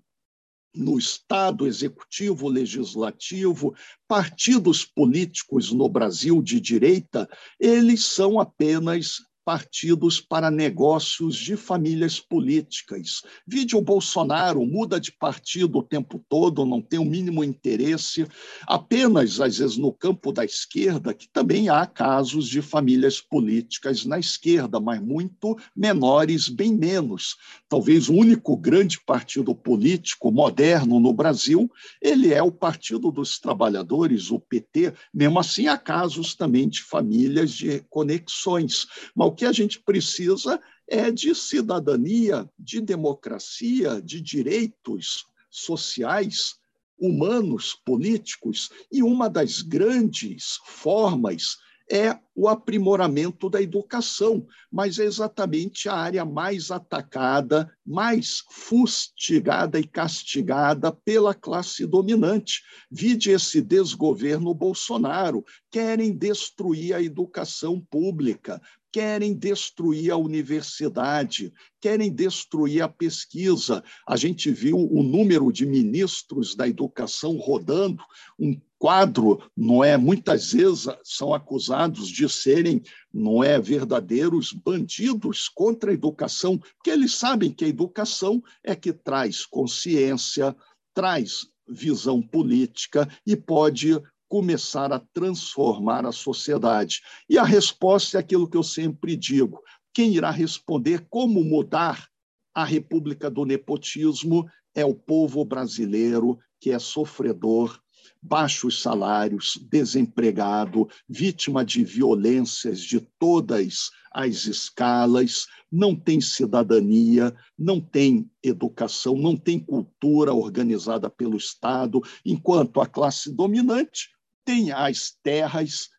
no 0.73 0.97
Estado 0.97 1.67
executivo, 1.67 2.49
legislativo, 2.49 3.73
partidos 4.07 4.83
políticos 4.83 5.71
no 5.71 5.87
Brasil 5.87 6.41
de 6.41 6.59
direita, 6.59 7.29
eles 7.59 8.03
são 8.03 8.39
apenas 8.39 9.19
partidos 9.45 10.19
para 10.19 10.49
negócios 10.49 11.35
de 11.35 11.55
famílias 11.55 12.19
políticas. 12.19 13.21
Vide 13.47 13.75
o 13.75 13.81
Bolsonaro, 13.81 14.65
muda 14.65 14.99
de 14.99 15.11
partido 15.11 15.77
o 15.77 15.83
tempo 15.83 16.25
todo, 16.27 16.65
não 16.65 16.81
tem 16.81 16.99
o 16.99 17.05
mínimo 17.05 17.43
interesse, 17.43 18.25
apenas, 18.67 19.39
às 19.39 19.59
vezes, 19.59 19.77
no 19.77 19.93
campo 19.93 20.31
da 20.31 20.43
esquerda, 20.43 21.13
que 21.13 21.29
também 21.29 21.69
há 21.69 21.85
casos 21.85 22.47
de 22.47 22.61
famílias 22.61 23.21
políticas 23.21 24.03
na 24.03 24.17
esquerda, 24.17 24.79
mas 24.79 24.99
muito 24.99 25.55
menores, 25.75 26.49
bem 26.49 26.75
menos. 26.75 27.35
Talvez 27.69 28.09
o 28.09 28.13
único 28.13 28.57
grande 28.57 28.99
partido 28.99 29.53
político 29.53 30.31
moderno 30.31 30.99
no 30.99 31.13
Brasil, 31.13 31.69
ele 32.01 32.33
é 32.33 32.41
o 32.41 32.51
Partido 32.51 33.11
dos 33.11 33.37
Trabalhadores, 33.37 34.31
o 34.31 34.39
PT, 34.39 34.93
mesmo 35.13 35.37
assim 35.37 35.67
há 35.67 35.77
casos 35.77 36.33
também 36.33 36.67
de 36.67 36.81
famílias 36.81 37.51
de 37.51 37.81
conexões. 37.89 38.87
Mas 39.15 39.34
que 39.35 39.45
a 39.45 39.51
gente 39.51 39.79
precisa 39.79 40.59
é 40.87 41.11
de 41.11 41.35
cidadania, 41.35 42.49
de 42.57 42.79
democracia, 42.79 44.01
de 44.01 44.21
direitos 44.21 45.25
sociais, 45.49 46.55
humanos, 46.97 47.75
políticos, 47.85 48.69
e 48.91 49.03
uma 49.03 49.29
das 49.29 49.61
grandes 49.61 50.59
formas 50.65 51.57
é 51.89 52.17
o 52.35 52.47
aprimoramento 52.49 53.49
da 53.49 53.61
educação, 53.61 54.45
mas 54.71 54.97
é 54.97 55.05
exatamente 55.05 55.87
a 55.87 55.93
área 55.93 56.25
mais 56.25 56.71
atacada, 56.71 57.71
mais 57.85 58.43
fustigada 58.49 59.79
e 59.79 59.85
castigada 59.85 60.91
pela 60.91 61.33
classe 61.33 61.85
dominante. 61.85 62.63
Vide 62.89 63.29
esse 63.29 63.61
desgoverno 63.61 64.53
Bolsonaro. 64.53 65.45
Querem 65.69 66.15
destruir 66.15 66.95
a 66.95 67.01
educação 67.01 67.79
pública, 67.79 68.59
querem 68.95 69.33
destruir 69.33 70.09
a 70.09 70.15
universidade, 70.15 71.51
querem 71.81 72.09
destruir 72.09 72.81
a 72.81 72.87
pesquisa. 72.87 73.83
A 74.07 74.15
gente 74.15 74.49
viu 74.49 74.77
o 74.77 75.03
número 75.03 75.51
de 75.51 75.65
ministros 75.65 76.55
da 76.55 76.65
educação 76.65 77.35
rodando, 77.35 78.01
um 78.39 78.57
quadro, 78.79 79.43
não 79.53 79.83
é? 79.83 79.97
Muitas 79.97 80.53
vezes 80.53 80.87
são 81.03 81.33
acusados 81.33 82.07
de 82.07 82.29
serem, 82.29 82.81
não 83.13 83.43
é, 83.43 83.59
verdadeiros 83.59 84.53
bandidos 84.53 85.49
contra 85.49 85.91
a 85.91 85.93
educação, 85.93 86.57
porque 86.57 86.89
eles 86.89 87.15
sabem 87.15 87.51
que 87.51 87.65
a 87.65 87.67
educação 87.67 88.41
é 88.63 88.73
que 88.73 88.93
traz 88.93 89.45
consciência, 89.45 90.55
traz 90.93 91.45
visão 91.67 92.21
política 92.21 93.09
e 93.27 93.35
pode 93.35 94.01
começar 94.35 94.91
a 94.91 94.99
transformar 94.99 96.05
a 96.05 96.11
sociedade. 96.11 97.01
E 97.29 97.37
a 97.37 97.43
resposta 97.45 98.17
é 98.17 98.19
aquilo 98.19 98.49
que 98.49 98.57
eu 98.57 98.63
sempre 98.63 99.15
digo: 99.15 99.61
quem 99.93 100.13
irá 100.13 100.29
responder 100.29 101.07
como 101.09 101.41
mudar 101.41 102.09
a 102.53 102.65
República 102.65 103.29
do 103.29 103.45
Nepotismo 103.45 104.45
é 104.75 104.83
o 104.83 104.93
povo 104.93 105.45
brasileiro, 105.45 106.37
que 106.59 106.71
é 106.71 106.79
sofredor, 106.79 107.79
baixos 108.21 108.81
salários, 108.81 109.57
desempregado, 109.71 110.89
vítima 111.07 111.63
de 111.63 111.85
violências 111.85 112.81
de 112.81 112.99
todas 113.17 113.89
as 114.11 114.47
escalas, 114.47 115.45
não 115.71 115.95
tem 115.95 116.19
cidadania, 116.19 117.33
não 117.57 117.79
tem 117.79 118.29
educação, 118.43 119.15
não 119.15 119.37
tem 119.37 119.59
cultura 119.59 120.33
organizada 120.33 121.09
pelo 121.09 121.37
Estado, 121.37 122.01
enquanto 122.25 122.81
a 122.81 122.85
classe 122.85 123.33
dominante 123.33 124.14
tem 124.45 124.71
as 124.71 125.11
terras, 125.23 125.89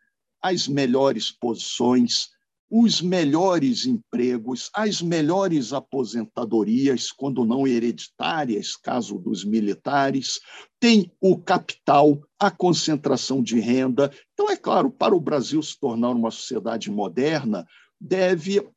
as 0.40 0.68
melhores 0.68 1.30
posições, 1.30 2.28
os 2.70 3.00
melhores 3.00 3.86
empregos, 3.86 4.70
as 4.74 5.00
melhores 5.00 5.72
aposentadorias, 5.72 7.12
quando 7.12 7.44
não 7.44 7.66
hereditárias, 7.66 8.76
caso 8.76 9.18
dos 9.18 9.44
militares, 9.44 10.40
tem 10.80 11.12
o 11.20 11.38
capital, 11.38 12.20
a 12.38 12.50
concentração 12.50 13.42
de 13.42 13.60
renda. 13.60 14.10
Então, 14.32 14.50
é 14.50 14.56
claro, 14.56 14.90
para 14.90 15.14
o 15.14 15.20
Brasil 15.20 15.62
se 15.62 15.78
tornar 15.78 16.10
uma 16.10 16.30
sociedade 16.30 16.90
moderna, 16.90 17.64
deve 18.00 18.68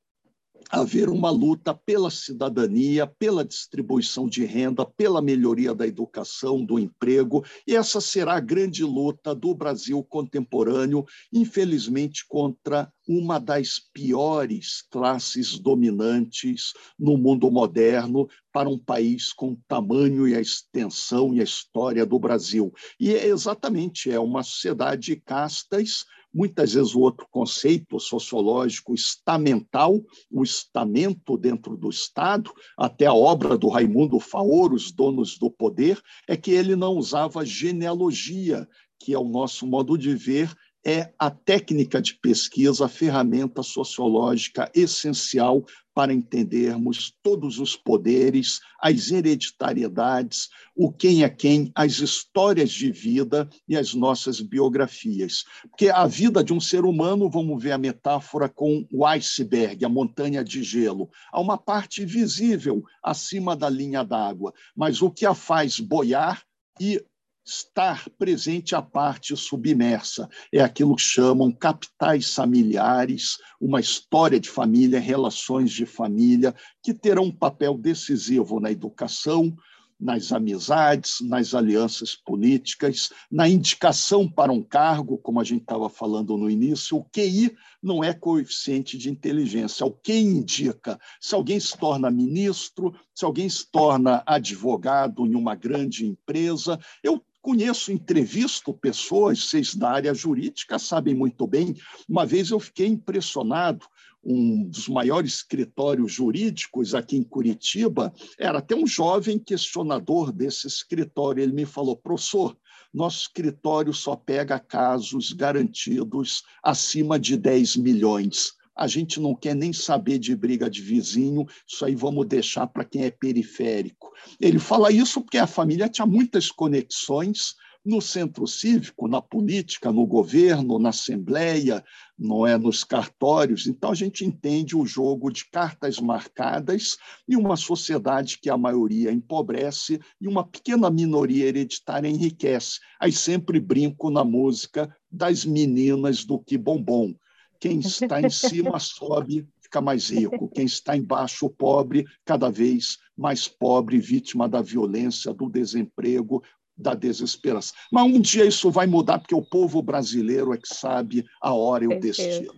haver 0.69 1.09
uma 1.09 1.29
luta 1.29 1.73
pela 1.73 2.11
cidadania, 2.11 3.07
pela 3.07 3.45
distribuição 3.45 4.27
de 4.27 4.45
renda, 4.45 4.85
pela 4.85 5.21
melhoria 5.21 5.73
da 5.73 5.87
educação, 5.87 6.63
do 6.63 6.77
emprego, 6.77 7.43
e 7.65 7.75
essa 7.75 7.99
será 8.01 8.35
a 8.35 8.39
grande 8.39 8.83
luta 8.83 9.33
do 9.33 9.53
Brasil 9.53 10.03
contemporâneo, 10.03 11.05
infelizmente, 11.31 12.25
contra 12.27 12.91
uma 13.09 13.39
das 13.39 13.79
piores 13.79 14.83
classes 14.91 15.57
dominantes 15.57 16.73
no 16.97 17.17
mundo 17.17 17.49
moderno 17.49 18.29
para 18.53 18.69
um 18.69 18.77
país 18.77 19.33
com 19.33 19.53
o 19.53 19.59
tamanho 19.67 20.27
e 20.27 20.35
a 20.35 20.39
extensão 20.39 21.33
e 21.33 21.41
a 21.41 21.43
história 21.43 22.05
do 22.05 22.19
Brasil. 22.19 22.71
E 22.99 23.15
é 23.15 23.25
exatamente 23.25 24.11
é 24.11 24.19
uma 24.19 24.43
sociedade 24.43 25.07
de 25.07 25.15
castas 25.15 26.05
Muitas 26.31 26.73
vezes 26.73 26.93
o 26.93 26.99
outro 26.99 27.27
conceito 27.31 27.99
sociológico 27.99 28.93
estamental, 28.93 29.99
o 30.29 30.43
estamento 30.43 31.35
dentro 31.35 31.75
do 31.75 31.89
Estado, 31.89 32.53
até 32.77 33.07
a 33.07 33.13
obra 33.13 33.57
do 33.57 33.67
Raimundo 33.67 34.19
Faoro, 34.19 34.75
Os 34.75 34.91
Donos 34.91 35.39
do 35.39 35.49
Poder, 35.49 35.99
é 36.27 36.37
que 36.37 36.51
ele 36.51 36.75
não 36.75 36.93
usava 36.93 37.43
genealogia, 37.43 38.67
que 38.99 39.11
é 39.13 39.17
o 39.17 39.27
nosso 39.27 39.65
modo 39.65 39.97
de 39.97 40.13
ver 40.13 40.53
é 40.85 41.11
a 41.19 41.29
técnica 41.29 42.01
de 42.01 42.13
pesquisa, 42.15 42.85
a 42.85 42.89
ferramenta 42.89 43.61
sociológica 43.61 44.71
essencial 44.73 45.65
para 45.93 46.13
entendermos 46.13 47.13
todos 47.21 47.59
os 47.59 47.75
poderes, 47.75 48.61
as 48.79 49.11
hereditariedades, 49.11 50.47
o 50.73 50.91
quem 50.91 51.23
é 51.23 51.29
quem, 51.29 51.71
as 51.75 51.99
histórias 51.99 52.71
de 52.71 52.89
vida 52.89 53.49
e 53.67 53.75
as 53.75 53.93
nossas 53.93 54.39
biografias. 54.39 55.43
Porque 55.69 55.89
a 55.89 56.07
vida 56.07 56.41
de 56.41 56.53
um 56.53 56.61
ser 56.61 56.85
humano, 56.85 57.29
vamos 57.29 57.61
ver 57.61 57.73
a 57.73 57.77
metáfora 57.77 58.47
com 58.47 58.87
o 58.91 59.05
iceberg, 59.05 59.83
a 59.83 59.89
montanha 59.89 60.41
de 60.41 60.63
gelo. 60.63 61.09
Há 61.33 61.41
uma 61.41 61.57
parte 61.57 62.05
visível 62.05 62.81
acima 63.03 63.53
da 63.53 63.69
linha 63.69 64.03
d'água, 64.03 64.53
mas 64.73 65.01
o 65.01 65.11
que 65.11 65.25
a 65.25 65.35
faz 65.35 65.81
boiar 65.81 66.41
e 66.79 67.03
estar 67.49 68.07
presente 68.17 68.75
a 68.75 68.81
parte 68.81 69.35
submersa. 69.35 70.29
É 70.53 70.61
aquilo 70.61 70.95
que 70.95 71.01
chamam 71.01 71.51
capitais 71.51 72.33
familiares, 72.33 73.37
uma 73.59 73.79
história 73.79 74.39
de 74.39 74.49
família, 74.49 74.99
relações 74.99 75.71
de 75.71 75.85
família, 75.85 76.53
que 76.83 76.93
terão 76.93 77.23
um 77.23 77.35
papel 77.35 77.77
decisivo 77.77 78.59
na 78.59 78.71
educação, 78.71 79.55
nas 79.99 80.31
amizades, 80.31 81.17
nas 81.21 81.53
alianças 81.53 82.15
políticas, 82.15 83.09
na 83.29 83.49
indicação 83.49 84.29
para 84.29 84.51
um 84.51 84.63
cargo, 84.63 85.17
como 85.17 85.41
a 85.41 85.43
gente 85.43 85.63
estava 85.63 85.89
falando 85.89 86.37
no 86.37 86.49
início, 86.49 86.97
o 86.97 87.03
QI 87.03 87.53
não 87.83 88.01
é 88.01 88.13
coeficiente 88.13 88.97
de 88.97 89.09
inteligência, 89.09 89.83
é 89.83 89.87
o 89.87 89.91
que 89.91 90.17
indica. 90.17 90.97
Se 91.19 91.35
alguém 91.35 91.59
se 91.59 91.77
torna 91.77 92.09
ministro, 92.09 92.93
se 93.13 93.25
alguém 93.25 93.49
se 93.49 93.69
torna 93.69 94.23
advogado 94.25 95.25
em 95.25 95.35
uma 95.35 95.53
grande 95.53 96.05
empresa, 96.05 96.79
eu 97.03 97.21
Conheço, 97.41 97.91
entrevisto 97.91 98.73
pessoas, 98.73 99.45
vocês 99.45 99.73
da 99.73 99.89
área 99.89 100.13
jurídica 100.13 100.77
sabem 100.77 101.15
muito 101.15 101.47
bem. 101.47 101.73
Uma 102.07 102.25
vez 102.25 102.49
eu 102.51 102.59
fiquei 102.59 102.87
impressionado, 102.87 103.85
um 104.21 104.65
dos 104.65 104.89
maiores 104.89 105.35
escritórios 105.35 106.11
jurídicos 106.11 106.93
aqui 106.93 107.15
em 107.15 107.23
Curitiba, 107.23 108.13
era 108.37 108.59
até 108.59 108.75
um 108.75 108.85
jovem 108.85 109.39
questionador 109.39 110.33
desse 110.33 110.67
escritório. 110.67 111.41
Ele 111.41 111.53
me 111.53 111.65
falou, 111.65 111.95
professor, 111.95 112.57
nosso 112.93 113.21
escritório 113.21 113.93
só 113.93 114.17
pega 114.17 114.59
casos 114.59 115.31
garantidos 115.31 116.43
acima 116.61 117.17
de 117.17 117.37
10 117.37 117.77
milhões 117.77 118.58
a 118.79 118.87
gente 118.87 119.19
não 119.19 119.35
quer 119.35 119.53
nem 119.53 119.73
saber 119.73 120.17
de 120.17 120.33
briga 120.33 120.69
de 120.69 120.81
vizinho, 120.81 121.45
isso 121.67 121.83
aí 121.83 121.95
vamos 121.95 122.25
deixar 122.25 122.65
para 122.65 122.85
quem 122.85 123.03
é 123.03 123.11
periférico. 123.11 124.09
Ele 124.39 124.57
fala 124.57 124.89
isso 124.89 125.19
porque 125.19 125.37
a 125.37 125.45
família 125.45 125.89
tinha 125.89 126.05
muitas 126.05 126.49
conexões 126.49 127.55
no 127.83 128.01
centro 128.01 128.47
cívico, 128.47 129.09
na 129.09 129.21
política, 129.21 129.91
no 129.91 130.05
governo, 130.05 130.79
na 130.79 130.89
assembleia, 130.89 131.83
não 132.17 132.47
é 132.47 132.57
nos 132.57 132.85
cartórios. 132.85 133.67
Então 133.67 133.91
a 133.91 133.95
gente 133.95 134.23
entende 134.23 134.77
o 134.77 134.85
jogo 134.85 135.29
de 135.29 135.49
cartas 135.49 135.99
marcadas 135.99 136.95
e 137.27 137.35
uma 137.35 137.57
sociedade 137.57 138.39
que 138.41 138.49
a 138.49 138.57
maioria 138.57 139.11
empobrece 139.11 139.99
e 140.21 140.27
uma 140.27 140.47
pequena 140.47 140.89
minoria 140.89 141.47
hereditária 141.47 142.07
enriquece. 142.07 142.79
Aí 142.97 143.11
sempre 143.11 143.59
brinco 143.59 144.09
na 144.09 144.23
música 144.23 144.93
das 145.11 145.43
meninas 145.43 146.23
do 146.23 146.39
que 146.39 146.57
bombom. 146.57 147.13
Quem 147.59 147.79
está 147.79 148.21
em 148.21 148.29
cima 148.29 148.79
sobe, 148.79 149.47
fica 149.61 149.81
mais 149.81 150.09
rico. 150.09 150.49
Quem 150.49 150.65
está 150.65 150.95
embaixo, 150.95 151.49
pobre, 151.49 152.05
cada 152.25 152.49
vez 152.49 152.97
mais 153.17 153.47
pobre, 153.47 153.99
vítima 153.99 154.47
da 154.47 154.61
violência, 154.61 155.33
do 155.33 155.49
desemprego, 155.49 156.41
da 156.75 156.93
desesperança. 156.93 157.73
Mas 157.91 158.05
um 158.05 158.19
dia 158.19 158.45
isso 158.45 158.71
vai 158.71 158.87
mudar, 158.87 159.19
porque 159.19 159.35
o 159.35 159.45
povo 159.45 159.81
brasileiro 159.81 160.53
é 160.53 160.57
que 160.57 160.73
sabe 160.73 161.25
a 161.41 161.53
hora 161.53 161.83
e 161.83 161.87
o 161.87 161.99
destino. 161.99 162.53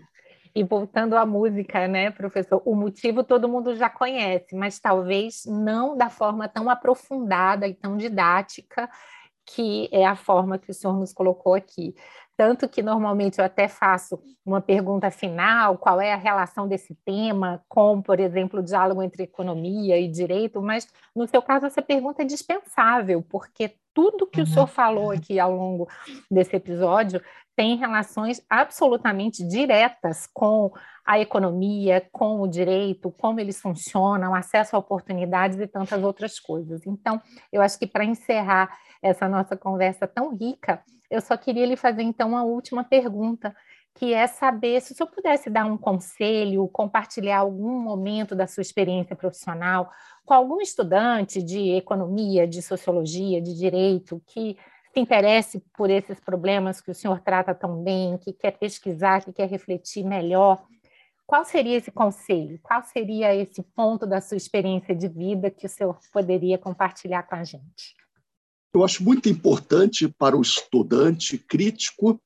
E 0.53 0.63
voltando 0.63 1.15
à 1.15 1.25
música, 1.25 1.87
né, 1.87 2.11
professor? 2.11 2.61
O 2.65 2.75
motivo 2.75 3.23
todo 3.23 3.47
mundo 3.47 3.73
já 3.75 3.89
conhece, 3.89 4.53
mas 4.53 4.79
talvez 4.79 5.43
não 5.45 5.97
da 5.97 6.09
forma 6.09 6.47
tão 6.47 6.69
aprofundada 6.69 7.67
e 7.67 7.73
tão 7.73 7.95
didática 7.95 8.89
que 9.45 9.89
é 9.91 10.05
a 10.05 10.15
forma 10.15 10.59
que 10.59 10.69
o 10.69 10.73
senhor 10.73 10.97
nos 10.97 11.13
colocou 11.13 11.53
aqui. 11.53 11.95
Tanto 12.41 12.67
que 12.67 12.81
normalmente 12.81 13.37
eu 13.37 13.45
até 13.45 13.67
faço 13.67 14.19
uma 14.43 14.59
pergunta 14.59 15.11
final: 15.11 15.77
qual 15.77 16.01
é 16.01 16.11
a 16.11 16.17
relação 16.17 16.67
desse 16.67 16.95
tema 17.05 17.63
com, 17.69 18.01
por 18.01 18.19
exemplo, 18.19 18.61
o 18.61 18.63
diálogo 18.63 19.03
entre 19.03 19.21
economia 19.21 19.99
e 19.99 20.07
direito, 20.07 20.59
mas 20.59 20.87
no 21.15 21.27
seu 21.27 21.39
caso 21.39 21.67
essa 21.67 21.83
pergunta 21.83 22.23
é 22.23 22.25
dispensável, 22.25 23.23
porque 23.29 23.75
tudo 23.93 24.27
que 24.27 24.39
uhum. 24.39 24.45
o 24.45 24.47
senhor 24.47 24.67
falou 24.67 25.11
aqui 25.11 25.39
ao 25.39 25.55
longo 25.55 25.87
desse 26.29 26.55
episódio 26.55 27.21
tem 27.55 27.75
relações 27.75 28.41
absolutamente 28.49 29.45
diretas 29.47 30.27
com 30.33 30.71
a 31.05 31.19
economia, 31.19 32.07
com 32.11 32.41
o 32.41 32.47
direito, 32.47 33.11
como 33.11 33.39
eles 33.39 33.59
funcionam, 33.59 34.33
acesso 34.33 34.75
a 34.75 34.79
oportunidades 34.79 35.59
e 35.59 35.67
tantas 35.67 36.01
outras 36.03 36.39
coisas. 36.39 36.85
Então, 36.85 37.21
eu 37.51 37.61
acho 37.61 37.77
que 37.77 37.87
para 37.87 38.05
encerrar 38.05 38.69
essa 39.01 39.27
nossa 39.27 39.57
conversa 39.57 40.07
tão 40.07 40.35
rica, 40.35 40.81
eu 41.09 41.19
só 41.19 41.35
queria 41.35 41.65
lhe 41.65 41.75
fazer 41.75 42.03
então 42.03 42.29
uma 42.29 42.43
última 42.43 42.83
pergunta, 42.83 43.53
que 43.95 44.13
é 44.13 44.25
saber 44.25 44.81
se 44.81 44.93
o 44.93 44.95
senhor 44.95 45.09
pudesse 45.09 45.49
dar 45.49 45.65
um 45.65 45.77
conselho, 45.77 46.67
compartilhar 46.69 47.39
algum 47.39 47.79
momento 47.79 48.35
da 48.35 48.47
sua 48.47 48.61
experiência 48.61 49.15
profissional 49.15 49.91
com 50.25 50.33
algum 50.33 50.61
estudante 50.61 51.41
de 51.41 51.71
economia, 51.71 52.47
de 52.47 52.61
sociologia, 52.61 53.41
de 53.41 53.53
direito, 53.53 54.21
que 54.27 54.57
se 54.93 54.99
interesse 54.99 55.63
por 55.75 55.89
esses 55.89 56.19
problemas 56.19 56.81
que 56.81 56.91
o 56.91 56.95
senhor 56.95 57.19
trata 57.21 57.53
tão 57.53 57.83
bem, 57.83 58.17
que 58.17 58.33
quer 58.33 58.51
pesquisar, 58.51 59.23
que 59.23 59.33
quer 59.33 59.49
refletir 59.49 60.03
melhor. 60.03 60.63
Qual 61.25 61.45
seria 61.45 61.77
esse 61.77 61.91
conselho? 61.91 62.59
Qual 62.61 62.83
seria 62.83 63.33
esse 63.33 63.63
ponto 63.63 64.05
da 64.05 64.19
sua 64.19 64.35
experiência 64.35 64.93
de 64.93 65.07
vida 65.07 65.49
que 65.49 65.65
o 65.65 65.69
senhor 65.69 65.97
poderia 66.11 66.57
compartilhar 66.57 67.23
com 67.23 67.35
a 67.35 67.43
gente? 67.43 67.95
Eu 68.73 68.83
acho 68.83 69.03
muito 69.03 69.29
importante 69.29 70.07
para 70.07 70.35
o 70.35 70.41
estudante 70.41 71.37
crítico 71.37 72.21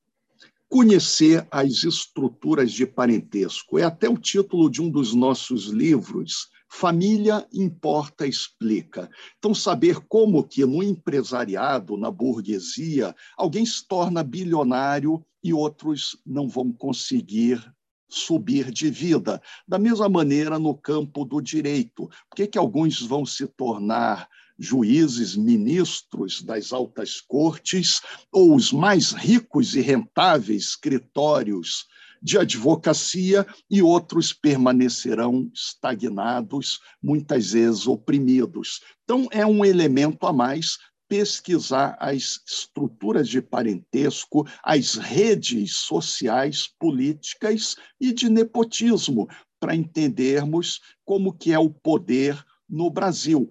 conhecer 0.70 1.47
as 1.51 1.84
estruturas 1.84 2.72
de 2.72 2.86
parentesco. 2.86 3.78
É 3.78 3.84
até 3.84 4.09
o 4.09 4.18
título 4.18 4.70
de 4.70 4.82
um 4.82 4.89
dos 4.89 5.13
nossos 5.13 5.66
livros, 5.68 6.49
Família 6.70 7.47
Importa 7.53 8.28
Explica. 8.28 9.09
Então, 9.38 9.53
saber 9.53 9.99
como 10.07 10.43
que 10.43 10.66
no 10.66 10.84
empresariado, 10.84 11.95
na 11.95 12.11
burguesia, 12.11 13.16
alguém 13.38 13.66
se 13.66 13.88
torna 13.88 14.24
bilionário 14.24 15.24
e 15.43 15.53
outros 15.53 16.18
não 16.26 16.49
vão 16.49 16.72
conseguir 16.74 17.63
subir 18.09 18.72
de 18.72 18.89
vida. 18.89 19.41
Da 19.68 19.78
mesma 19.78 20.09
maneira, 20.09 20.59
no 20.59 20.76
campo 20.76 21.24
do 21.24 21.41
direito. 21.41 22.07
Por 22.30 22.36
que, 22.36 22.47
que 22.47 22.57
alguns 22.57 23.01
vão 23.01 23.26
se 23.26 23.47
tornar 23.47 24.28
juízes, 24.58 25.36
ministros 25.36 26.41
das 26.41 26.72
altas 26.72 27.20
cortes, 27.22 28.01
ou 28.32 28.56
os 28.56 28.72
mais 28.72 29.12
ricos 29.12 29.76
e 29.76 29.82
rentáveis 29.82 30.70
escritórios 30.70 31.86
de 32.22 32.38
advocacia, 32.38 33.45
e 33.70 33.82
outros 33.82 34.34
permanecerão 34.34 35.51
estagnados, 35.53 36.80
muitas 37.01 37.51
vezes 37.51 37.86
oprimidos. 37.86 38.82
Então, 39.03 39.28
é 39.32 39.45
um 39.45 39.64
elemento 39.64 40.26
a 40.26 40.34
mais 40.34 40.78
pesquisar 41.08 41.95
as 41.99 42.41
estruturas 42.47 43.30
de 43.30 43.41
parentesco, 43.41 44.47
as 44.64 44.95
redes 44.95 45.76
sociais, 45.76 46.68
políticas 46.80 47.76
e 47.99 48.12
de 48.12 48.30
nepotismo, 48.30 49.28
para 49.60 49.76
entendermos 49.76 50.82
como 51.03 51.34
que 51.34 51.53
é 51.53 51.60
o 51.60 51.70
poder 51.70 52.43
no 52.68 52.89
Brasil. 52.89 53.49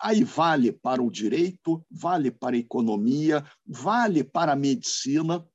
Aí 0.00 0.24
vale 0.24 0.72
para 0.72 1.02
o 1.02 1.10
direito, 1.10 1.84
vale 1.90 2.30
para 2.30 2.56
a 2.56 2.58
economia, 2.58 3.44
vale 3.66 4.24
para 4.24 4.52
a 4.52 4.56
medicina, 4.56 5.46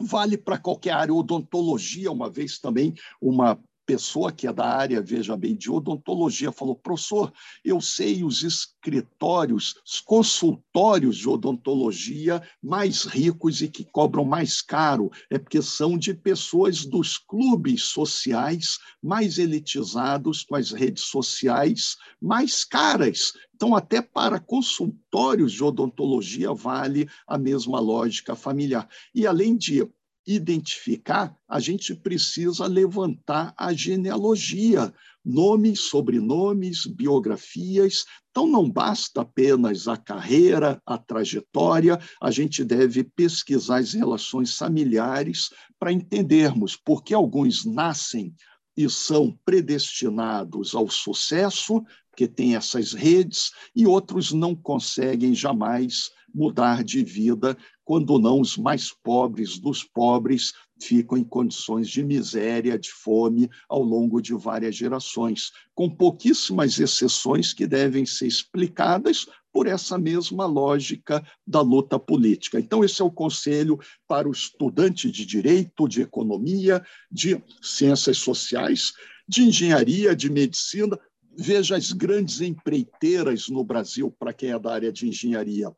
vale 0.00 0.36
para 0.36 0.58
qualquer 0.58 0.92
área, 0.92 1.14
odontologia, 1.14 2.10
uma 2.10 2.30
vez 2.30 2.58
também 2.58 2.94
uma 3.20 3.58
pessoa 3.84 4.32
que 4.32 4.46
é 4.46 4.52
da 4.52 4.66
área, 4.66 5.02
veja 5.02 5.36
bem, 5.36 5.54
de 5.54 5.70
odontologia, 5.70 6.52
falou: 6.52 6.74
professor, 6.74 7.32
eu 7.64 7.80
sei 7.80 8.24
os 8.24 8.42
escritórios, 8.42 9.74
os 9.84 10.00
consultórios 10.00 11.16
de 11.16 11.28
odontologia 11.28 12.42
mais 12.62 13.04
ricos 13.04 13.60
e 13.62 13.68
que 13.68 13.84
cobram 13.84 14.24
mais 14.24 14.60
caro, 14.60 15.10
é 15.30 15.38
porque 15.38 15.60
são 15.60 15.98
de 15.98 16.14
pessoas 16.14 16.84
dos 16.84 17.18
clubes 17.18 17.84
sociais 17.84 18.78
mais 19.02 19.38
elitizados, 19.38 20.44
com 20.44 20.54
as 20.54 20.70
redes 20.70 21.04
sociais 21.04 21.96
mais 22.20 22.64
caras. 22.64 23.32
Então, 23.54 23.76
até 23.76 24.02
para 24.02 24.40
consultórios 24.40 25.52
de 25.52 25.62
odontologia 25.62 26.52
vale 26.52 27.08
a 27.26 27.38
mesma 27.38 27.78
lógica 27.78 28.34
familiar. 28.34 28.88
E, 29.14 29.26
além 29.26 29.56
de 29.56 29.86
identificar, 30.26 31.36
a 31.48 31.58
gente 31.58 31.94
precisa 31.94 32.66
levantar 32.66 33.52
a 33.56 33.72
genealogia, 33.72 34.92
nomes, 35.24 35.80
sobrenomes, 35.80 36.86
biografias. 36.86 38.04
Então, 38.30 38.46
não 38.46 38.68
basta 38.68 39.22
apenas 39.22 39.88
a 39.88 39.96
carreira, 39.96 40.80
a 40.86 40.96
trajetória, 40.96 41.98
a 42.20 42.30
gente 42.30 42.64
deve 42.64 43.04
pesquisar 43.04 43.78
as 43.78 43.92
relações 43.92 44.56
familiares 44.56 45.50
para 45.78 45.92
entendermos 45.92 46.76
por 46.76 47.02
que 47.02 47.14
alguns 47.14 47.64
nascem 47.64 48.34
e 48.76 48.88
são 48.88 49.38
predestinados 49.44 50.74
ao 50.74 50.88
sucesso, 50.88 51.82
porque 52.10 52.26
têm 52.26 52.56
essas 52.56 52.92
redes, 52.92 53.50
e 53.74 53.86
outros 53.86 54.32
não 54.32 54.54
conseguem 54.54 55.34
jamais 55.34 56.10
mudar 56.34 56.82
de 56.82 57.04
vida 57.04 57.56
quando 57.84 58.18
não 58.18 58.40
os 58.40 58.56
mais 58.56 58.92
pobres 58.92 59.58
dos 59.58 59.82
pobres 59.82 60.52
ficam 60.80 61.16
em 61.16 61.24
condições 61.24 61.88
de 61.88 62.02
miséria, 62.02 62.78
de 62.78 62.90
fome 62.90 63.50
ao 63.68 63.82
longo 63.82 64.20
de 64.20 64.34
várias 64.34 64.74
gerações, 64.74 65.52
com 65.74 65.88
pouquíssimas 65.88 66.78
exceções 66.78 67.52
que 67.52 67.66
devem 67.66 68.04
ser 68.04 68.26
explicadas 68.26 69.26
por 69.52 69.66
essa 69.66 69.98
mesma 69.98 70.46
lógica 70.46 71.24
da 71.46 71.60
luta 71.60 71.98
política. 71.98 72.58
Então, 72.58 72.82
esse 72.82 73.02
é 73.02 73.04
o 73.04 73.10
conselho 73.10 73.78
para 74.08 74.28
o 74.28 74.32
estudante 74.32 75.10
de 75.10 75.26
direito, 75.26 75.86
de 75.86 76.02
economia, 76.02 76.82
de 77.10 77.42
ciências 77.60 78.18
sociais, 78.18 78.92
de 79.28 79.42
engenharia, 79.42 80.16
de 80.16 80.30
medicina. 80.30 80.98
Veja 81.36 81.76
as 81.76 81.92
grandes 81.92 82.40
empreiteiras 82.40 83.48
no 83.48 83.62
Brasil, 83.62 84.10
para 84.18 84.32
quem 84.32 84.50
é 84.50 84.58
da 84.58 84.72
área 84.72 84.92
de 84.92 85.06
engenharia 85.08 85.72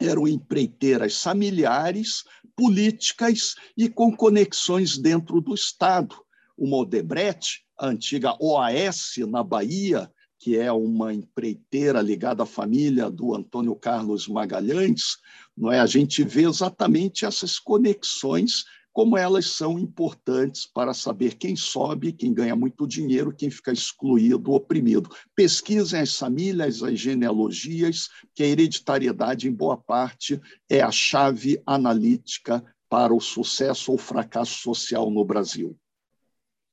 eram 0.00 0.26
empreiteiras 0.26 1.22
familiares, 1.22 2.24
políticas 2.54 3.54
e 3.76 3.88
com 3.88 4.14
conexões 4.14 4.98
dentro 4.98 5.40
do 5.40 5.54
Estado. 5.54 6.16
O 6.56 6.74
Odebrecht, 6.74 7.64
a 7.78 7.88
antiga 7.88 8.36
OAS 8.40 9.14
na 9.28 9.42
Bahia, 9.42 10.10
que 10.38 10.56
é 10.56 10.70
uma 10.70 11.12
empreiteira 11.12 12.00
ligada 12.00 12.42
à 12.42 12.46
família 12.46 13.10
do 13.10 13.34
Antônio 13.34 13.74
Carlos 13.74 14.28
Magalhães, 14.28 15.18
não 15.56 15.72
é? 15.72 15.80
a 15.80 15.86
gente 15.86 16.22
vê 16.22 16.46
exatamente 16.46 17.24
essas 17.24 17.58
conexões 17.58 18.64
como 18.96 19.18
elas 19.18 19.50
são 19.50 19.78
importantes 19.78 20.64
para 20.64 20.94
saber 20.94 21.34
quem 21.34 21.54
sobe, 21.54 22.14
quem 22.14 22.32
ganha 22.32 22.56
muito 22.56 22.86
dinheiro, 22.86 23.30
quem 23.30 23.50
fica 23.50 23.70
excluído, 23.70 24.54
oprimido. 24.54 25.10
Pesquisem 25.34 26.00
as 26.00 26.16
famílias, 26.16 26.82
as 26.82 26.98
genealogias, 26.98 28.08
que 28.34 28.42
a 28.42 28.46
hereditariedade, 28.46 29.48
em 29.48 29.52
boa 29.52 29.76
parte, 29.76 30.40
é 30.66 30.80
a 30.80 30.90
chave 30.90 31.62
analítica 31.66 32.64
para 32.88 33.12
o 33.12 33.20
sucesso 33.20 33.92
ou 33.92 33.98
fracasso 33.98 34.60
social 34.60 35.10
no 35.10 35.26
Brasil. 35.26 35.76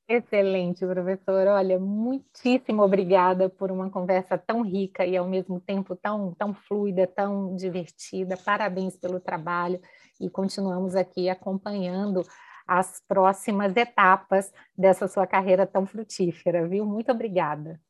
Excelente, 0.08 0.80
professor. 0.86 1.46
Olha, 1.46 1.78
muitíssimo 1.78 2.82
obrigada 2.82 3.50
por 3.50 3.70
uma 3.70 3.90
conversa 3.90 4.38
tão 4.38 4.62
rica 4.62 5.04
e 5.04 5.14
ao 5.14 5.28
mesmo 5.28 5.60
tempo 5.60 5.94
tão, 5.94 6.32
tão 6.32 6.54
fluida, 6.54 7.06
tão 7.06 7.54
divertida. 7.54 8.34
Parabéns 8.34 8.96
pelo 8.96 9.20
trabalho 9.20 9.78
e 10.20 10.30
continuamos 10.30 10.94
aqui 10.94 11.28
acompanhando 11.28 12.24
as 12.66 13.02
próximas 13.06 13.76
etapas 13.76 14.52
dessa 14.76 15.06
sua 15.06 15.26
carreira 15.26 15.66
tão 15.66 15.86
frutífera, 15.86 16.66
viu? 16.66 16.86
Muito 16.86 17.12
obrigada. 17.12 17.80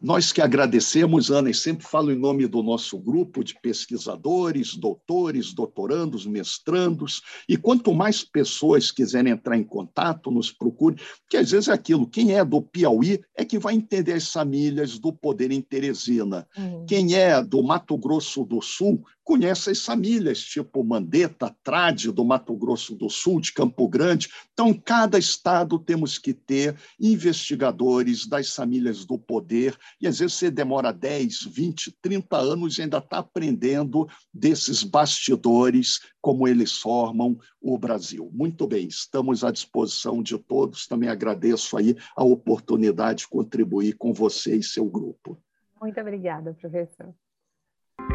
Nós 0.00 0.32
que 0.32 0.40
agradecemos, 0.40 1.30
Ana, 1.30 1.50
e 1.50 1.54
sempre 1.54 1.86
falo 1.86 2.10
em 2.10 2.18
nome 2.18 2.46
do 2.46 2.62
nosso 2.62 2.98
grupo 2.98 3.44
de 3.44 3.54
pesquisadores, 3.60 4.74
doutores, 4.74 5.52
doutorandos, 5.52 6.24
mestrandos, 6.24 7.20
e 7.46 7.54
quanto 7.54 7.92
mais 7.92 8.24
pessoas 8.24 8.90
quiserem 8.90 9.34
entrar 9.34 9.58
em 9.58 9.62
contato, 9.62 10.30
nos 10.30 10.50
procure, 10.50 10.96
porque 11.20 11.36
às 11.36 11.50
vezes 11.50 11.68
é 11.68 11.72
aquilo, 11.72 12.08
quem 12.08 12.34
é 12.34 12.42
do 12.42 12.62
Piauí 12.62 13.20
é 13.36 13.44
que 13.44 13.58
vai 13.58 13.74
entender 13.74 14.14
as 14.14 14.32
famílias 14.32 14.98
do 14.98 15.12
poder 15.12 15.50
em 15.50 15.60
Teresina. 15.60 16.48
Uhum. 16.56 16.86
Quem 16.86 17.14
é 17.14 17.42
do 17.42 17.62
Mato 17.62 17.98
Grosso 17.98 18.42
do 18.46 18.62
Sul 18.62 19.04
conhece 19.30 19.70
as 19.70 19.84
famílias, 19.84 20.40
tipo 20.40 20.82
Mandetta, 20.82 21.54
Trade, 21.62 22.10
do 22.10 22.24
Mato 22.24 22.52
Grosso 22.56 22.96
do 22.96 23.08
Sul, 23.08 23.40
de 23.40 23.52
Campo 23.52 23.86
Grande. 23.86 24.28
Então, 24.52 24.74
cada 24.74 25.20
estado 25.20 25.78
temos 25.78 26.18
que 26.18 26.34
ter 26.34 26.76
investigadores 26.98 28.26
das 28.26 28.52
famílias 28.52 29.04
do 29.04 29.16
poder, 29.16 29.78
e 30.00 30.08
às 30.08 30.18
vezes 30.18 30.34
você 30.34 30.50
demora 30.50 30.92
10, 30.92 31.44
20, 31.44 31.96
30 32.02 32.36
anos 32.38 32.76
e 32.76 32.82
ainda 32.82 32.98
está 32.98 33.18
aprendendo 33.18 34.08
desses 34.34 34.82
bastidores, 34.82 36.00
como 36.20 36.48
eles 36.48 36.72
formam 36.72 37.38
o 37.60 37.78
Brasil. 37.78 38.28
Muito 38.32 38.66
bem, 38.66 38.88
estamos 38.88 39.44
à 39.44 39.52
disposição 39.52 40.24
de 40.24 40.36
todos. 40.38 40.88
Também 40.88 41.08
agradeço 41.08 41.76
aí 41.76 41.96
a 42.16 42.24
oportunidade 42.24 43.20
de 43.20 43.28
contribuir 43.28 43.92
com 43.92 44.12
você 44.12 44.56
e 44.56 44.62
seu 44.64 44.86
grupo. 44.86 45.40
Muito 45.80 46.00
obrigada, 46.00 46.52
professor. 46.52 47.14